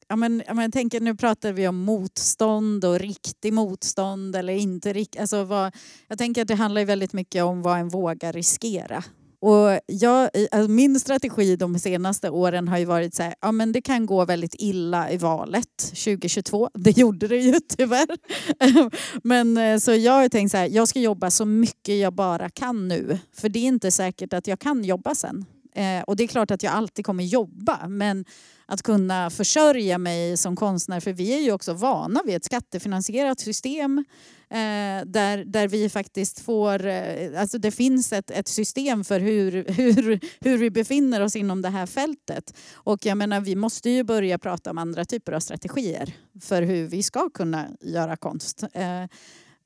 ja, 0.08 0.16
men, 0.16 0.44
ja, 0.48 0.54
men, 0.54 0.72
tänker, 0.72 1.00
nu 1.00 1.16
pratar 1.16 1.52
vi 1.52 1.68
om 1.68 1.78
motstånd 1.78 2.86
och 2.86 3.00
riktig 3.00 3.54
motstånd 3.54 4.36
eller 4.36 4.54
inte 4.54 4.94
riktigt. 4.94 5.22
Alltså, 5.22 5.72
jag 6.08 6.18
tänker 6.18 6.42
att 6.42 6.48
det 6.48 6.56
handlar 6.56 6.86
väldigt 6.86 7.14
mycket 7.14 7.44
om 7.44 7.62
vad 7.62 7.80
en 7.80 7.90
vågar 7.90 8.34
riskera. 8.34 9.04
Och 9.42 9.80
jag, 9.86 10.30
alltså 10.52 10.72
min 10.72 11.00
strategi 11.00 11.56
de 11.56 11.80
senaste 11.80 12.30
åren 12.30 12.68
har 12.68 12.78
ju 12.78 12.86
varit 12.86 13.16
så 13.16 13.24
här, 13.24 13.36
ja 13.42 13.52
men 13.52 13.72
det 13.72 13.82
kan 13.82 14.06
gå 14.06 14.26
väldigt 14.26 14.56
illa 14.58 15.12
i 15.12 15.18
valet 15.18 15.78
2022. 15.78 16.70
Det 16.74 16.98
gjorde 16.98 17.28
det 17.28 17.38
ju 17.38 17.60
tyvärr. 17.78 18.18
men 19.28 19.58
eh, 19.58 19.78
så 19.78 19.94
jag 19.94 20.14
har 20.14 20.30
tänkt 20.30 20.52
så 20.52 20.58
här, 20.58 20.70
jag 20.70 20.88
ska 20.88 21.00
jobba 21.00 21.32
så 21.32 21.46
mycket 21.46 22.00
jag 22.00 22.14
bara 22.14 22.50
kan 22.50 22.88
nu. 22.88 23.20
För 23.34 23.50
det 23.50 23.60
är 23.60 23.68
inte 23.68 23.92
säkert 23.92 24.34
att 24.34 24.48
jag 24.48 24.60
kan 24.60 24.84
jobba 24.84 25.16
sen. 25.16 25.46
Eh, 25.76 26.02
och 26.02 26.16
det 26.16 26.24
är 26.24 26.28
klart 26.28 26.52
att 26.52 26.64
jag 26.64 26.74
alltid 26.74 27.06
kommer 27.06 27.24
jobba 27.24 27.88
men 27.88 28.26
att 28.66 28.82
kunna 28.82 29.30
försörja 29.30 29.98
mig 29.98 30.38
som 30.38 30.56
konstnär 30.56 31.00
för 31.00 31.14
vi 31.14 31.34
är 31.34 31.40
ju 31.40 31.52
också 31.52 31.74
vana 31.74 32.22
vid 32.26 32.36
ett 32.36 32.46
skattefinansierat 32.46 33.40
system 33.40 34.06
Eh, 34.52 35.06
där, 35.06 35.46
där 35.46 35.68
vi 35.68 35.90
faktiskt 35.90 36.40
får, 36.40 36.86
eh, 36.86 37.42
alltså 37.42 37.58
det 37.58 37.72
finns 37.72 38.14
ett, 38.14 38.32
ett 38.32 38.48
system 38.48 39.04
för 39.04 39.20
hur, 39.20 39.52
hur, 39.68 40.20
hur 40.42 40.58
vi 40.58 40.70
befinner 40.70 41.22
oss 41.22 41.36
inom 41.36 41.62
det 41.62 41.70
här 41.70 41.86
fältet. 41.86 42.58
Och 42.74 43.06
jag 43.06 43.18
menar 43.18 43.42
vi 43.42 43.56
måste 43.56 43.90
ju 43.90 44.04
börja 44.04 44.38
prata 44.40 44.70
om 44.72 44.78
andra 44.78 45.06
typer 45.06 45.32
av 45.32 45.40
strategier 45.40 46.16
för 46.42 46.62
hur 46.62 46.88
vi 46.88 47.04
ska 47.04 47.30
kunna 47.30 47.68
göra 47.82 48.18
konst. 48.18 48.64
Eh, 48.74 49.06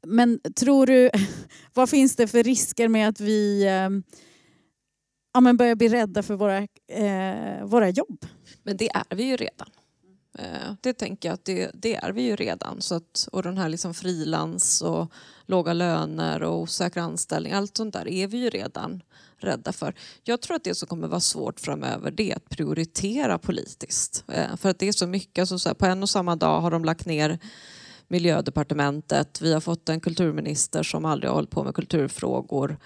men 0.08 0.40
tror 0.56 0.86
du, 0.86 1.10
vad 1.74 1.90
finns 1.90 2.16
det 2.16 2.28
för 2.28 2.44
risker 2.44 2.88
med 2.88 3.10
att 3.10 3.20
vi 3.20 3.64
eh, 3.64 3.90
ja, 5.34 5.40
men 5.42 5.58
börjar 5.58 5.76
bli 5.76 5.88
rädda 5.88 6.24
för 6.24 6.36
våra, 6.36 6.58
eh, 6.88 7.66
våra 7.66 7.90
jobb? 7.90 8.26
Men 8.64 8.78
det 8.78 8.90
är 8.90 9.16
vi 9.16 9.24
ju 9.24 9.36
redan. 9.36 9.70
Eh, 10.40 10.74
det 10.82 10.94
tänker 10.94 11.30
jag 11.30 11.34
att 11.34 11.46
det, 11.46 11.72
det, 11.74 11.96
är 11.96 12.12
vi 12.12 12.22
ju 12.22 12.36
redan. 12.36 12.82
Så 12.82 12.96
att, 12.96 13.28
och 13.32 13.44
den 13.44 13.58
här 13.58 13.70
liksom 13.70 13.94
frilans 13.94 14.82
och 14.82 15.12
låga 15.46 15.74
löner 15.74 16.44
och 16.44 16.60
osäkra 16.60 17.04
anställningar, 17.04 17.58
allt 17.58 17.78
sånt 17.78 17.94
där 17.94 18.08
är 18.08 18.28
vi 18.28 18.38
ju 18.38 18.50
redan 18.50 19.02
rädda 19.38 19.74
för. 19.74 19.96
Jag 20.24 20.42
tror 20.42 20.56
att 20.56 20.64
det 20.64 20.76
som 20.76 20.88
kommer 20.88 21.08
vara 21.08 21.20
svårt 21.20 21.60
framöver 21.60 22.12
det 22.12 22.32
är 22.32 22.36
att 22.36 22.50
prioritera 22.50 23.38
politiskt. 23.38 24.24
Eh, 24.28 24.56
för 24.56 24.70
att 24.70 24.80
det 24.80 24.88
är 24.88 24.92
så 24.92 25.08
mycket, 25.08 25.42
alltså 25.42 25.60
så 25.60 25.70
här, 25.70 25.74
på 25.74 25.86
en 25.86 26.04
och 26.04 26.10
samma 26.10 26.36
dag 26.36 26.62
har 26.62 26.72
de 26.72 26.86
lagt 26.86 27.06
ner 27.06 27.40
miljödepartementet, 28.08 29.42
vi 29.42 29.54
har 29.54 29.62
fått 29.62 29.90
en 29.90 30.00
kulturminister 30.00 30.84
som 30.84 31.06
aldrig 31.06 31.30
har 31.30 31.36
hållit 31.36 31.50
på 31.50 31.64
med 31.64 31.76
kulturfrågor. 31.76 32.78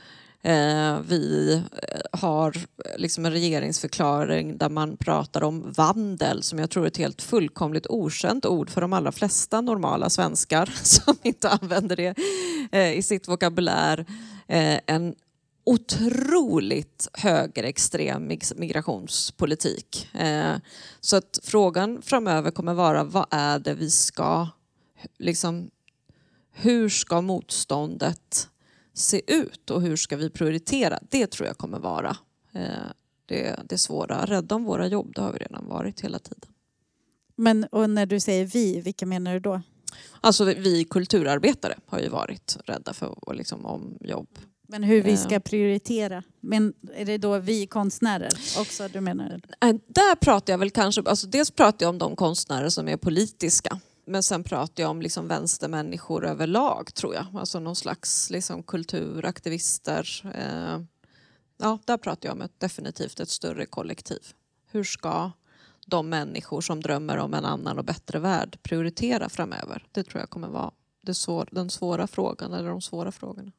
Eh, 0.42 1.00
vi 1.02 1.54
eh, 1.54 2.20
har 2.20 2.58
eh, 2.58 2.98
liksom 2.98 3.26
en 3.26 3.32
regeringsförklaring 3.32 4.58
där 4.58 4.70
man 4.70 4.98
pratar 4.98 5.44
om 5.44 5.72
vandel 5.72 6.44
som 6.44 6.60
jag 6.60 6.70
tror 6.70 6.84
är 6.84 6.88
ett 6.88 6.98
helt 6.98 7.22
fullkomligt 7.22 7.88
okänt 7.88 8.46
ord 8.46 8.70
för 8.70 8.82
de 8.82 8.94
allra 8.94 9.12
flesta 9.12 9.62
normala 9.62 10.10
svenskar 10.10 10.66
som 10.84 11.16
inte 11.24 11.50
använder 11.50 11.96
det 11.96 12.16
eh, 12.72 12.98
i 12.98 13.02
sitt 13.02 13.28
vokabulär. 13.28 14.06
Eh, 14.48 14.80
en 14.86 15.16
otroligt 15.64 17.08
högerextrem 17.14 18.32
migrationspolitik. 18.56 20.10
Så 21.00 21.18
att 21.18 21.40
frågan 21.44 22.02
framöver 22.02 22.52
kommer 22.52 22.74
vara 22.74 23.04
vad 23.04 23.26
är 23.32 23.60
det 23.60 23.74
vi 23.74 23.90
ska, 23.90 24.48
liksom, 25.18 25.70
hur 26.52 26.90
ska 26.90 27.22
motståndet 27.22 28.50
se 29.00 29.34
ut 29.34 29.70
och 29.70 29.82
hur 29.82 29.95
ska 29.95 30.18
vi 30.18 30.30
prioritera? 30.30 31.00
Det 31.10 31.28
tror 31.28 31.47
jag 31.47 31.58
kommer 31.58 31.80
vara 31.80 32.18
eh, 32.54 32.62
det, 33.26 33.60
det 33.70 33.78
svåra. 33.78 34.26
Rädda 34.26 34.56
om 34.56 34.64
våra 34.64 34.88
jobb, 34.88 35.12
det 35.16 35.22
har 35.22 35.34
vi 35.34 35.39
redan 35.39 35.68
varit 35.68 36.02
hela 36.02 36.20
tiden. 36.20 36.50
Men 37.36 37.64
och 37.64 37.89
när 37.89 38.06
du 38.06 38.20
säger 38.20 38.45
vi, 38.45 38.82
vilka 38.82 39.06
menar 39.06 39.34
du 39.34 39.39
då? 39.39 39.62
Alltså 40.22 40.45
vi 40.45 40.84
kulturarbetare 40.84 41.78
har 41.86 42.00
ju 42.00 42.10
varit 42.10 42.58
rädda 42.66 42.93
för 42.93 43.34
liksom, 43.34 43.66
om 43.66 43.97
jobb. 44.02 44.28
Men 44.68 44.84
hur 44.84 45.04
vi 45.04 45.18
ska 45.18 45.36
eh. 45.36 45.39
prioritera? 45.39 46.24
Men 46.39 46.74
är 46.95 47.06
det 47.06 47.18
då 47.18 47.39
vi 47.39 47.68
konstnärer 47.68 48.32
också 48.58 48.88
du 48.88 49.02
menar? 49.02 49.41
Där 49.88 50.16
pratar 50.16 50.54
jag 50.54 50.58
väl 50.58 50.72
kanske, 50.72 51.02
alltså 51.06 51.28
dels 51.28 51.52
pratar 51.52 51.86
jag 51.86 51.89
om 51.89 51.97
de 51.97 52.16
konstnärer 52.16 52.70
som 52.70 52.88
är 52.88 52.97
politiska. 52.97 53.80
Men 54.10 54.24
sen 54.24 54.43
pratar 54.43 54.84
jag 54.84 54.89
om 54.89 55.01
liksom 55.01 55.28
vänstermänniskor 55.28 56.26
överlag 56.26 56.93
tror 56.93 57.16
jag. 57.16 57.26
Alltså 57.34 57.60
någon 57.60 57.76
slags 57.76 58.30
liksom 58.30 58.64
kulturaktivister. 58.64 60.32
Eh, 60.36 60.82
ja, 61.57 61.80
där 61.86 61.97
pratar 61.97 62.30
jag 62.30 62.36
om 62.36 62.41
ett, 62.41 62.60
definitivt 62.60 63.20
ett 63.20 63.30
större 63.30 63.66
kollektiv. 63.66 64.20
Hur 64.72 64.84
ska 64.84 65.32
de 65.86 66.10
människor 66.10 66.62
som 66.62 66.82
drömmer 66.82 67.18
om 67.18 67.34
en 67.34 67.45
annan 67.45 67.78
och 67.78 67.86
bättre 67.86 68.20
värld 68.20 68.57
prioritera 68.62 69.30
framöver? 69.30 69.88
Det 69.91 70.03
tror 70.03 70.20
jag 70.20 70.30
kommer 70.30 70.47
vara 70.47 70.72
det 71.01 71.14
svår, 71.14 71.49
den 71.51 71.70
svåra 71.70 72.07
frågan 72.07 72.53
eller 72.53 72.70
de 72.70 72.82
svåra 72.82 73.12
frågorna. 73.12 73.51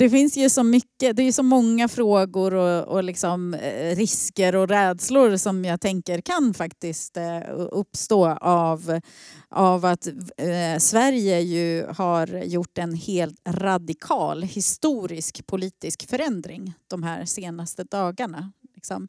Det 0.00 0.10
finns 0.10 0.36
ju 0.36 0.50
så 0.50 0.62
mycket, 0.62 1.16
det 1.16 1.22
är 1.22 1.32
så 1.32 1.42
många 1.42 1.88
frågor 1.88 2.54
och, 2.54 2.88
och 2.88 3.04
liksom, 3.04 3.54
eh, 3.54 3.96
risker 3.96 4.56
och 4.56 4.68
rädslor 4.68 5.36
som 5.36 5.64
jag 5.64 5.80
tänker 5.80 6.20
kan 6.20 6.54
faktiskt 6.54 7.16
eh, 7.16 7.40
uppstå 7.54 8.28
av, 8.40 9.00
av 9.48 9.84
att 9.84 10.06
eh, 10.36 10.78
Sverige 10.78 11.40
ju 11.40 11.86
har 11.86 12.26
gjort 12.44 12.78
en 12.78 12.94
helt 12.94 13.40
radikal 13.48 14.42
historisk 14.42 15.46
politisk 15.46 16.10
förändring 16.10 16.74
de 16.88 17.02
här 17.02 17.24
senaste 17.24 17.84
dagarna. 17.84 18.52
Liksom. 18.74 19.08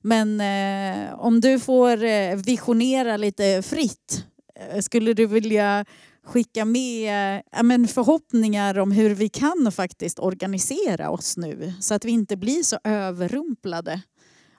Men 0.00 0.40
eh, 0.40 1.14
om 1.14 1.40
du 1.40 1.60
får 1.60 2.04
eh, 2.04 2.36
visionera 2.36 3.16
lite 3.16 3.62
fritt, 3.62 4.24
eh, 4.54 4.80
skulle 4.80 5.12
du 5.12 5.26
vilja 5.26 5.84
skicka 6.26 6.64
med 6.64 7.42
ja, 7.52 7.62
men 7.62 7.88
förhoppningar 7.88 8.78
om 8.78 8.92
hur 8.92 9.14
vi 9.14 9.28
kan 9.28 9.72
faktiskt 9.72 10.18
organisera 10.18 11.10
oss 11.10 11.36
nu 11.36 11.74
så 11.80 11.94
att 11.94 12.04
vi 12.04 12.10
inte 12.10 12.36
blir 12.36 12.62
så 12.62 12.78
överrumplade 12.84 14.02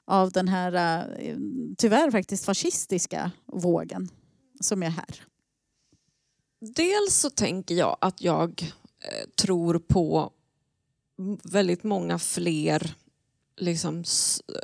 av 0.06 0.32
den 0.32 0.48
här 0.48 0.74
eh, 1.20 1.38
tyvärr 1.78 2.12
faktiskt 2.12 2.46
fascistiska 2.46 3.32
vågen 3.46 4.10
som 4.60 4.84
är 4.84 4.90
här. 4.90 5.24
Dels 6.76 7.16
så 7.16 7.30
tänker 7.30 7.76
jag 7.76 7.98
att 8.02 8.22
jag 8.22 8.74
eh, 9.02 9.30
tror 9.42 9.80
på 9.80 10.32
väldigt 11.44 11.84
många 11.84 12.20
fler 12.20 12.96
liksom 13.58 14.04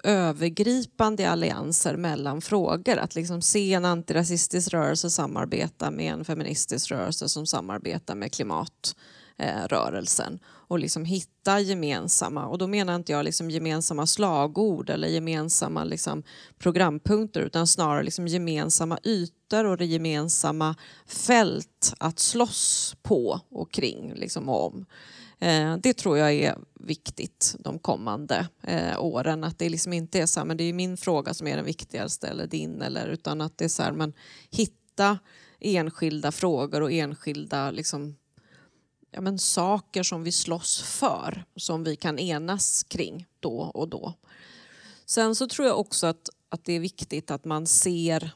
övergripande 0.03 1.29
allianser 1.29 1.97
mellan 1.97 2.41
frågor. 2.41 2.97
Att 2.97 3.15
liksom 3.15 3.41
se 3.41 3.73
en 3.73 3.85
antirasistisk 3.85 4.73
rörelse 4.73 5.09
samarbeta 5.09 5.91
med 5.91 6.13
en 6.13 6.25
feministisk 6.25 6.91
rörelse 6.91 7.29
som 7.29 7.45
samarbetar 7.45 8.15
med 8.15 8.33
klimatrörelsen 8.33 10.33
eh, 10.33 10.39
och 10.67 10.79
liksom 10.79 11.05
hitta 11.05 11.59
gemensamma, 11.59 12.47
och 12.47 12.57
då 12.57 12.67
menar 12.67 12.95
inte 12.95 13.11
jag 13.11 13.25
liksom 13.25 13.49
gemensamma 13.49 14.07
slagord 14.07 14.89
eller 14.89 15.07
gemensamma 15.07 15.83
liksom 15.83 16.23
programpunkter 16.57 17.41
utan 17.41 17.67
snarare 17.67 18.03
liksom 18.03 18.27
gemensamma 18.27 18.99
ytor 19.03 19.65
och 19.65 19.77
det 19.77 19.85
gemensamma 19.85 20.75
fält 21.07 21.93
att 21.97 22.19
slåss 22.19 22.95
på 23.01 23.39
och 23.49 23.71
kring 23.71 24.13
liksom 24.13 24.49
om. 24.49 24.85
Eh, 25.43 25.77
det 25.77 25.93
tror 25.93 26.17
jag 26.17 26.33
är 26.33 26.57
viktigt 26.79 27.55
de 27.59 27.79
kommande 27.79 28.47
eh, 28.61 29.03
åren. 29.03 29.43
Att 29.43 29.59
det 29.59 29.69
liksom 29.69 29.93
inte 29.93 30.19
är 30.19 30.25
så 30.25 30.39
här, 30.39 30.47
men 30.47 30.57
det 30.57 30.63
är 30.63 30.73
min 30.73 30.97
fråga 30.97 31.33
som 31.33 31.47
är 31.47 31.55
den 31.55 31.65
viktigaste 31.65 32.27
eller 32.27 32.47
din. 32.47 32.81
Eller, 32.81 33.07
utan 33.07 33.41
att 33.41 33.57
det 33.57 33.65
är 33.65 33.69
så 33.69 33.83
här, 33.83 33.91
men 33.91 34.13
hitta 34.51 35.19
enskilda 35.59 36.31
frågor 36.31 36.81
och 36.81 36.91
enskilda 36.91 37.71
liksom, 37.71 38.15
ja, 39.11 39.21
men 39.21 39.39
saker 39.39 40.03
som 40.03 40.23
vi 40.23 40.31
slåss 40.31 40.81
för, 40.81 41.45
som 41.55 41.83
vi 41.83 41.95
kan 41.95 42.19
enas 42.19 42.83
kring 42.83 43.27
då 43.39 43.57
och 43.57 43.89
då. 43.89 44.13
Sen 45.05 45.35
så 45.35 45.47
tror 45.47 45.67
jag 45.67 45.79
också 45.79 46.07
att, 46.07 46.29
att 46.49 46.65
det 46.65 46.73
är 46.73 46.79
viktigt 46.79 47.31
att 47.31 47.45
man 47.45 47.67
ser 47.67 48.31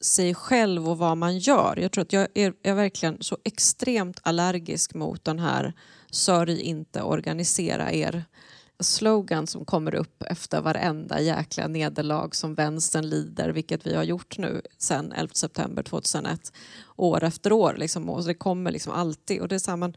sig 0.00 0.34
själv 0.34 0.88
och 0.88 0.98
vad 0.98 1.18
man 1.18 1.38
gör. 1.38 1.76
Jag 1.76 1.92
tror 1.92 2.02
att 2.02 2.12
jag 2.12 2.28
är, 2.34 2.54
är 2.62 2.74
verkligen 2.74 3.16
så 3.20 3.38
extremt 3.44 4.20
allergisk 4.22 4.94
mot 4.94 5.24
den 5.24 5.38
här 5.38 5.74
sörj 6.12 6.60
inte, 6.60 7.02
organisera 7.02 7.92
er 7.92 8.24
slogan 8.82 9.46
som 9.46 9.64
kommer 9.64 9.94
upp 9.94 10.22
efter 10.22 10.60
varenda 10.60 11.20
jäkla 11.20 11.68
nederlag 11.68 12.34
som 12.34 12.54
vänstern 12.54 13.08
lider, 13.08 13.48
vilket 13.48 13.86
vi 13.86 13.94
har 13.94 14.02
gjort 14.02 14.38
nu 14.38 14.62
sedan 14.78 15.12
11 15.12 15.34
september 15.34 15.82
2001, 15.82 16.52
år 16.96 17.24
efter 17.24 17.52
år. 17.52 17.74
Liksom, 17.78 18.10
och 18.10 18.24
det 18.24 18.34
kommer 18.34 18.70
liksom 18.70 18.92
alltid. 18.92 19.40
Och 19.40 19.48
det 19.48 19.54
är 19.54 19.58
samma, 19.58 19.92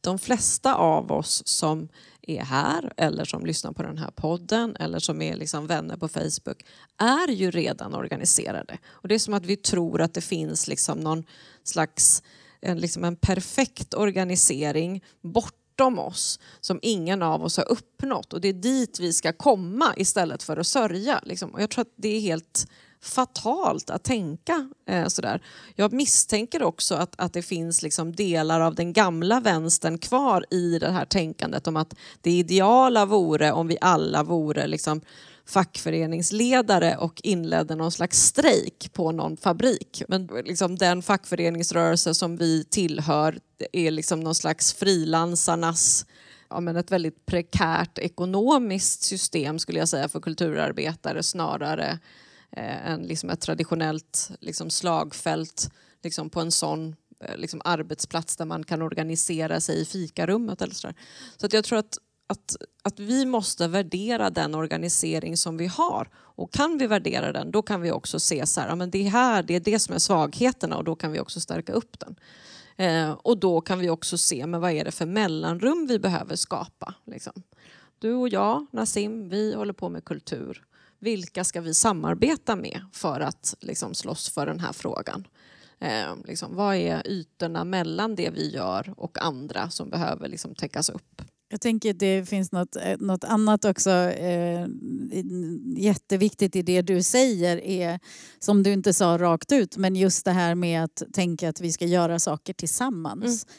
de 0.00 0.18
flesta 0.18 0.74
av 0.74 1.12
oss 1.12 1.42
som 1.46 1.88
är 2.22 2.42
här 2.42 2.92
eller 2.96 3.24
som 3.24 3.46
lyssnar 3.46 3.72
på 3.72 3.82
den 3.82 3.98
här 3.98 4.10
podden 4.10 4.76
eller 4.76 4.98
som 4.98 5.22
är 5.22 5.36
liksom 5.36 5.66
vänner 5.66 5.96
på 5.96 6.08
Facebook 6.08 6.64
är 6.98 7.28
ju 7.28 7.50
redan 7.50 7.94
organiserade. 7.94 8.78
Och 8.86 9.08
Det 9.08 9.14
är 9.14 9.18
som 9.18 9.34
att 9.34 9.46
vi 9.46 9.56
tror 9.56 10.00
att 10.00 10.14
det 10.14 10.20
finns 10.20 10.68
liksom 10.68 11.00
någon 11.00 11.24
slags 11.64 12.22
en, 12.64 12.78
liksom 12.78 13.04
en 13.04 13.16
perfekt 13.16 13.94
organisering 13.94 15.04
bortom 15.22 15.98
oss 15.98 16.40
som 16.60 16.78
ingen 16.82 17.22
av 17.22 17.44
oss 17.44 17.56
har 17.56 17.72
uppnått. 17.72 18.32
Och 18.32 18.40
Det 18.40 18.48
är 18.48 18.52
dit 18.52 19.00
vi 19.00 19.12
ska 19.12 19.32
komma 19.32 19.94
istället 19.96 20.42
för 20.42 20.56
att 20.56 20.66
sörja. 20.66 21.20
Liksom. 21.24 21.50
Och 21.50 21.62
jag 21.62 21.70
tror 21.70 21.82
att 21.82 21.94
det 21.96 22.08
är 22.08 22.20
helt 22.20 22.66
fatalt 23.04 23.90
att 23.90 24.04
tänka 24.04 24.70
eh, 24.88 25.06
sådär. 25.06 25.42
Jag 25.74 25.92
misstänker 25.92 26.62
också 26.62 26.94
att, 26.94 27.14
att 27.20 27.32
det 27.32 27.42
finns 27.42 27.82
liksom 27.82 28.12
delar 28.12 28.60
av 28.60 28.74
den 28.74 28.92
gamla 28.92 29.40
vänstern 29.40 29.98
kvar 29.98 30.46
i 30.50 30.78
det 30.78 30.90
här 30.90 31.04
tänkandet 31.04 31.66
om 31.66 31.76
att 31.76 31.94
det 32.20 32.30
ideala 32.30 33.06
vore 33.06 33.52
om 33.52 33.68
vi 33.68 33.78
alla 33.80 34.22
vore 34.22 34.66
liksom 34.66 35.00
fackföreningsledare 35.46 36.96
och 36.96 37.20
inledde 37.22 37.74
någon 37.74 37.92
slags 37.92 38.22
strejk 38.22 38.92
på 38.92 39.12
någon 39.12 39.36
fabrik. 39.36 40.02
Men 40.08 40.26
liksom 40.26 40.76
den 40.76 41.02
fackföreningsrörelse 41.02 42.14
som 42.14 42.36
vi 42.36 42.64
tillhör 42.64 43.38
är 43.72 43.90
liksom 43.90 44.20
någon 44.20 44.34
slags 44.34 44.74
frilansarnas 44.74 46.06
ja, 46.54 46.60
men 46.60 46.76
ett 46.76 46.92
väldigt 46.92 47.26
prekärt 47.26 47.98
ekonomiskt 47.98 49.02
system 49.02 49.58
skulle 49.58 49.78
jag 49.78 49.88
säga 49.88 50.08
för 50.08 50.20
kulturarbetare 50.20 51.22
snarare 51.22 51.98
eh, 52.52 52.90
än 52.90 53.02
liksom 53.02 53.30
ett 53.30 53.40
traditionellt 53.40 54.30
liksom 54.40 54.70
slagfält 54.70 55.70
liksom 56.02 56.30
på 56.30 56.40
en 56.40 56.50
sån 56.50 56.96
eh, 57.20 57.36
liksom 57.36 57.60
arbetsplats 57.64 58.36
där 58.36 58.44
man 58.44 58.64
kan 58.64 58.82
organisera 58.82 59.60
sig 59.60 59.80
i 59.80 59.84
fikarummet. 59.84 60.62
Eller 60.62 60.74
så 60.74 60.92
så 61.36 61.46
att 61.46 61.52
jag 61.52 61.64
tror 61.64 61.78
att, 61.78 61.98
att, 62.26 62.56
att 62.82 63.00
vi 63.00 63.26
måste 63.26 63.68
värdera 63.68 64.30
den 64.30 64.54
organisering 64.54 65.36
som 65.36 65.56
vi 65.56 65.66
har. 65.66 66.08
Och 66.14 66.52
kan 66.52 66.78
vi 66.78 66.86
värdera 66.86 67.32
den, 67.32 67.50
då 67.50 67.62
kan 67.62 67.80
vi 67.80 67.90
också 67.90 68.20
se 68.20 68.46
så 68.46 68.60
här, 68.60 68.68
ja, 68.68 68.74
men 68.74 68.90
det, 68.90 69.02
här, 69.02 69.42
det 69.42 69.54
är 69.54 69.60
det 69.60 69.78
som 69.78 69.94
är 69.94 69.98
svagheterna 69.98 70.76
och 70.76 70.84
då 70.84 70.94
kan 70.94 71.12
vi 71.12 71.20
också 71.20 71.40
stärka 71.40 71.72
upp 71.72 71.98
den. 72.00 72.16
Eh, 72.76 73.10
och 73.12 73.38
då 73.38 73.60
kan 73.60 73.78
vi 73.78 73.90
också 73.90 74.18
se 74.18 74.46
men 74.46 74.60
vad 74.60 74.70
är 74.70 74.84
det 74.84 74.90
för 74.90 75.06
mellanrum 75.06 75.86
vi 75.86 75.98
behöver 75.98 76.36
skapa. 76.36 76.94
Liksom. 77.06 77.42
Du 77.98 78.14
och 78.14 78.28
jag, 78.28 78.66
Nassim, 78.72 79.28
vi 79.28 79.54
håller 79.54 79.72
på 79.72 79.88
med 79.88 80.04
kultur 80.04 80.64
vilka 81.04 81.44
ska 81.44 81.60
vi 81.60 81.74
samarbeta 81.74 82.56
med 82.56 82.80
för 82.92 83.20
att 83.20 83.54
liksom, 83.60 83.94
slåss 83.94 84.30
för 84.30 84.46
den 84.46 84.60
här 84.60 84.72
frågan? 84.72 85.28
Eh, 85.78 86.16
liksom, 86.24 86.56
vad 86.56 86.76
är 86.76 87.06
ytorna 87.06 87.64
mellan 87.64 88.14
det 88.14 88.30
vi 88.30 88.50
gör 88.50 88.94
och 88.96 89.18
andra 89.22 89.70
som 89.70 89.90
behöver 89.90 90.28
liksom, 90.28 90.54
täckas 90.54 90.90
upp? 90.90 91.22
Jag 91.54 91.60
tänker 91.60 91.90
att 91.90 91.98
det 91.98 92.28
finns 92.28 92.52
något, 92.52 92.76
eh, 92.76 92.98
något 92.98 93.24
annat 93.24 93.64
också 93.64 93.90
eh, 93.90 94.66
jätteviktigt 95.76 96.56
i 96.56 96.62
det 96.62 96.82
du 96.82 97.02
säger 97.02 97.56
är, 97.56 98.00
som 98.38 98.62
du 98.62 98.72
inte 98.72 98.92
sa 98.92 99.18
rakt 99.18 99.52
ut, 99.52 99.76
men 99.76 99.96
just 99.96 100.24
det 100.24 100.30
här 100.30 100.54
med 100.54 100.84
att 100.84 101.02
tänka 101.12 101.48
att 101.48 101.60
vi 101.60 101.72
ska 101.72 101.84
göra 101.86 102.18
saker 102.18 102.52
tillsammans. 102.52 103.24
Mm. 103.44 103.54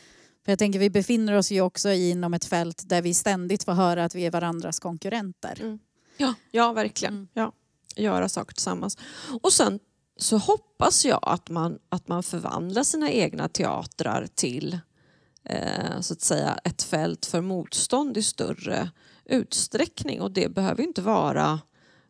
För 0.45 0.51
jag 0.51 0.59
tänker 0.59 0.79
vi 0.79 0.89
befinner 0.89 1.33
oss 1.33 1.51
ju 1.51 1.61
också 1.61 1.91
inom 1.91 2.33
ett 2.33 2.45
fält 2.45 2.89
där 2.89 3.01
vi 3.01 3.13
ständigt 3.13 3.63
får 3.63 3.73
höra 3.73 4.05
att 4.05 4.15
vi 4.15 4.25
är 4.25 4.31
varandras 4.31 4.79
konkurrenter. 4.79 5.61
Mm. 5.61 5.79
Ja, 6.17 6.33
ja 6.51 6.73
verkligen. 6.73 7.13
Mm. 7.13 7.27
Ja. 7.33 7.51
Göra 7.95 8.29
saker 8.29 8.53
tillsammans. 8.53 8.97
Och 9.41 9.53
sen 9.53 9.79
så 10.17 10.37
hoppas 10.37 11.05
jag 11.05 11.19
att 11.21 11.49
man, 11.49 11.79
att 11.89 12.07
man 12.07 12.23
förvandlar 12.23 12.83
sina 12.83 13.11
egna 13.11 13.49
teatrar 13.49 14.27
till 14.35 14.79
eh, 15.45 15.99
så 16.01 16.13
att 16.13 16.21
säga 16.21 16.59
ett 16.63 16.83
fält 16.83 17.25
för 17.25 17.41
motstånd 17.41 18.17
i 18.17 18.23
större 18.23 18.89
utsträckning. 19.25 20.21
Och 20.21 20.31
det 20.31 20.49
behöver 20.49 20.83
inte 20.83 21.01
vara 21.01 21.59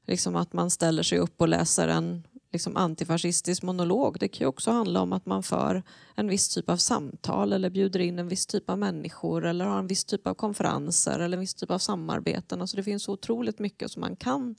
liksom 0.08 0.36
att 0.36 0.54
man 0.54 0.70
ställer 0.70 1.04
sig 1.04 1.18
upp 1.20 1.42
och 1.42 1.48
läser 1.48 1.88
en 1.88 2.28
liksom 2.52 2.78
antifascistisk 2.78 3.64
monolog. 3.64 4.18
Det 4.20 4.28
kan 4.28 4.46
ju 4.46 4.48
också 4.48 4.72
handla 4.72 5.02
om 5.02 5.14
att 5.14 5.26
man 5.26 5.44
för 5.44 5.84
en 6.16 6.28
viss 6.28 6.50
typ 6.50 6.70
av 6.70 6.78
samtal 6.78 7.54
eller 7.54 7.70
bjuder 7.70 8.00
in 8.00 8.20
en 8.20 8.28
viss 8.28 8.46
typ 8.46 8.70
av 8.70 8.80
människor 8.80 9.46
eller 9.46 9.66
har 9.66 9.80
en 9.80 9.88
viss 9.88 10.06
typ 10.06 10.28
av 10.28 10.34
konferenser 10.34 11.20
eller 11.20 11.38
en 11.38 11.42
viss 11.42 11.54
typ 11.54 11.72
av 11.72 11.80
samarbeten. 11.80 12.62
Alltså 12.62 12.78
det 12.78 12.84
finns 12.84 13.10
otroligt 13.10 13.60
mycket 13.60 13.92
som 13.92 14.02
man 14.02 14.16
kan 14.16 14.56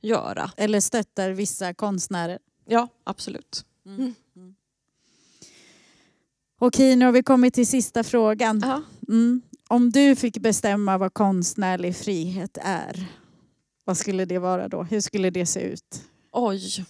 göra. 0.00 0.50
Eller 0.56 0.80
stöttar 0.80 1.30
vissa 1.30 1.74
konstnärer. 1.74 2.38
Ja, 2.66 2.88
absolut. 3.04 3.64
Mm. 3.86 4.14
Okej, 6.62 6.96
nu 6.96 7.04
har 7.04 7.12
vi 7.12 7.22
kommit 7.22 7.54
till 7.54 7.66
sista 7.66 8.04
frågan. 8.04 8.82
Mm. 9.08 9.42
Om 9.68 9.90
du 9.90 10.16
fick 10.16 10.38
bestämma 10.38 10.98
vad 10.98 11.14
konstnärlig 11.14 11.96
frihet 11.96 12.58
är, 12.62 13.06
vad 13.84 13.96
skulle 13.96 14.24
det 14.24 14.38
vara 14.38 14.68
då? 14.68 14.82
Hur 14.82 15.00
skulle 15.00 15.30
det 15.30 15.46
se 15.46 15.60
ut? 15.60 16.02
Oj 16.32 16.84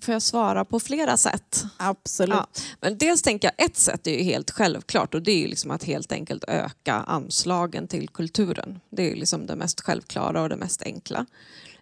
får 0.00 0.12
jag 0.12 0.22
svara 0.22 0.64
på 0.64 0.80
flera 0.80 1.16
sätt? 1.16 1.64
Absolut. 1.76 2.36
Ja. 2.36 2.46
Men 2.80 2.98
dels 2.98 3.22
tänker 3.22 3.52
jag 3.56 3.66
ett 3.66 3.76
sätt 3.76 4.06
är 4.06 4.10
ju 4.10 4.22
helt 4.22 4.50
självklart 4.50 5.14
och 5.14 5.22
det 5.22 5.44
är 5.44 5.48
liksom 5.48 5.70
att 5.70 5.84
helt 5.84 6.12
enkelt 6.12 6.44
öka 6.48 6.94
anslagen 6.94 7.88
till 7.88 8.08
kulturen. 8.08 8.80
Det 8.90 9.12
är 9.12 9.16
liksom 9.16 9.46
det 9.46 9.56
mest 9.56 9.80
självklara 9.80 10.42
och 10.42 10.48
det 10.48 10.56
mest 10.56 10.82
enkla. 10.82 11.26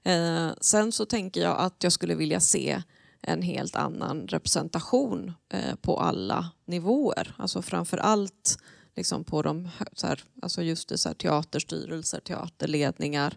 Eh, 0.03 0.49
sen 0.61 0.93
så 0.93 1.05
tänker 1.05 1.41
jag 1.41 1.59
att 1.59 1.83
jag 1.83 1.93
skulle 1.93 2.15
vilja 2.15 2.41
se 2.41 2.83
en 3.27 3.43
helt 3.43 3.77
annan 3.77 4.27
representation 4.29 5.33
eh, 5.49 5.75
på 5.75 6.01
alla 6.01 6.51
nivåer. 6.65 7.35
Alltså 7.39 7.63
framför 7.63 7.99
allt 7.99 8.59
liksom 8.97 9.25
på 9.25 9.43
de, 9.43 9.69
så 9.93 10.07
här, 10.07 10.25
alltså 10.43 10.63
just 10.63 10.89
det, 10.89 10.99
så 10.99 11.09
här, 11.09 11.15
teaterstyrelser, 11.15 12.21
teaterledningar, 12.21 13.37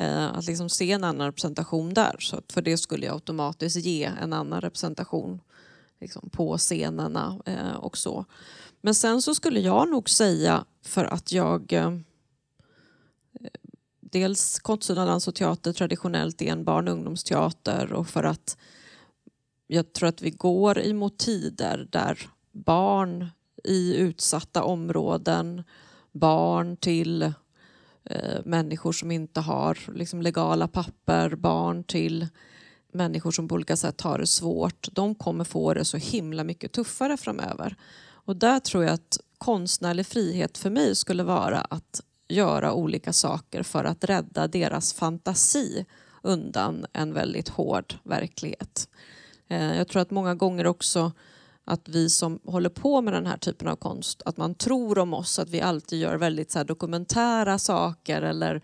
Eh, 0.00 0.26
att 0.26 0.46
liksom 0.46 0.68
se 0.68 0.92
en 0.92 1.04
annan 1.04 1.26
representation 1.26 1.94
där. 1.94 2.16
Så 2.18 2.42
för 2.52 2.62
det 2.62 2.78
skulle 2.78 3.06
jag 3.06 3.14
automatiskt 3.14 3.76
ge 3.76 4.04
en 4.04 4.32
annan 4.32 4.60
representation 4.60 5.40
liksom, 6.00 6.30
på 6.30 6.58
scenerna 6.58 7.40
eh, 7.46 7.74
och 7.74 7.98
så. 7.98 8.24
Men 8.80 8.94
sen 8.94 9.22
så 9.22 9.34
skulle 9.34 9.60
jag 9.60 9.90
nog 9.90 10.10
säga 10.10 10.64
för 10.84 11.04
att 11.04 11.32
jag 11.32 11.72
eh, 11.72 11.92
dels 14.00 14.58
Konstsilda 14.58 15.04
dans 15.04 15.28
och 15.28 15.34
teater 15.34 15.72
traditionellt 15.72 16.42
är 16.42 16.52
en 16.52 16.64
barn 16.64 16.88
och 16.88 16.94
ungdomsteater 16.94 17.92
och 17.92 18.08
för 18.08 18.24
att 18.24 18.56
jag 19.72 19.92
tror 19.92 20.08
att 20.08 20.22
vi 20.22 20.30
går 20.30 20.78
emot 20.78 21.18
tider 21.18 21.88
där 21.90 22.18
barn 22.52 23.26
i 23.64 23.96
utsatta 23.96 24.62
områden, 24.62 25.62
barn 26.12 26.76
till 26.76 27.22
eh, 28.04 28.40
människor 28.44 28.92
som 28.92 29.10
inte 29.10 29.40
har 29.40 29.78
liksom, 29.94 30.22
legala 30.22 30.68
papper, 30.68 31.34
barn 31.34 31.84
till 31.84 32.28
människor 32.92 33.30
som 33.30 33.48
på 33.48 33.54
olika 33.54 33.76
sätt 33.76 34.00
har 34.00 34.18
det 34.18 34.26
svårt. 34.26 34.88
De 34.92 35.14
kommer 35.14 35.44
få 35.44 35.74
det 35.74 35.84
så 35.84 35.96
himla 35.96 36.44
mycket 36.44 36.72
tuffare 36.72 37.16
framöver. 37.16 37.76
Och 38.02 38.36
där 38.36 38.60
tror 38.60 38.84
jag 38.84 38.92
att 38.92 39.18
konstnärlig 39.38 40.06
frihet 40.06 40.58
för 40.58 40.70
mig 40.70 40.96
skulle 40.96 41.22
vara 41.22 41.60
att 41.60 42.00
göra 42.28 42.72
olika 42.72 43.12
saker 43.12 43.62
för 43.62 43.84
att 43.84 44.04
rädda 44.04 44.48
deras 44.48 44.92
fantasi 44.92 45.86
undan 46.22 46.86
en 46.92 47.14
väldigt 47.14 47.48
hård 47.48 47.94
verklighet. 48.02 48.88
Eh, 49.50 49.76
jag 49.76 49.88
tror 49.88 50.02
att 50.02 50.10
många 50.10 50.34
gånger 50.34 50.66
också 50.66 51.12
att 51.64 51.88
vi 51.88 52.10
som 52.10 52.40
håller 52.44 52.68
på 52.68 53.00
med 53.00 53.12
den 53.12 53.26
här 53.26 53.36
typen 53.36 53.68
av 53.68 53.76
konst, 53.76 54.22
att 54.24 54.36
man 54.36 54.54
tror 54.54 54.98
om 54.98 55.14
oss 55.14 55.38
att 55.38 55.50
vi 55.50 55.60
alltid 55.60 55.98
gör 55.98 56.16
väldigt 56.16 56.50
så 56.50 56.64
dokumentära 56.64 57.58
saker 57.58 58.22
eller 58.22 58.62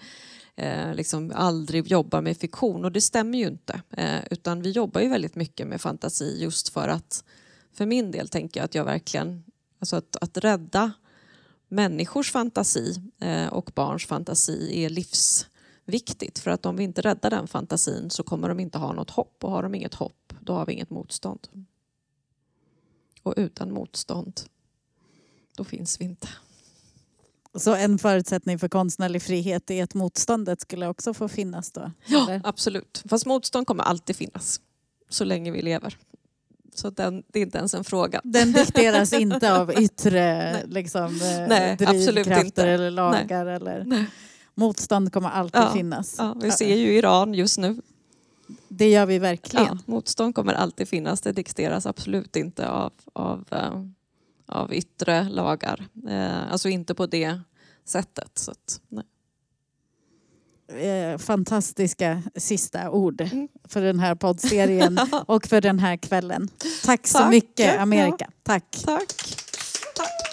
eh, 0.56 0.94
liksom 0.94 1.32
aldrig 1.34 1.86
jobbar 1.86 2.20
med 2.20 2.36
fiktion 2.36 2.84
och 2.84 2.92
det 2.92 3.00
stämmer 3.00 3.38
ju 3.38 3.46
inte. 3.46 3.80
Eh, 3.90 4.20
utan 4.30 4.62
vi 4.62 4.70
jobbar 4.70 5.00
ju 5.00 5.08
väldigt 5.08 5.34
mycket 5.34 5.66
med 5.66 5.80
fantasi 5.80 6.42
just 6.42 6.68
för 6.68 6.88
att, 6.88 7.24
för 7.72 7.86
min 7.86 8.10
del 8.10 8.28
tänker 8.28 8.60
jag 8.60 8.64
att 8.64 8.74
jag 8.74 8.84
verkligen, 8.84 9.44
alltså 9.80 9.96
att, 9.96 10.16
att 10.20 10.36
rädda 10.36 10.92
människors 11.68 12.32
fantasi 12.32 12.94
eh, 13.20 13.46
och 13.46 13.70
barns 13.74 14.06
fantasi 14.06 14.84
är 14.84 14.90
livs 14.90 15.46
livsviktigt. 15.86 16.38
För 16.38 16.50
att 16.50 16.66
om 16.66 16.76
vi 16.76 16.84
inte 16.84 17.00
räddar 17.00 17.30
den 17.30 17.46
fantasin 17.46 18.10
så 18.10 18.22
kommer 18.22 18.48
de 18.48 18.60
inte 18.60 18.78
ha 18.78 18.92
något 18.92 19.10
hopp 19.10 19.44
och 19.44 19.50
har 19.50 19.62
de 19.62 19.74
inget 19.74 19.94
hopp 19.94 20.34
då 20.40 20.52
har 20.52 20.66
vi 20.66 20.72
inget 20.72 20.90
motstånd. 20.90 21.48
Och 23.22 23.34
utan 23.36 23.72
motstånd, 23.72 24.40
då 25.56 25.64
finns 25.64 26.00
vi 26.00 26.04
inte. 26.04 26.28
Så 27.54 27.74
en 27.74 27.98
förutsättning 27.98 28.58
för 28.58 28.68
konstnärlig 28.68 29.22
frihet 29.22 29.70
är 29.70 29.84
att 29.84 29.94
motståndet 29.94 30.60
skulle 30.60 30.86
också 30.86 31.14
få 31.14 31.28
finnas 31.28 31.72
då? 31.72 31.90
Ja, 32.06 32.30
eller? 32.30 32.40
absolut. 32.44 33.02
Fast 33.08 33.26
motstånd 33.26 33.66
kommer 33.66 33.84
alltid 33.84 34.16
finnas. 34.16 34.60
Så 35.08 35.24
länge 35.24 35.50
vi 35.50 35.62
lever. 35.62 35.96
Så 36.74 36.90
den, 36.90 37.22
det 37.32 37.38
är 37.38 37.42
inte 37.42 37.58
ens 37.58 37.74
en 37.74 37.84
fråga. 37.84 38.20
Den 38.24 38.52
dikteras 38.52 39.12
inte 39.12 39.60
av 39.60 39.72
yttre 39.80 40.62
liksom, 40.66 41.04
eh, 41.04 41.48
Nej, 41.48 41.76
drivkrafter 41.76 42.66
eller 42.66 42.90
lagar. 42.90 43.46
Eller... 43.46 43.84
Nej. 43.84 44.06
Motstånd 44.58 45.12
kommer 45.12 45.30
alltid 45.30 45.60
ja, 45.60 45.72
finnas. 45.72 46.14
Ja, 46.18 46.36
vi 46.42 46.50
ser 46.50 46.76
ju 46.76 46.98
Iran 46.98 47.34
just 47.34 47.58
nu. 47.58 47.76
Det 48.68 48.90
gör 48.90 49.06
vi 49.06 49.18
verkligen. 49.18 49.66
Ja, 49.66 49.78
motstånd 49.86 50.34
kommer 50.34 50.54
alltid 50.54 50.88
finnas. 50.88 51.20
Det 51.20 51.32
dikteras 51.32 51.86
absolut 51.86 52.36
inte 52.36 52.68
av, 52.68 52.92
av, 53.12 53.44
eh, 53.50 53.82
av 54.46 54.74
yttre 54.74 55.28
lagar. 55.28 55.86
Eh, 56.08 56.52
alltså 56.52 56.68
inte 56.68 56.94
på 56.94 57.06
det 57.06 57.40
sättet. 57.84 58.30
Så 58.34 58.50
att, 58.50 58.80
eh, 60.68 61.18
fantastiska 61.18 62.22
sista 62.36 62.90
ord 62.90 63.20
mm. 63.20 63.48
för 63.64 63.82
den 63.82 64.00
här 64.00 64.14
poddserien 64.14 64.98
och 65.26 65.46
för 65.46 65.60
den 65.60 65.78
här 65.78 65.96
kvällen. 65.96 66.48
Tack 66.84 67.06
så 67.06 67.18
Tack. 67.18 67.30
mycket 67.30 67.80
Amerika. 67.80 68.16
Ja. 68.18 68.26
Tack. 68.42 68.82
Tack. 68.84 69.14
Tack. 69.94 70.26